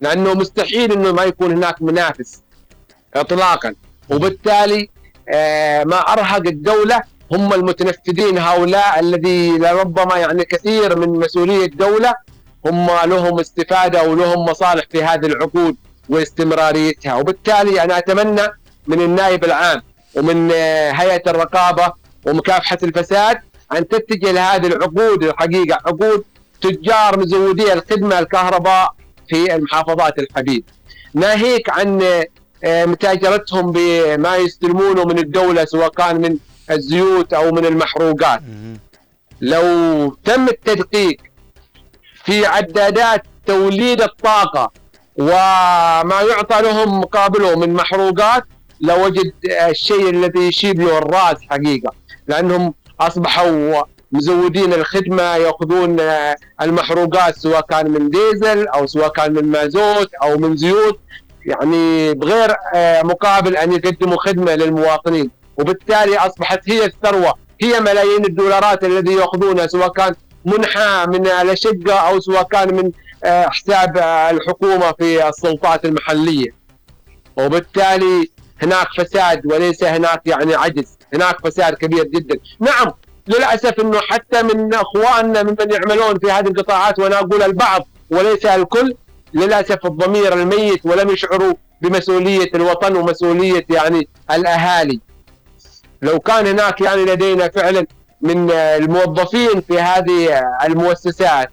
لأنه 0.00 0.34
مستحيل 0.34 0.92
إنه 0.92 1.12
ما 1.12 1.22
يكون 1.24 1.52
هناك 1.52 1.82
منافس 1.82 2.42
اطلاقا. 3.14 3.74
وبالتالي 4.10 4.88
آه، 5.28 5.84
ما 5.84 5.96
أرهق 5.96 6.46
الدولة 6.46 7.02
هم 7.32 7.52
المتنفذين. 7.54 8.38
هؤلاء 8.38 9.00
الذي 9.00 9.58
لربما 9.58 10.16
يعني 10.16 10.44
كثير 10.44 10.98
من 10.98 11.08
مسؤولي 11.08 11.64
الدولة 11.64 12.14
هم 12.66 12.86
لهم 13.04 13.40
استفادة 13.40 14.02
ولهم 14.08 14.44
مصالح 14.44 14.84
في 14.90 15.02
هذه 15.04 15.26
العقود 15.26 15.76
واستمراريتها. 16.08 17.14
وبالتالي 17.14 17.82
أنا 17.82 17.98
أتمنى 17.98 18.42
من 18.86 19.00
النائب 19.00 19.44
العام 19.44 19.82
ومن 20.14 20.50
آه، 20.54 20.90
هيئة 20.90 21.30
الرقابة 21.30 21.92
ومكافحة 22.26 22.78
الفساد 22.82 23.38
أن 23.72 23.88
تتجه 23.88 24.32
لهذه 24.32 24.66
العقود 24.66 25.24
الحقيقة 25.24 25.78
عقود 25.86 26.24
تجار 26.60 27.18
مزودي 27.18 27.72
الخدمة 27.72 28.18
الكهرباء 28.18 28.94
في 29.28 29.54
المحافظات 29.54 30.18
الحبيب 30.18 30.64
ناهيك 31.14 31.70
عن 31.70 32.02
آه، 32.64 32.84
متاجرتهم 32.84 33.72
بما 33.72 34.36
يستلمونه 34.36 35.04
من 35.04 35.18
الدولة 35.18 35.64
سواء 35.64 35.88
كان 35.88 36.20
من 36.20 36.36
الزيوت 36.70 37.32
أو 37.32 37.52
من 37.52 37.66
المحروقات. 37.66 38.40
لو 39.40 40.08
تم 40.24 40.48
التدقيق 40.48 41.16
في 42.24 42.46
عدادات 42.46 43.22
توليد 43.46 44.02
الطاقة 44.02 44.72
وما 45.16 46.20
يعطى 46.30 46.62
لهم 46.62 47.00
مقابله 47.00 47.56
من 47.58 47.74
محروقات 47.74 48.44
لوجد 48.80 49.32
الشيء 49.70 50.10
الذي 50.10 50.40
يشيب 50.48 50.80
له 50.80 50.98
الراس 50.98 51.36
حقيقة 51.50 51.92
لأنهم 52.28 52.74
أصبحوا 53.00 53.82
مزودين 54.14 54.72
الخدمة 54.72 55.22
يأخذون 55.22 56.00
آه، 56.00 56.36
المحروقات 56.62 57.36
سواء 57.38 57.60
كان 57.60 57.90
من 57.90 58.10
ديزل 58.10 58.68
أو 58.68 58.86
سواء 58.86 59.08
كان 59.08 59.32
من 59.32 59.44
مازوت 59.44 60.10
أو 60.22 60.38
من 60.38 60.56
زيوت 60.56 60.98
يعني 61.46 62.14
بغير 62.14 62.56
آه، 62.74 63.02
مقابل 63.02 63.56
أن 63.56 63.72
يقدموا 63.72 64.16
خدمة 64.20 64.54
للمواطنين. 64.54 65.30
وبالتالي 65.58 66.16
أصبحت 66.18 66.60
هي 66.70 66.84
الثروة 66.84 67.34
هي 67.62 67.80
ملايين 67.80 68.24
الدولارات 68.24 68.84
الذي 68.84 69.14
يأخذونها 69.14 69.66
سواء 69.66 69.88
كان 69.88 70.14
منحى 70.44 71.04
من 71.08 71.26
الأشقة 71.26 71.94
أو 71.94 72.20
سواء 72.20 72.42
كان 72.42 72.74
من 72.74 72.90
آه، 73.24 73.46
حساب 73.48 73.96
الحكومة 74.30 74.92
في 74.92 75.28
السلطات 75.28 75.84
المحلية. 75.84 76.48
وبالتالي 77.36 78.30
هناك 78.62 78.86
فساد 78.98 79.46
وليس 79.46 79.84
هناك 79.84 80.22
يعني 80.26 80.54
عجز 80.54 80.98
هناك 81.14 81.46
فساد 81.46 81.74
كبير 81.74 82.04
جدا. 82.04 82.36
نعم 82.60 82.92
للأسف 83.28 83.80
إنه 83.80 84.00
حتى 84.00 84.42
من 84.42 84.74
أخواننا 84.74 85.42
ممن 85.42 85.72
يعملون 85.72 86.18
في 86.18 86.30
هذه 86.32 86.48
القطاعات 86.48 86.98
وأنا 86.98 87.18
أقول 87.18 87.42
البعض 87.42 87.88
وليس 88.10 88.46
الكل 88.46 88.94
للأسف 89.34 89.86
الضمير 89.86 90.32
الميت 90.32 90.86
ولم 90.86 91.10
يشعروا 91.10 91.54
بمسؤولية 91.80 92.50
الوطن 92.54 92.96
ومسؤولية 92.96 93.66
يعني 93.70 94.08
الأهالي. 94.30 95.00
لو 96.02 96.18
كان 96.20 96.46
هناك 96.46 96.80
يعني 96.80 97.04
لدينا 97.04 97.48
فعلا 97.48 97.86
من 98.20 98.50
الموظفين 98.50 99.60
في 99.60 99.80
هذه 99.80 100.42
المؤسسات 100.64 101.50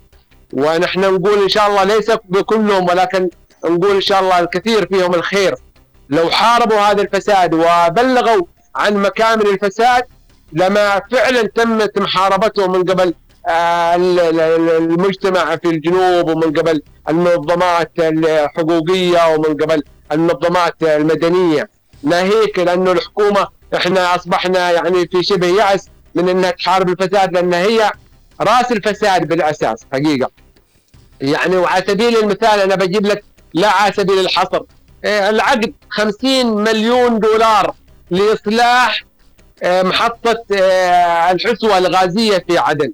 ونحن 0.53 0.99
نقول 0.99 1.43
إن 1.43 1.49
شاء 1.49 1.67
الله 1.67 1.83
ليس 1.83 2.11
بكلهم 2.25 2.89
ولكن 2.89 3.29
نقول 3.65 3.95
إن 3.95 4.01
شاء 4.01 4.19
الله 4.19 4.39
الكثير 4.39 4.87
فيهم 4.87 5.13
الخير. 5.15 5.55
لو 6.09 6.29
حاربوا 6.29 6.77
هذا 6.79 7.01
الفساد 7.01 7.53
وبلغوا 7.53 8.45
عن 8.75 8.93
مكامن 8.97 9.41
الفساد 9.47 10.03
لما 10.53 11.01
فعلا 11.11 11.41
تمت 11.41 11.99
محاربته 11.99 12.67
من 12.67 12.83
قبل 12.83 13.13
آه، 13.47 13.95
ال- 13.95 14.19
ال- 14.19 14.69
المجتمع 14.69 15.55
في 15.55 15.69
الجنوب 15.69 16.29
ومن 16.29 16.53
قبل 16.59 16.81
المنظمات 17.09 17.91
الحقوقية 17.99 19.27
ومن 19.33 19.57
قبل 19.57 19.83
المنظمات 20.11 20.75
المدنية. 20.83 21.69
ناهيك 22.03 22.59
لأنه 22.59 22.91
الحكومة 22.91 23.47
إحنا 23.75 24.15
أصبحنا 24.15 24.71
يعني 24.71 25.07
في 25.07 25.23
شبه 25.23 25.47
يأس 25.47 25.87
من 26.15 26.29
إنها 26.29 26.51
تحارب 26.51 26.89
الفساد 26.89 27.33
لأن 27.33 27.53
هي 27.53 27.91
رأس 28.41 28.71
الفساد 28.71 29.27
بالأساس 29.27 29.79
حقيقة. 29.93 30.29
يعني 31.21 31.57
وعلى 31.57 31.83
سبيل 31.87 32.17
المثال 32.17 32.59
أنا 32.59 32.75
بجيب 32.75 33.05
لك 33.05 33.23
لا 33.53 33.69
على 33.69 33.93
سبيل 33.93 34.19
الحصر 34.19 34.61
إيه، 35.05 35.29
العقد 35.29 35.73
50 35.89 36.63
مليون 36.63 37.19
دولار 37.19 37.73
لإصلاح 38.11 39.03
آه، 39.03 39.10
محطة 39.63 40.43
آه، 40.53 41.31
الحسوة 41.31 41.77
الغازية 41.77 42.37
في 42.47 42.57
عدن 42.57 42.91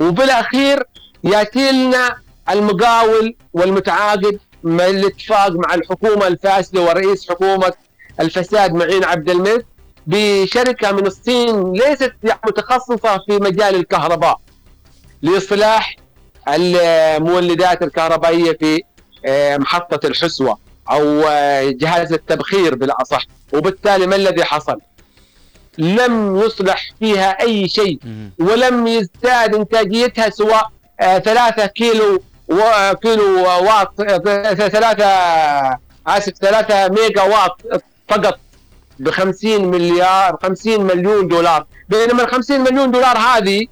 وبالأخير 0.00 0.82
ياتي 1.24 1.72
لنا 1.72 2.16
المقاول 2.50 3.34
والمتعاقد 3.52 4.38
مع 4.62 4.86
الاتفاق 4.86 5.50
مع 5.50 5.74
الحكومة 5.74 6.26
الفاسدة 6.26 6.82
ورئيس 6.82 7.30
حكومة 7.30 7.72
الفساد 8.20 8.74
معين 8.74 9.04
عبد 9.04 9.30
الملك 9.30 9.66
بشركة 10.06 10.92
من 10.92 11.06
الصين 11.06 11.72
ليست 11.72 12.12
يعني 12.24 12.40
متخصصة 12.46 13.18
في 13.26 13.32
مجال 13.32 13.74
الكهرباء 13.74 14.40
لإصلاح 15.22 15.96
المولدات 16.48 17.82
الكهربائية 17.82 18.52
في 18.60 18.82
آه، 19.26 19.56
محطة 19.56 20.06
الحسوة 20.06 20.58
أو 20.90 21.22
آه، 21.28 21.70
جهاز 21.70 22.12
التبخير 22.12 22.74
بالأصح 22.74 23.26
وبالتالي 23.52 24.06
ما 24.06 24.16
الذي 24.16 24.44
حصل؟ 24.44 24.80
لم 25.78 26.36
يصلح 26.36 26.90
فيها 27.00 27.40
أي 27.40 27.68
شيء 27.68 27.98
ولم 28.38 28.86
يزداد 28.86 29.54
إنتاجيتها 29.54 30.30
سواء 30.30 30.68
آه، 31.00 31.18
ثلاثة 31.18 31.66
كيلو 31.66 32.22
و- 32.48 32.92
كيلو 33.02 33.42
واط 33.44 33.94
ثلاثة 34.68 35.06
آسف 36.06 36.32
ثلاثة 36.40 36.88
ميجا 36.88 37.22
واط 37.22 37.60
فقط 38.08 38.38
ب 38.98 39.10
50 39.10 39.64
مليار 39.70 40.36
50 40.42 40.80
مليون 40.80 41.28
دولار. 41.28 41.66
بينما 41.88 42.22
ال 42.22 42.28
50 42.28 42.60
مليون 42.60 42.90
دولار 42.90 43.18
هذه 43.18 43.66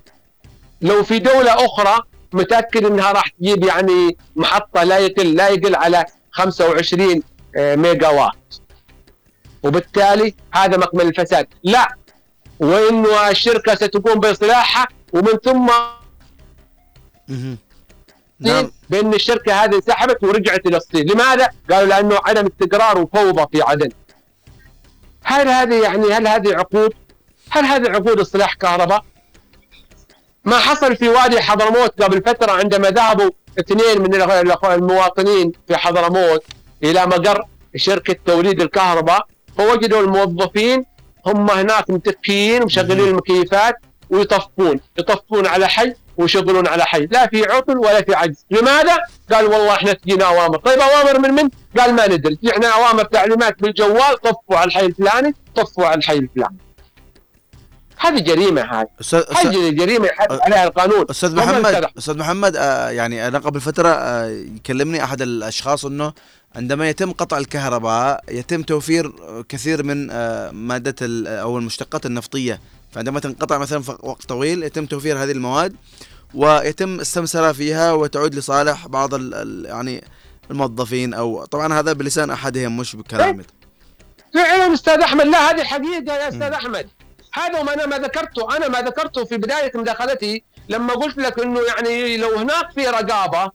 لو 0.83 1.03
في 1.03 1.19
دولة 1.19 1.65
أخرى 1.67 1.99
متأكد 2.33 2.85
أنها 2.85 3.13
راح 3.13 3.29
تجيب 3.29 3.65
يعني 3.65 4.17
محطة 4.37 4.83
لا 4.83 4.99
يقل 4.99 5.35
لا 5.35 5.49
يقل 5.49 5.75
على 5.75 6.05
25 6.33 7.23
آه، 7.57 7.75
ميجا 7.77 8.09
واط. 8.09 8.37
وبالتالي 9.63 10.35
هذا 10.55 10.77
مكمن 10.77 11.01
الفساد 11.01 11.47
لا 11.63 11.97
وإنه 12.61 13.31
الشركة 13.31 13.75
ستقوم 13.75 14.21
باصلاحها 14.21 14.89
ومن 15.13 15.33
ثم 15.45 15.71
نعم. 18.41 18.71
بإن 18.91 19.15
الشركة 19.15 19.65
هذه 19.65 19.77
انسحبت 19.77 20.25
ورجعت 20.25 20.67
إلى 20.67 20.77
الصين، 20.77 21.07
لماذا؟ 21.07 21.49
قالوا 21.71 21.89
لأنه 21.89 22.19
عدم 22.25 22.47
استقرار 22.47 22.99
وفوضى 22.99 23.47
في 23.53 23.63
عدن. 23.63 23.91
هل 25.25 25.49
هذه 25.49 25.83
يعني 25.83 26.13
هل 26.13 26.27
هذه 26.27 26.55
عقود؟ 26.55 26.95
هل 27.51 27.65
هذه 27.65 27.91
عقود 27.91 28.21
اصلاح 28.21 28.55
كهرباء؟ 28.55 29.05
ما 30.45 30.59
حصل 30.59 30.97
في 30.97 31.09
وادي 31.09 31.41
حضرموت 31.41 32.03
قبل 32.03 32.23
فترة 32.23 32.53
عندما 32.53 32.91
ذهبوا 32.91 33.31
اثنين 33.59 34.03
من 34.03 34.15
المواطنين 34.65 35.53
في 35.69 35.77
حضرموت 35.77 36.45
إلى 36.83 37.07
مقر 37.07 37.45
شركة 37.77 38.17
توليد 38.27 38.61
الكهرباء 38.61 39.27
فوجدوا 39.59 40.01
الموظفين 40.01 40.85
هم 41.27 41.51
هناك 41.51 41.91
متكيين 41.91 42.63
ومشغلين 42.63 43.09
المكيفات 43.09 43.75
ويطفون 44.11 44.81
يطفون 44.99 45.47
على 45.47 45.69
حي 45.69 45.95
ويشغلون 46.17 46.67
على 46.67 46.85
حي. 46.85 47.07
لا 47.07 47.27
في 47.27 47.45
عطل 47.45 47.79
ولا 47.79 48.03
في 48.03 48.15
عجز. 48.15 48.45
لماذا؟ 48.51 48.99
قال 49.33 49.45
والله 49.45 49.75
إحنا 49.75 49.93
تجينا 49.93 50.25
أوامر. 50.25 50.57
طيب 50.59 50.79
أوامر 50.81 51.19
من 51.19 51.31
من؟ 51.31 51.49
قال 51.79 51.95
ما 51.95 52.07
ندري. 52.07 52.39
جينا 52.45 52.69
أوامر 52.69 53.05
تعليمات 53.05 53.63
بالجوال 53.63 54.21
طفوا 54.23 54.57
على 54.57 54.69
الحي 54.69 54.87
الفلاني 54.87 55.35
طفوا 55.57 55.87
على 55.87 55.99
الحي 55.99 56.15
الفلاني. 56.17 56.57
هذه 57.99 58.19
جريمة 58.19 58.63
هذه 58.63 58.87
أستاذ- 59.03 59.37
هذه 59.47 59.69
جريمة 59.71 60.07
يحاسب 60.07 60.41
عليها 60.43 60.65
القانون. 60.65 61.05
أستاذ 61.11 61.37
محمد. 61.37 61.87
أستاذ 61.99 62.19
محمد 62.19 62.57
آه 62.57 62.91
يعني 62.91 63.29
أنا 63.29 63.39
قبل 63.39 63.61
فترة 63.61 63.89
آه 63.89 64.27
يكلمني 64.57 65.05
أحد 65.05 65.23
الأشخاص 65.23 65.85
إنه 65.85 66.13
عندما 66.57 66.89
يتم 66.89 67.13
قطع 67.13 67.39
الكهرباء 67.39 68.25
يتم 68.29 68.63
توفير 68.63 69.13
كثير 69.49 69.83
من 69.83 70.09
آه، 70.11 70.51
مادة 70.51 70.95
ال- 71.03 71.27
أو 71.27 71.59
المشتقات 71.59 72.07
النفطية. 72.07 72.61
فعندما 72.93 73.21
تنقطع 73.21 73.59
مثلا 73.59 73.83
وقت 74.03 74.25
طويل 74.25 74.63
يتم 74.63 74.87
توفير 74.87 75.23
هذه 75.23 75.31
المواد 75.33 75.77
ويتم 76.35 77.01
السمسرة 77.01 77.53
فيها 77.53 77.93
وتعود 77.93 78.35
لصالح 78.35 78.87
بعض 78.87 79.15
ال 79.15 79.65
يعني 79.69 80.05
الموظفين 80.51 81.15
أو 81.15 81.45
طبعا 81.45 81.81
هذا 81.81 81.93
بلسان 81.93 82.31
أحدهم 82.31 82.77
مش 82.77 82.97
بكلامي 82.97 83.45
فعلا 84.35 84.75
أستاذ 84.75 85.01
أحمد 85.01 85.27
لا 85.27 85.51
هذه 85.51 85.65
حقيقة 85.65 86.15
يا 86.15 86.29
أستاذ 86.29 86.43
أحمد. 86.53 86.89
هذا 87.33 87.63
ما 87.63 87.75
أنا 87.75 87.87
ما 87.87 87.99
ذكرته 87.99 88.57
أنا 88.57 88.69
ما 88.69 88.81
ذكرته 88.81 89.25
في 89.25 89.37
بداية 89.37 89.73
مداخلتي 89.75 90.43
لما 90.69 90.95
قلت 90.95 91.19
لك 91.19 91.41
إنه 91.41 91.61
يعني 91.61 92.17
لو 92.17 92.35
هناك 92.39 92.71
في 92.75 92.87
رقابة 92.87 93.51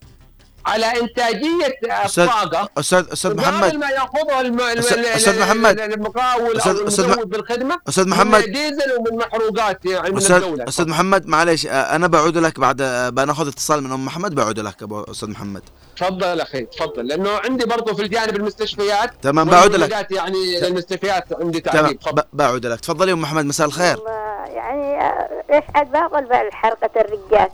على 0.67 0.85
إنتاجية 1.01 1.79
أستاذ 1.83 2.23
الطاقه 2.23 2.69
أستاذ 2.77 3.05
أستاذ 3.13 3.35
مقابل 3.35 3.57
محمد. 3.57 3.75
ما 3.75 3.89
يأخذه 3.89 4.41
الم... 4.41 4.61
ال- 4.61 5.39
محمد. 5.39 5.79
المقاول 5.79 6.61
أستاذ- 6.61 6.67
أو 6.67 6.87
أستاذ 6.87 7.05
م- 7.07 7.11
المزود 7.11 7.29
بالخدمة 7.29 7.77
أستاذ 7.89 8.07
محمد. 8.09 8.45
من 8.45 8.51
ديزل 8.51 8.91
ومن 8.99 9.17
محروقات 9.17 9.85
يعني 9.85 10.09
من 10.09 10.17
أستاذ 10.17 10.35
الدولة. 10.35 10.67
أستاذ 10.67 10.87
محمد 10.89 11.27
معلش 11.27 11.65
أنا 11.67 12.07
بعود 12.07 12.37
لك 12.37 12.59
بعد 12.59 12.77
بناخذ 13.13 13.47
اتصال 13.47 13.83
من 13.83 13.91
أم 13.91 14.05
محمد 14.05 14.35
بعود 14.35 14.59
لك 14.59 14.83
أبو 14.83 15.01
أستاذ 15.01 15.29
محمد. 15.29 15.61
تفضل 15.97 16.41
أخي 16.41 16.61
تفضل. 16.61 17.07
لأنه 17.07 17.29
عندي 17.29 17.65
برضه 17.65 17.93
في 17.93 18.01
الجانب 18.01 18.35
المستشفيات 18.35 19.11
تمام، 19.21 19.47
بعود 19.49 19.75
لك. 19.75 20.11
يعني 20.11 20.67
المستشفيات 20.67 21.25
عندي 21.41 21.59
تمام 21.59 21.75
تعليق 21.83 21.99
تفضل. 21.99 22.21
ب- 22.21 22.25
بعود 22.33 22.65
لك. 22.65 22.79
تفضلي 22.79 23.11
أم 23.11 23.21
محمد 23.21 23.45
مساء 23.45 23.67
الخير. 23.67 23.97
والله 23.97 24.45
يعني 24.55 25.13
إيش 25.53 25.63
عاد 25.75 25.91
باقول 25.91 26.25
بقى 26.25 26.49
حرقة 26.51 26.89
الرجال. 27.01 27.49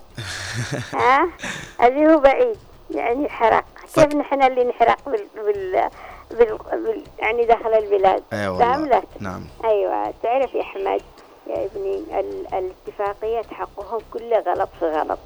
ها؟ 0.93 1.29
اللي 1.87 2.07
هو 2.13 2.19
بعيد. 2.19 2.55
يعني 2.93 3.25
الحرق 3.25 3.63
كيف 3.95 4.15
نحن 4.15 4.43
اللي 4.43 4.63
نحرق 4.63 4.97
بال, 5.05 5.27
بال... 5.35 5.89
بال... 6.31 6.57
بال... 6.71 7.03
يعني 7.19 7.45
داخل 7.45 7.73
البلاد؟ 7.73 8.23
أيوة 8.33 8.85
لك 8.85 9.03
نعم. 9.19 9.45
أيوه. 9.65 10.13
تعرف 10.23 10.53
يا 10.53 10.61
أحمد 10.61 11.01
يا 11.47 11.65
ابني 11.65 12.03
ال... 12.19 12.45
الاتفاقيات 12.53 13.45
حقهم 13.53 14.01
كله 14.13 14.39
غلط 14.39 14.69
في 14.79 14.85
غلط. 14.85 15.19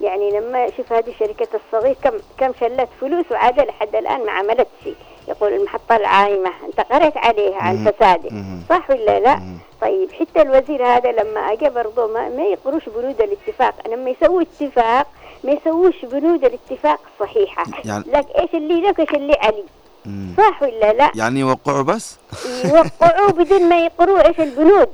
يعني 0.00 0.30
لما 0.30 0.70
شوف 0.76 0.92
هذه 0.92 1.10
الشركة 1.10 1.48
الصغير 1.54 1.96
كم 2.02 2.18
كم 2.38 2.52
شلت 2.60 2.88
فلوس 3.00 3.32
وعاد 3.32 3.60
لحد 3.60 3.96
الآن 3.96 4.26
ما 4.26 4.32
عملت 4.32 4.68
شيء. 4.84 4.96
يقول 5.28 5.52
المحطة 5.52 5.96
العايمة 5.96 6.50
أنت 6.66 6.80
قريت 6.80 7.16
عليها 7.16 7.62
عن. 7.62 7.76
فساده 7.76 8.30
مهم. 8.30 8.62
صح 8.70 8.90
ولا 8.90 9.20
لا؟ 9.20 9.40
طيب 9.80 10.12
حتى 10.12 10.42
الوزير 10.42 10.86
هذا 10.86 11.12
لما 11.12 11.40
اجى 11.40 11.68
برضه 11.68 12.06
ما, 12.06 12.28
ما 12.28 12.42
يقروش 12.42 12.88
بنود 12.88 13.22
الاتفاق. 13.22 13.74
لما 13.88 14.10
يسوي 14.10 14.42
اتفاق 14.42 15.06
ما 15.44 15.52
يسووش 15.52 16.04
بنود 16.04 16.44
الاتفاق 16.44 17.00
الصحيحة. 17.14 17.64
يعني- 17.84 18.04
لك 18.06 18.26
إيش 18.38 18.54
اللي 18.54 18.80
لك 18.80 19.00
إيش 19.00 19.10
اللي 19.10 19.34
علي. 19.42 19.64
مم. 20.06 20.34
صح 20.38 20.62
ولا 20.62 20.92
لا؟ 20.92 21.10
يعني 21.14 21.40
يوقعوا 21.40 21.82
بس؟ 21.82 22.16
يوقعوه 22.64 23.32
بدون 23.38 23.68
ما 23.68 23.80
يقروا 23.84 24.26
إيش 24.28 24.40
البنود. 24.40 24.88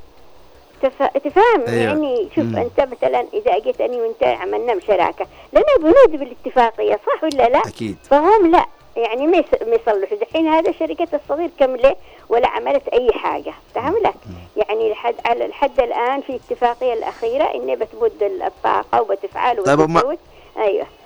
تف- 0.83 1.03
تفهم؟ 1.25 1.61
أيوة. 1.69 1.83
يعني 1.83 2.29
شوف 2.37 2.45
مم. 2.45 2.57
أنت 2.57 2.81
مثلا 2.81 3.25
إذا 3.35 3.57
أجيت 3.57 3.81
اني 3.81 4.01
وأنت 4.01 4.23
عملنا 4.25 4.81
شراكه 4.81 5.27
لنا 5.53 5.65
بنود 5.81 6.21
بالاتفاقية 6.21 7.01
صح 7.07 7.25
ولا 7.25 7.49
لا؟ 7.49 7.59
أكيد. 7.59 7.97
فهم 8.11 8.51
لا. 8.51 8.67
يعني 8.97 9.27
ما 9.27 9.37
يصلحوا 9.63 10.17
دحين 10.21 10.47
هذا 10.49 10.71
الشركة 10.71 11.09
الصغير 11.15 11.51
كملة 11.59 11.97
ولا 12.29 12.49
عملت 12.49 12.89
أي 12.89 13.13
حاجة. 13.13 13.53
فهم 13.75 13.95
لك 14.05 14.15
يعني 14.57 14.91
لحد 14.93 15.15
على 15.27 15.47
لحد 15.47 15.81
الآن 15.81 16.21
في 16.21 16.37
اتفاقية 16.37 16.93
الأخيرة 16.93 17.45
إنه 17.45 17.75
بتمد 17.75 18.23
الطاقة 18.47 19.03
وبتفعل 19.03 19.65
طيب 19.65 19.81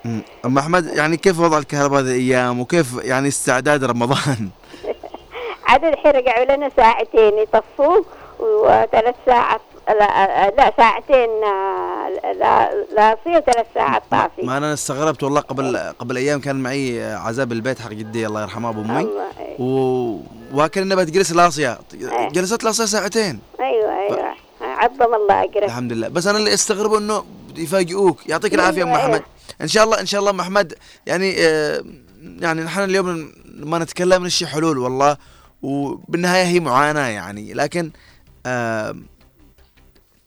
مم. 0.04 0.20
أم 0.44 0.58
أحمد 0.58 0.86
يعني 0.86 1.16
كيف 1.16 1.40
وضع 1.40 1.58
الكهرباء 1.58 2.00
هذه 2.00 2.06
الأيام؟ 2.06 2.60
وكيف 2.60 2.86
يعني 3.02 3.28
استعداد 3.28 3.84
رمضان؟ 3.84 4.48
عاد 5.68 5.84
الحين 5.84 6.12
رجعوا 6.12 6.56
لنا 6.56 6.70
ساعتين 6.76 7.38
يطفوا 7.38 8.02
وثلاث 8.40 9.14
ساعات 9.26 9.60
لا, 9.88 10.50
لا 10.50 10.72
ساعتين 10.76 11.28
آه، 11.44 12.32
لا 12.32 12.70
لاصي 12.96 13.36
وثلاث 13.38 13.66
ساعات 13.74 14.02
طافي. 14.10 14.42
ما 14.42 14.56
أنا 14.58 14.72
استغربت 14.72 15.22
والله 15.22 15.40
قبل 15.40 15.76
قبل 15.98 16.16
أيام 16.16 16.40
كان 16.40 16.56
معي 16.56 17.14
عزاء 17.14 17.46
بالبيت 17.46 17.78
حق 17.80 17.88
جدي 17.90 18.26
الله 18.26 18.42
يرحمها 18.42 18.70
أبو 18.70 18.80
أمي. 18.80 19.00
الله 19.00 19.28
و... 19.58 20.18
وكان 20.54 20.84
إنها 20.84 20.96
بتجلس 20.96 21.32
لاصية 21.32 21.78
إيه. 21.94 22.28
جلست 22.28 22.64
لاصية 22.64 22.84
ساعتين. 22.84 23.40
أيوه 23.60 23.98
أيوه. 23.98 24.34
عظم 24.60 25.14
الله 25.14 25.44
أجره 25.44 25.64
الحمد 25.64 25.92
لله. 25.92 26.08
بس 26.08 26.26
أنا 26.26 26.38
اللي 26.38 26.54
أستغربه 26.54 26.98
إنه 26.98 27.24
يفاجئوك. 27.56 28.28
يعطيك 28.28 28.54
العافية 28.54 28.82
أم 28.82 28.88
أيوة، 28.88 28.98
أحمد. 29.00 29.12
أيوة. 29.14 29.24
إن 29.60 29.68
شاء 29.68 29.84
الله 29.84 30.00
إن 30.00 30.06
شاء 30.06 30.20
الله 30.20 30.30
ام 30.30 30.40
احمد 30.40 30.74
يعني 31.06 31.34
آه 31.38 31.84
يعني 32.22 32.62
نحن 32.62 32.80
اليوم 32.80 33.32
ما 33.46 33.78
نتكلم 33.78 34.26
نشي 34.26 34.46
حلول 34.46 34.78
والله 34.78 35.16
وبالنهاية 35.62 36.44
هي 36.44 36.60
معاناة 36.60 37.06
يعني 37.08 37.54
لكن 37.54 37.90
آه 38.46 38.96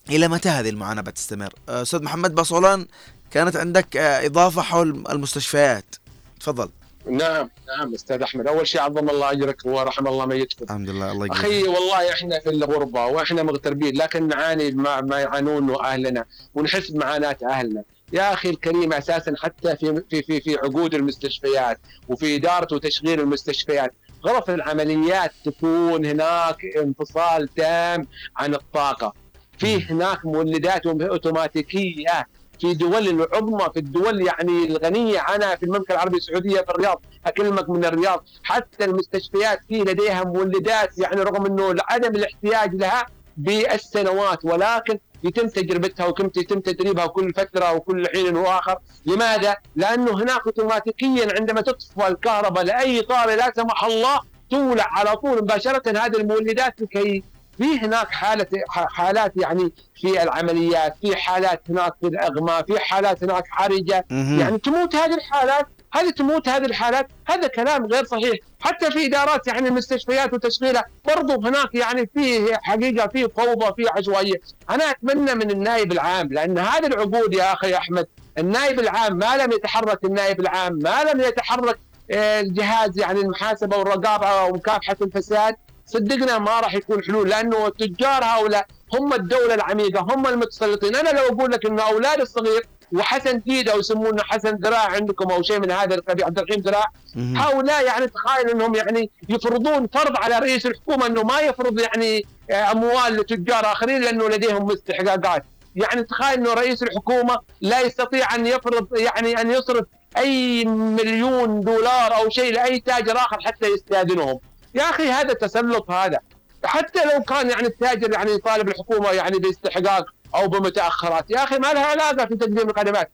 إلى 0.10 0.28
متى 0.28 0.50
هذه 0.50 0.70
المعاناة 0.70 1.02
بتستمر؟ 1.02 1.54
آه، 1.70 1.82
أستاذ 1.82 2.04
محمد 2.04 2.36
باصولان 2.36 2.86
كانت 3.32 3.56
عندك 3.56 3.98
إضافة 3.98 4.62
حول 4.62 5.04
المستشفيات. 5.10 5.96
تفضل. 6.40 6.70
نعم 7.10 7.50
نعم 7.68 7.94
أستاذ 7.94 8.22
أحمد. 8.22 8.48
أول 8.48 8.68
شيء 8.68 8.82
عظم 8.82 9.10
الله 9.10 9.32
أجرك 9.32 9.66
ورحم 9.66 10.08
الله 10.08 10.26
ميتكم 10.26 10.66
الحمد 10.66 10.90
لله 10.90 11.12
الله 11.12 11.26
يقويك 11.26 11.32
أخي 11.32 11.64
والله 11.64 12.10
إحنا 12.14 12.40
في 12.40 12.50
الغربة 12.50 13.06
وإحنا 13.06 13.44
مغتربين 13.44 13.98
لكن 13.98 14.28
نعاني 14.28 14.72
ما, 14.72 15.02
ما 15.02 15.20
يعانونه 15.20 15.84
أهلنا 15.84 16.26
ونحس 16.56 16.92
بمعاناه 16.92 17.38
أهلنا. 17.50 17.84
يا 18.14 18.34
أخي 18.34 18.50
الكريم 18.50 18.94
أساسا 18.94 19.34
حتى 19.42 19.76
في 19.76 20.04
في 20.10 20.22
في, 20.24 20.42
في 20.42 20.56
عقود 20.56 20.94
المستشفيات 20.96 21.80
وفي 22.10 22.36
إدارة 22.36 22.68
وتشغيل 22.76 23.20
المستشفيات 23.20 23.94
غرف 24.26 24.50
العمليات 24.50 25.32
تكون 25.46 26.06
هناك 26.06 26.66
انفصال 26.78 27.48
تام 27.56 28.08
عن 28.38 28.54
الطاقة. 28.56 29.14
في 29.58 29.86
هناك 29.86 30.26
مولدات 30.26 30.86
أوتوماتيكية 30.88 32.28
في 32.60 32.74
دول 32.74 33.08
العظمى 33.08 33.70
في 33.74 33.80
الدول 33.80 34.28
يعني 34.28 34.66
الغنية 34.66 35.20
عنها 35.20 35.56
في 35.56 35.64
المملكة 35.64 35.92
العربية 35.92 36.18
السعودية 36.18 36.62
في 36.62 36.70
الرياض. 36.70 37.02
أكلمك 37.26 37.70
من 37.70 37.86
الرياض. 37.86 38.26
حتى 38.44 38.86
المستشفيات 38.86 39.60
في 39.68 39.80
لديها 39.80 40.24
مولدات 40.24 40.98
يعني 40.98 41.22
رغم 41.22 41.46
إنه 41.46 41.76
عدم 41.90 42.16
الاحتياج 42.16 42.76
لها 42.76 43.06
بالسنوات 43.44 44.46
ولكن 44.46 45.00
يتم 45.24 45.48
تجربتها 45.48 46.06
ويتم 46.06 46.60
تدريبها 46.60 47.08
كل 47.08 47.34
فترة 47.34 47.74
وكل 47.74 48.08
حين 48.08 48.36
واخر، 48.38 48.78
لماذا؟ 49.06 49.56
لأنه 49.76 50.12
هناك 50.12 50.42
اوتوماتيكيا 50.46 51.28
عندما 51.40 51.62
تطفى 51.62 52.08
الكهرباء 52.08 52.64
لأي 52.64 53.02
طارئ 53.02 53.36
لا 53.36 53.54
سمح 53.56 53.84
الله 53.84 54.20
تولع 54.50 54.88
على 54.92 55.16
طول 55.16 55.38
مباشرة 55.38 55.84
هذه 55.88 56.18
المولدات 56.18 56.82
لكي 56.82 57.24
في 57.58 57.80
هناك 57.80 58.10
حالة 58.10 58.48
حالات 58.68 59.34
يعني 59.36 59.72
في 59.96 60.24
العمليات 60.24 60.96
في 61.02 61.16
حالات 61.16 61.62
هناك 61.70 61.94
في 62.02 62.08
الأغماء 62.08 62.64
في 62.66 62.80
حالات 62.80 63.24
هناك 63.24 63.44
حرجة 63.50 64.06
مهم. 64.12 64.40
يعني 64.40 64.58
تموت 64.58 64.96
هذه 64.96 65.14
الحالات 65.16 65.68
هذه 65.94 66.10
تموت 66.10 66.50
هذه 66.50 66.66
الحالات؟ 66.66 67.08
هذا 67.26 67.48
كلام 67.48 67.86
غير 67.86 68.06
صحيح. 68.06 68.36
حتى 68.60 68.92
في 68.92 69.06
إدارات 69.06 69.48
يعني 69.48 69.68
المستشفيات 69.68 70.34
وتشغيلها 70.34 70.86
برضو 71.06 71.48
هناك 71.48 71.76
يعني 71.76 72.10
في 72.16 72.58
حقيقة 72.62 73.08
في 73.08 73.30
فوضى 73.30 73.74
في 73.76 73.90
عشوائية. 73.98 74.42
أنا 74.70 74.92
أتمنى 74.92 75.36
من 75.36 75.52
النائب 75.52 75.92
العام 75.92 76.28
لأن 76.28 76.58
هذه 76.58 76.86
العقود 76.88 77.34
يا 77.34 77.54
أخي 77.54 77.76
أحمد 77.76 78.08
النائب 78.38 78.80
العام 78.80 79.18
ما 79.18 79.38
لم 79.38 79.52
يتحرك 79.52 80.06
النائب 80.06 80.40
العام 80.40 80.74
ما 80.74 81.04
لم 81.04 81.22
يتحرك 81.22 81.80
آه، 82.12 82.40
الجهاز 82.42 83.00
يعني 83.00 83.20
المحاسبة 83.20 83.78
والرقابة 83.78 84.44
ومكافحة 84.44 84.96
الفساد. 85.02 85.56
صدقنا 85.86 86.38
ما 86.40 86.60
راح 86.60 86.74
يكون 86.74 87.04
حلول 87.04 87.30
لأنه 87.30 87.68
التجار 87.68 88.24
هؤلاء 88.24 88.66
هم 88.94 89.14
الدولة 89.14 89.54
العميقة 89.54 90.02
هم 90.02 90.28
المتسلطين. 90.28 90.96
أنا 90.96 91.10
لو 91.10 91.24
أقول 91.26 91.52
لك 91.52 91.66
انه 91.66 91.84
أولاد 91.84 92.22
الصغير 92.22 92.66
وحسن 92.94 93.40
ديد 93.40 93.70
أو 93.70 93.80
يسمونه 93.80 94.24
حسن 94.24 94.56
ذراع 94.56 94.86
عندكم 94.86 95.32
أو 95.32 95.42
شيء 95.42 95.60
من 95.60 95.72
هذا 95.72 95.96
القبيل 95.96 96.26
عبد 96.26 96.40
الرحيم 96.40 96.60
ذراع. 96.62 96.86
هؤلاء 97.18 97.86
يعني 97.86 98.08
تخيل 98.08 98.50
إنهم 98.50 98.76
يعني 98.76 99.10
يفرضون 99.30 99.88
فرض 99.88 100.18
على 100.18 100.40
رئيس 100.40 100.66
الحكومة 100.66 101.06
إنه 101.06 101.24
ما 101.24 101.40
يفرض 101.40 101.80
يعني 101.80 102.26
آه، 102.52 102.72
أموال 102.72 103.14
لتجار 103.14 103.72
آخرين 103.72 104.02
لأنه 104.02 104.30
لديهم 104.30 104.72
استحقاقات. 104.72 105.44
يعني 105.76 106.04
تخيل 106.04 106.34
إنه 106.40 106.54
رئيس 106.54 106.84
الحكومة 106.84 107.38
لا 107.62 107.82
يستطيع 107.82 108.36
أن 108.36 108.46
يفرض 108.48 108.98
يعني 108.98 109.42
أن 109.42 109.52
يصرف 109.52 109.86
أي 110.18 110.66
مليون 110.66 111.62
دولار 111.62 112.16
أو 112.16 112.30
شيء 112.30 112.54
لأي 112.54 112.80
تاجر 112.80 113.18
آخر 113.18 113.38
حتى 113.42 113.68
يستأذنهم. 113.68 114.40
يا 114.76 114.84
أخي 114.84 115.10
هذا 115.10 115.34
تسلط 115.34 115.92
هذا. 115.92 116.20
حتى 116.66 117.00
لو 117.06 117.24
كان 117.24 117.50
يعني 117.50 117.68
التاجر 117.68 118.14
يعني 118.14 118.32
يطالب 118.32 118.68
الحكومة 118.68 119.12
يعني 119.12 119.40
باستحقاق 119.40 120.06
أو 120.36 120.48
بمتأخرات 120.48 121.32
يا 121.32 121.44
أخي 121.44 121.58
ما 121.58 121.74
لها 121.74 121.86
علاقة 121.86 122.26
في 122.26 122.36
تقديم 122.36 122.70
الخدمات 122.70 123.12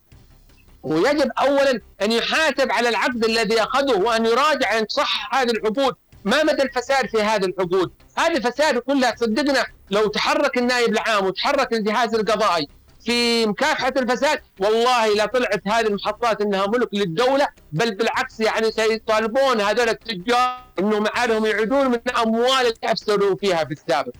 ويجب 0.83 1.31
اولا 1.39 1.81
أن 2.01 2.11
يحاسب 2.11 2.71
على 2.71 2.89
العقد 2.89 3.25
الذي 3.25 3.63
اخذه 3.63 3.97
وأن 3.99 4.25
يراجع 4.25 4.77
ان 4.77 4.85
صح 4.89 5.35
هذه 5.35 5.51
العقود 5.51 5.95
ما 6.25 6.43
مدى 6.43 6.63
الفساد 6.63 7.09
في 7.09 7.21
هذه 7.21 7.45
العقود؟ 7.45 7.91
هذه 8.17 8.39
فساد 8.39 8.77
كلها 8.77 9.15
صدقنا 9.15 9.65
لو 9.91 10.07
تحرك 10.07 10.57
النائب 10.57 10.93
العام 10.93 11.25
وتحرك 11.25 11.73
الجهاز 11.73 12.15
القضائي 12.15 12.67
في 13.05 13.45
مكافحة 13.45 13.93
الفساد 13.97 14.41
والله 14.59 15.13
لا 15.15 15.25
طلعت 15.25 15.61
هذه 15.67 15.87
المحطات 15.87 16.41
إنها 16.41 16.67
ملك 16.67 16.89
للدولة 16.93 17.47
بل 17.71 17.95
بالعكس 17.95 18.39
يعني 18.39 18.71
سيطالبون 18.71 19.61
هذول 19.61 19.89
التجار 19.89 20.63
إنهم 20.79 21.07
عليهم 21.15 21.45
يعيدون 21.45 21.87
من 21.87 21.99
أموال 22.17 22.61
اللي 22.61 22.73
افسدوا 22.83 23.35
فيها 23.35 23.63
في 23.65 23.71
السابق. 23.71 24.13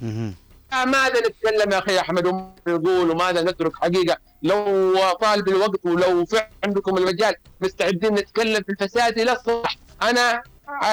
ماذا 0.74 1.20
نتكلم 1.20 1.72
يا 1.72 1.78
أخي 1.78 2.00
أحمد 2.00 2.28
وما 2.28 2.54
نقول 2.68 3.12
وماذا 3.12 3.42
نترك 3.42 3.76
حقيقة. 3.76 4.18
لو 4.44 4.96
طال 5.22 5.42
بالوقت 5.42 5.80
ولو 5.86 6.26
فعلا 6.26 6.50
عندكم 6.64 6.98
المجال 6.98 7.36
مستعدين 7.62 8.14
نتكلم 8.14 8.64
في 8.64 8.70
الفساد 8.70 9.20
إلى 9.20 9.32
الصبح 9.32 9.78
أنا 10.02 10.44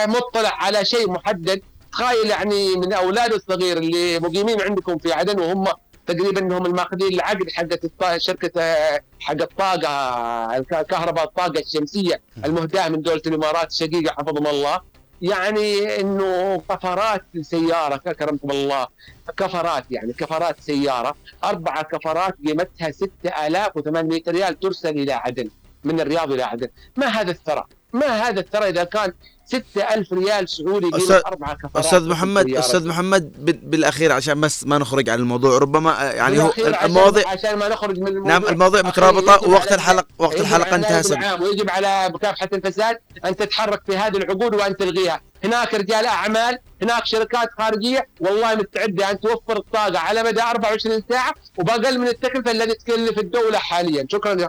مطلع 0.06 0.48
على 0.54 0.84
شيء 0.84 1.10
محدد. 1.10 1.62
تخيل 1.92 2.30
يعني 2.30 2.76
من 2.76 2.92
اولاده 2.92 3.36
الصغير 3.36 3.76
اللي 3.76 4.18
مقيمين 4.20 4.60
عندكم 4.62 4.98
في 4.98 5.12
عدن 5.12 5.40
وهم 5.40 5.64
تقريبا 6.06 6.40
انهم 6.40 6.66
الماخذين 6.66 7.14
العقد 7.14 7.40
الط- 7.84 8.16
شركة 8.16 8.60
آه، 8.62 9.00
حق 9.20 9.32
الطاقة 9.42 9.88
الك- 10.56 10.86
كهرباء 10.86 11.24
الطاقة 11.24 11.60
الشمسية 11.60 12.20
المهداة 12.44 12.88
من 12.88 13.02
دولة 13.02 13.22
الإمارات 13.26 13.70
الشقيقة 13.72 14.12
حفظهم 14.12 14.46
الله. 14.46 14.80
يعني 15.22 16.00
إنه 16.00 16.62
كفرات 16.70 17.24
سيارة 17.40 17.96
كرمكم 17.96 18.50
الله. 18.50 18.86
كفرات 19.36 19.84
يعني 19.90 20.12
كفرات 20.12 20.60
سيارة. 20.60 21.14
أربعة 21.44 21.82
كفرات 21.82 22.34
قيمتها 22.46 22.90
6800 22.90 24.22
ريال 24.28 24.60
ترسل 24.60 24.98
إلى 24.98 25.12
عدن 25.12 25.50
من 25.84 26.00
الرياض 26.00 26.32
إلى 26.32 26.42
عدن. 26.42 26.68
ما 26.96 27.06
هذا 27.06 27.30
الثراء؟ 27.30 27.66
ما 27.94 28.06
هذا 28.28 28.40
الثراء 28.40 28.68
إذا 28.68 28.84
كان 28.84 29.12
6000 29.46 30.12
ريال 30.12 30.48
سعودي 30.48 30.90
أستاذ- 30.90 31.26
أربعة 31.26 31.54
كفرات 31.54 31.84
أستاذ 31.84 32.08
محمد. 32.08 32.50
أستاذ 32.50 32.86
محمد 32.88 33.44
بال- 33.44 33.56
بالأخير 33.62 34.12
عشان 34.12 34.40
بس 34.40 34.66
ما 34.66 34.78
نخرج 34.78 35.08
عن 35.10 35.18
الموضوع 35.18 35.58
ربما 35.58 35.90
يعني 36.02 36.38
هو 36.42 36.48
بالأخير 36.48 36.84
المواضيع 36.84 37.28
عشان 37.28 37.54
ما 37.56 37.68
نخرج 37.68 37.98
من 37.98 38.08
الموضوع. 38.08 38.32
نعم 38.32 38.44
المواضيع 38.44 38.80
يجب 38.80 39.48
ووقت 39.48 39.72
الحلقة 39.72 40.06
وقت 40.18 40.40
على 40.52 40.74
انتهى 40.74 41.02
ويجب 41.42 41.70
على 41.70 42.08
مكافحة 42.14 42.48
الفساد 42.52 42.98
أن 43.24 43.36
تتحرك 43.36 43.82
في 43.86 43.96
هذه 43.96 44.16
العقود 44.16 44.54
وان 44.54 44.76
تلغيها، 44.76 45.20
هناك 45.44 45.74
رجال 45.74 46.06
أعمال، 46.06 46.58
هناك 46.82 47.06
شركات 47.06 47.48
خارجية 47.58 48.08
والله 48.20 48.54
مستعدة 48.54 49.10
أن 49.10 49.20
توفر 49.20 49.56
الطاقة 49.56 49.98
على 49.98 50.22
مدى 50.22 50.42
24 50.42 51.02
ساعة 51.10 51.34
وبأقل 51.58 51.98
من 51.98 52.08
التكلفة 52.08 52.50
التي 52.50 52.74
تكلف 52.74 53.18
الدولة 53.18 53.58
حاليا، 53.58 54.06
شكرا 54.12 54.40
يا 54.42 54.48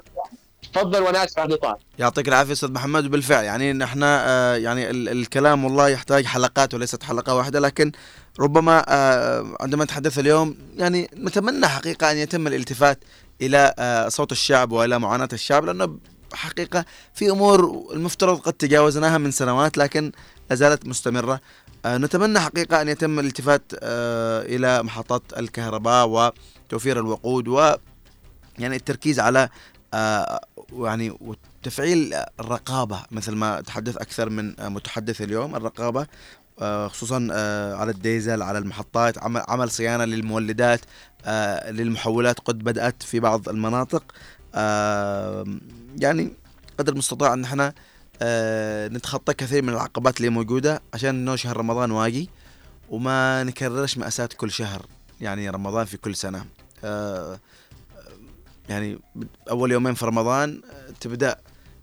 تفضل 0.75 1.01
وأنا 1.01 1.23
اسف 1.23 1.39
على 1.39 1.47
الاطاله. 1.49 1.77
يعطيك 1.99 2.27
العافية 2.27 2.53
أستاذ 2.53 2.71
محمد 2.71 3.05
وبالفعل 3.05 3.43
يعني 3.43 3.73
نحن 3.73 3.99
آه، 4.03 4.55
يعني 4.55 4.89
ال- 4.89 5.09
الكلام 5.09 5.65
والله 5.65 5.89
يحتاج 5.89 6.25
حلقات 6.25 6.73
وليست 6.73 7.03
حلقة 7.03 7.35
واحدة 7.35 7.59
لكن 7.59 7.91
ربما 8.39 8.85
آه، 8.87 9.57
عندما 9.59 9.83
نتحدث 9.83 10.19
اليوم 10.19 10.55
يعني 10.77 11.09
نتمنى 11.17 11.67
حقيقة 11.67 12.11
أن 12.11 12.17
يتم 12.17 12.47
الالتفات 12.47 12.99
إلى 13.41 13.73
آه، 13.79 14.09
صوت 14.09 14.31
الشعب 14.31 14.71
وإلى 14.71 14.99
معاناة 14.99 15.29
الشعب 15.33 15.65
لأنه 15.65 15.97
حقيقة 16.33 16.85
في 17.13 17.29
أمور 17.31 17.85
المفترض 17.93 18.39
قد 18.39 18.53
تجاوزناها 18.53 19.17
من 19.17 19.31
سنوات 19.31 19.77
لكن 19.77 20.11
لا 20.49 20.55
زالت 20.55 20.85
مستمرة 20.85 21.39
نتمنى 21.85 22.39
حقيقة 22.39 22.81
أن 22.81 22.87
يتم 22.89 23.19
الالتفات 23.19 23.61
إلى 23.83 24.83
محطات 24.83 25.21
الكهرباء 25.37 26.07
وتوفير 26.07 26.99
الوقود 26.99 27.47
و 27.47 27.73
يعني 28.59 28.75
التركيز 28.75 29.19
على 29.19 29.49
آه، 30.83 30.85
يعني 30.85 31.17
وتفعيل 31.21 32.13
الرقابة 32.39 32.99
مثل 33.11 33.35
ما 33.35 33.61
تحدث 33.61 33.97
أكثر 33.97 34.29
من 34.29 34.55
متحدث 34.59 35.21
اليوم 35.21 35.55
الرقابة 35.55 36.07
آه، 36.61 36.87
خصوصا 36.87 37.27
آه، 37.31 37.75
على 37.75 37.91
الديزل 37.91 38.41
على 38.41 38.57
المحطات 38.57 39.17
عمل, 39.49 39.71
صيانة 39.71 40.05
للمولدات 40.05 40.81
آه، 41.25 41.71
للمحولات 41.71 42.39
قد 42.39 42.59
بدأت 42.59 43.03
في 43.03 43.19
بعض 43.19 43.49
المناطق. 43.49 44.03
يعني 45.97 46.33
قدر 46.79 46.93
المستطاع 46.93 47.33
أن 47.33 47.43
إحنا 47.43 47.73
نتخطى 48.95 49.33
كثير 49.33 49.63
من 49.63 49.69
العقبات 49.69 50.17
اللي 50.17 50.29
موجودة 50.29 50.81
عشان 50.93 51.09
إنه 51.09 51.35
شهر 51.35 51.57
رمضان 51.57 51.91
واقي 51.91 52.27
وما 52.89 53.43
نكررش 53.43 53.97
مأساة 53.97 54.29
كل 54.37 54.51
شهر 54.51 54.85
يعني 55.21 55.49
رمضان 55.49 55.85
في 55.85 55.97
كل 55.97 56.15
سنة. 56.15 56.45
آه، 56.83 57.39
يعني 58.69 58.99
أول 59.49 59.71
يومين 59.71 59.93
في 59.93 60.05
رمضان 60.05 60.61
آه، 60.71 60.93
تبدأ 61.01 61.37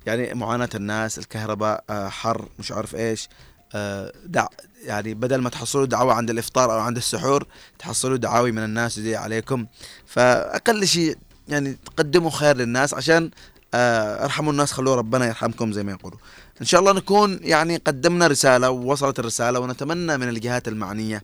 يعني 0.07 0.35
معاناة 0.35 0.69
الناس 0.75 1.19
الكهرباء 1.19 1.85
آه، 1.91 2.09
حر 2.09 2.49
مش 2.59 2.73
عارف 2.73 2.95
إيش 2.95 3.29
آه، 3.75 4.13
دع 4.27 4.47
يعني 4.85 5.15
بدل 5.15 5.37
ما 5.37 5.51
تحصلوا 5.51 5.87
دعوة 5.87 6.15
عند 6.15 6.31
الإفطار 6.31 6.73
أو 6.73 6.79
عند 6.79 6.97
السحور 6.97 7.47
تحصلوا 7.79 8.17
دعاوي 8.17 8.53
من 8.53 8.65
الناس 8.65 9.01
زي 9.01 9.17
عليكم. 9.17 9.67
فأقل 10.07 10.87
شيء 10.87 11.17
يعني 11.49 11.73
تقدموا 11.73 12.31
خير 12.31 12.57
للناس 12.57 12.95
عشان 12.95 13.31
ارحموا 13.75 14.53
الناس 14.53 14.73
خلوا 14.73 14.97
ربنا 14.97 15.27
يرحمكم 15.27 15.73
زي 15.73 15.83
ما 15.83 15.93
يقولوا. 15.93 16.19
إن 16.61 16.67
شاء 16.67 16.81
الله 16.81 16.93
نكون 16.93 17.39
يعني 17.43 17.77
قدمنا 17.77 18.27
رسالة 18.27 18.71
ووصلت 18.71 19.19
الرسالة 19.19 19.61
ونتمنى 19.61 20.17
من 20.17 20.29
الجهات 20.29 20.69
المعنية 20.69 21.23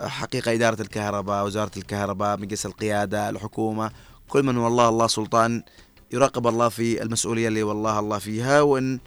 آه، 0.00 0.08
حقيقة 0.08 0.52
إدارة 0.52 0.82
الكهرباء 0.82 1.46
وزارة 1.46 1.70
الكهرباء 1.76 2.38
مجلس 2.38 2.66
القيادة 2.66 3.28
الحكومة 3.30 3.90
كل 4.28 4.42
من 4.42 4.56
والله 4.56 4.88
الله 4.88 5.06
سلطان 5.06 5.62
يراقب 6.12 6.46
الله 6.46 6.68
في 6.68 7.02
المسؤولية 7.02 7.48
اللي 7.48 7.62
والله 7.62 7.98
الله 7.98 8.18
فيها 8.18 8.60
وإن 8.60 8.98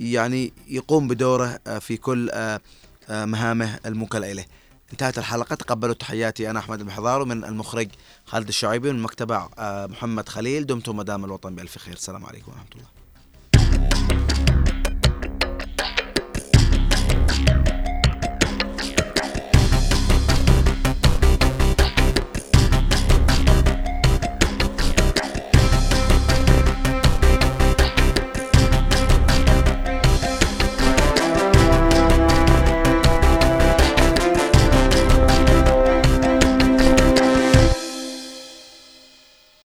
يعني 0.00 0.52
يقوم 0.68 1.08
بدوره 1.08 1.58
آه، 1.66 1.78
في 1.78 1.96
كل 1.96 2.30
آه، 2.30 2.60
آه، 3.08 3.24
مهامه 3.24 3.78
الموكلة 3.86 4.32
إليه. 4.32 4.46
انتهت 4.92 5.18
الحلقة 5.18 5.54
تقبلوا 5.56 5.94
تحياتي 5.94 6.50
أنا 6.50 6.58
أحمد 6.58 6.80
المحضار 6.80 7.22
ومن 7.22 7.44
المخرج 7.44 7.88
خالد 8.26 8.48
الشعيبي 8.48 8.90
ومن 8.90 9.02
مكتبة 9.02 9.48
محمد 9.86 10.28
خليل 10.28 10.66
دمتم 10.66 10.96
مدام 10.96 11.24
الوطن 11.24 11.54
بألف 11.54 11.78
خير. 11.78 11.94
السلام 11.94 12.26
عليكم 12.26 12.52
ورحمة 12.52 12.66
الله. 12.76 14.55